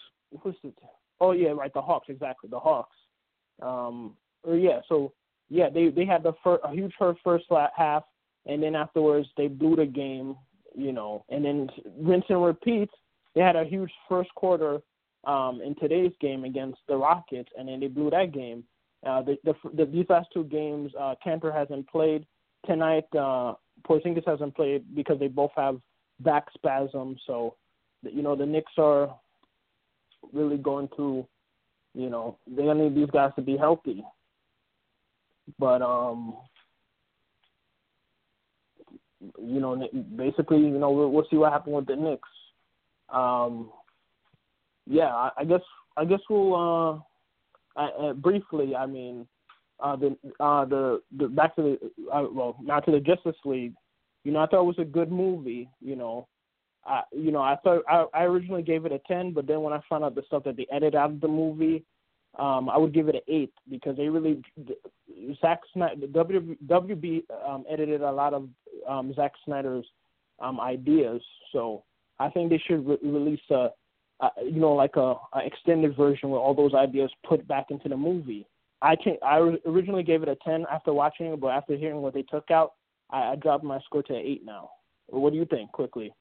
who's 0.42 0.54
the 0.62 0.72
oh 1.20 1.32
yeah 1.32 1.48
right 1.50 1.72
the 1.74 1.80
Hawks 1.80 2.08
exactly 2.10 2.48
the 2.50 2.58
Hawks 2.60 2.94
um 3.60 4.14
or 4.44 4.54
yeah 4.56 4.80
so 4.88 5.12
yeah 5.48 5.68
they 5.68 5.88
they 5.88 6.04
had 6.04 6.22
the 6.22 6.32
fir- 6.44 6.60
a 6.62 6.70
huge 6.70 6.92
first 6.98 7.18
first 7.24 7.46
la- 7.50 7.66
half 7.76 8.04
and 8.46 8.62
then 8.62 8.76
afterwards 8.76 9.26
they 9.36 9.48
blew 9.48 9.74
the 9.74 9.86
game 9.86 10.36
you 10.76 10.92
know 10.92 11.24
and 11.30 11.44
then 11.44 11.68
rinse 11.98 12.24
and 12.28 12.44
repeat 12.44 12.88
they 13.34 13.40
had 13.40 13.56
a 13.56 13.64
huge 13.64 13.90
first 14.08 14.32
quarter 14.36 14.78
um 15.24 15.60
in 15.64 15.74
today's 15.74 16.12
game 16.20 16.44
against 16.44 16.78
the 16.88 16.96
Rockets 16.96 17.50
and 17.58 17.66
then 17.68 17.80
they 17.80 17.88
blew 17.88 18.10
that 18.10 18.30
game 18.32 18.62
uh 19.06 19.22
the 19.22 19.36
the, 19.44 19.54
the 19.74 19.84
these 19.86 20.06
last 20.08 20.28
two 20.32 20.44
games 20.44 20.92
uh 20.98 21.14
Kanter 21.24 21.54
hasn't 21.54 21.88
played 21.88 22.26
tonight 22.66 23.06
uh 23.14 23.54
Porzingis 23.88 24.26
hasn't 24.26 24.56
played 24.56 24.84
because 24.94 25.18
they 25.18 25.28
both 25.28 25.52
have 25.56 25.80
back 26.20 26.46
spasms 26.54 27.20
so 27.26 27.54
you 28.02 28.22
know 28.22 28.34
the 28.34 28.46
Knicks 28.46 28.72
are 28.78 29.14
really 30.32 30.56
going 30.56 30.88
through, 30.94 31.26
you 31.94 32.10
know, 32.10 32.38
they're 32.46 32.66
gonna 32.66 32.84
need 32.84 32.96
these 32.96 33.10
guys 33.10 33.32
to 33.36 33.42
be 33.42 33.56
healthy. 33.56 34.04
But 35.58 35.82
um, 35.82 36.36
you 39.20 39.60
know, 39.60 39.88
basically, 40.16 40.58
you 40.58 40.78
know, 40.78 40.90
we'll, 40.90 41.10
we'll 41.10 41.26
see 41.30 41.36
what 41.36 41.52
happens 41.52 41.74
with 41.74 41.86
the 41.86 41.96
Knicks. 41.96 42.28
Um, 43.08 43.70
yeah, 44.86 45.14
I, 45.14 45.30
I 45.38 45.44
guess 45.44 45.62
I 45.96 46.04
guess 46.04 46.20
we'll 46.28 46.54
uh, 46.54 46.98
uh, 47.78 48.12
briefly. 48.14 48.74
I 48.76 48.86
mean, 48.86 49.26
uh, 49.80 49.96
the 49.96 50.16
uh, 50.40 50.64
the 50.64 51.02
the 51.16 51.28
back 51.28 51.56
to 51.56 51.62
the 51.62 52.12
uh, 52.12 52.26
well, 52.32 52.56
not 52.60 52.84
to 52.86 52.90
the 52.90 53.00
Justice 53.00 53.36
League. 53.44 53.74
You 54.24 54.32
know, 54.32 54.40
I 54.40 54.46
thought 54.46 54.62
it 54.62 54.66
was 54.66 54.78
a 54.78 54.84
good 54.84 55.12
movie. 55.12 55.68
You 55.80 55.96
know, 55.96 56.28
I, 56.84 57.02
you 57.12 57.30
know, 57.30 57.40
I 57.40 57.56
thought 57.62 57.82
I, 57.88 58.06
I 58.14 58.24
originally 58.24 58.62
gave 58.62 58.84
it 58.84 58.92
a 58.92 58.98
ten, 59.06 59.32
but 59.32 59.46
then 59.46 59.62
when 59.62 59.72
I 59.72 59.80
found 59.88 60.04
out 60.04 60.14
the 60.14 60.22
stuff 60.26 60.44
that 60.44 60.56
they 60.56 60.66
edited 60.72 60.96
out 60.96 61.10
of 61.10 61.20
the 61.20 61.28
movie, 61.28 61.84
um, 62.38 62.68
I 62.68 62.76
would 62.76 62.92
give 62.92 63.08
it 63.08 63.14
an 63.14 63.20
eight 63.28 63.52
because 63.70 63.96
they 63.96 64.08
really 64.08 64.42
Zack 65.40 65.60
Snyder, 65.72 66.06
W, 66.06 66.56
WB 66.66 67.22
um, 67.46 67.64
edited 67.70 68.02
a 68.02 68.10
lot 68.10 68.34
of 68.34 68.48
um, 68.88 69.12
Zack 69.14 69.32
Snyder's 69.44 69.86
um, 70.40 70.60
ideas, 70.60 71.22
so 71.52 71.84
I 72.18 72.28
think 72.30 72.50
they 72.50 72.62
should 72.66 72.86
re- 72.86 72.98
release 73.02 73.40
a, 73.50 73.68
a, 74.20 74.28
you 74.44 74.60
know, 74.60 74.72
like 74.72 74.96
a, 74.96 75.14
a 75.34 75.44
extended 75.44 75.96
version 75.96 76.30
with 76.30 76.40
all 76.40 76.54
those 76.54 76.74
ideas 76.74 77.10
put 77.26 77.46
back 77.46 77.66
into 77.70 77.88
the 77.88 77.96
movie. 77.96 78.46
I 78.80 78.96
can 78.96 79.16
I 79.24 79.38
originally 79.66 80.02
gave 80.02 80.22
it 80.22 80.28
a 80.28 80.36
ten 80.44 80.64
after 80.70 80.92
watching 80.92 81.26
it, 81.26 81.40
but 81.40 81.48
after 81.48 81.76
hearing 81.76 82.00
what 82.00 82.14
they 82.14 82.22
took 82.22 82.50
out, 82.50 82.74
I, 83.10 83.32
I 83.32 83.36
dropped 83.36 83.64
my 83.64 83.80
score 83.80 84.02
to 84.04 84.14
an 84.14 84.22
eight 84.24 84.44
now. 84.44 84.70
What 85.08 85.32
do 85.32 85.38
you 85.38 85.46
think, 85.46 85.72
quickly? 85.72 86.12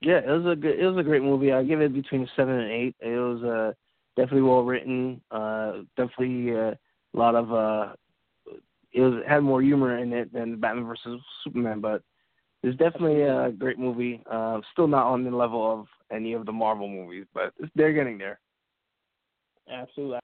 Yeah, 0.00 0.18
it 0.18 0.28
was 0.28 0.52
a 0.52 0.56
good, 0.56 0.78
it 0.78 0.86
was 0.86 0.98
a 0.98 1.02
great 1.02 1.22
movie. 1.22 1.52
I 1.52 1.62
give 1.62 1.80
it 1.80 1.94
between 1.94 2.28
seven 2.36 2.54
and 2.54 2.70
eight. 2.70 2.96
It 3.00 3.16
was 3.16 3.42
uh, 3.42 3.72
definitely 4.16 4.42
well 4.42 4.64
written. 4.64 5.20
Uh, 5.30 5.82
definitely 5.96 6.52
uh, 6.52 6.74
a 7.14 7.18
lot 7.18 7.34
of 7.34 7.52
uh, 7.52 7.92
it 8.92 9.00
was 9.00 9.22
had 9.26 9.42
more 9.42 9.62
humor 9.62 9.98
in 9.98 10.12
it 10.12 10.32
than 10.32 10.60
Batman 10.60 10.86
versus 10.86 11.20
Superman, 11.44 11.80
but 11.80 12.02
it's 12.62 12.78
definitely 12.78 13.22
a 13.22 13.50
great 13.50 13.78
movie. 13.78 14.22
Uh, 14.30 14.60
still 14.72 14.86
not 14.88 15.06
on 15.06 15.24
the 15.24 15.30
level 15.30 15.80
of 15.80 15.86
any 16.10 16.32
of 16.32 16.46
the 16.46 16.52
Marvel 16.52 16.88
movies, 16.88 17.26
but 17.34 17.52
they're 17.74 17.92
getting 17.92 18.18
there. 18.18 18.38
Absolutely, 19.70 20.18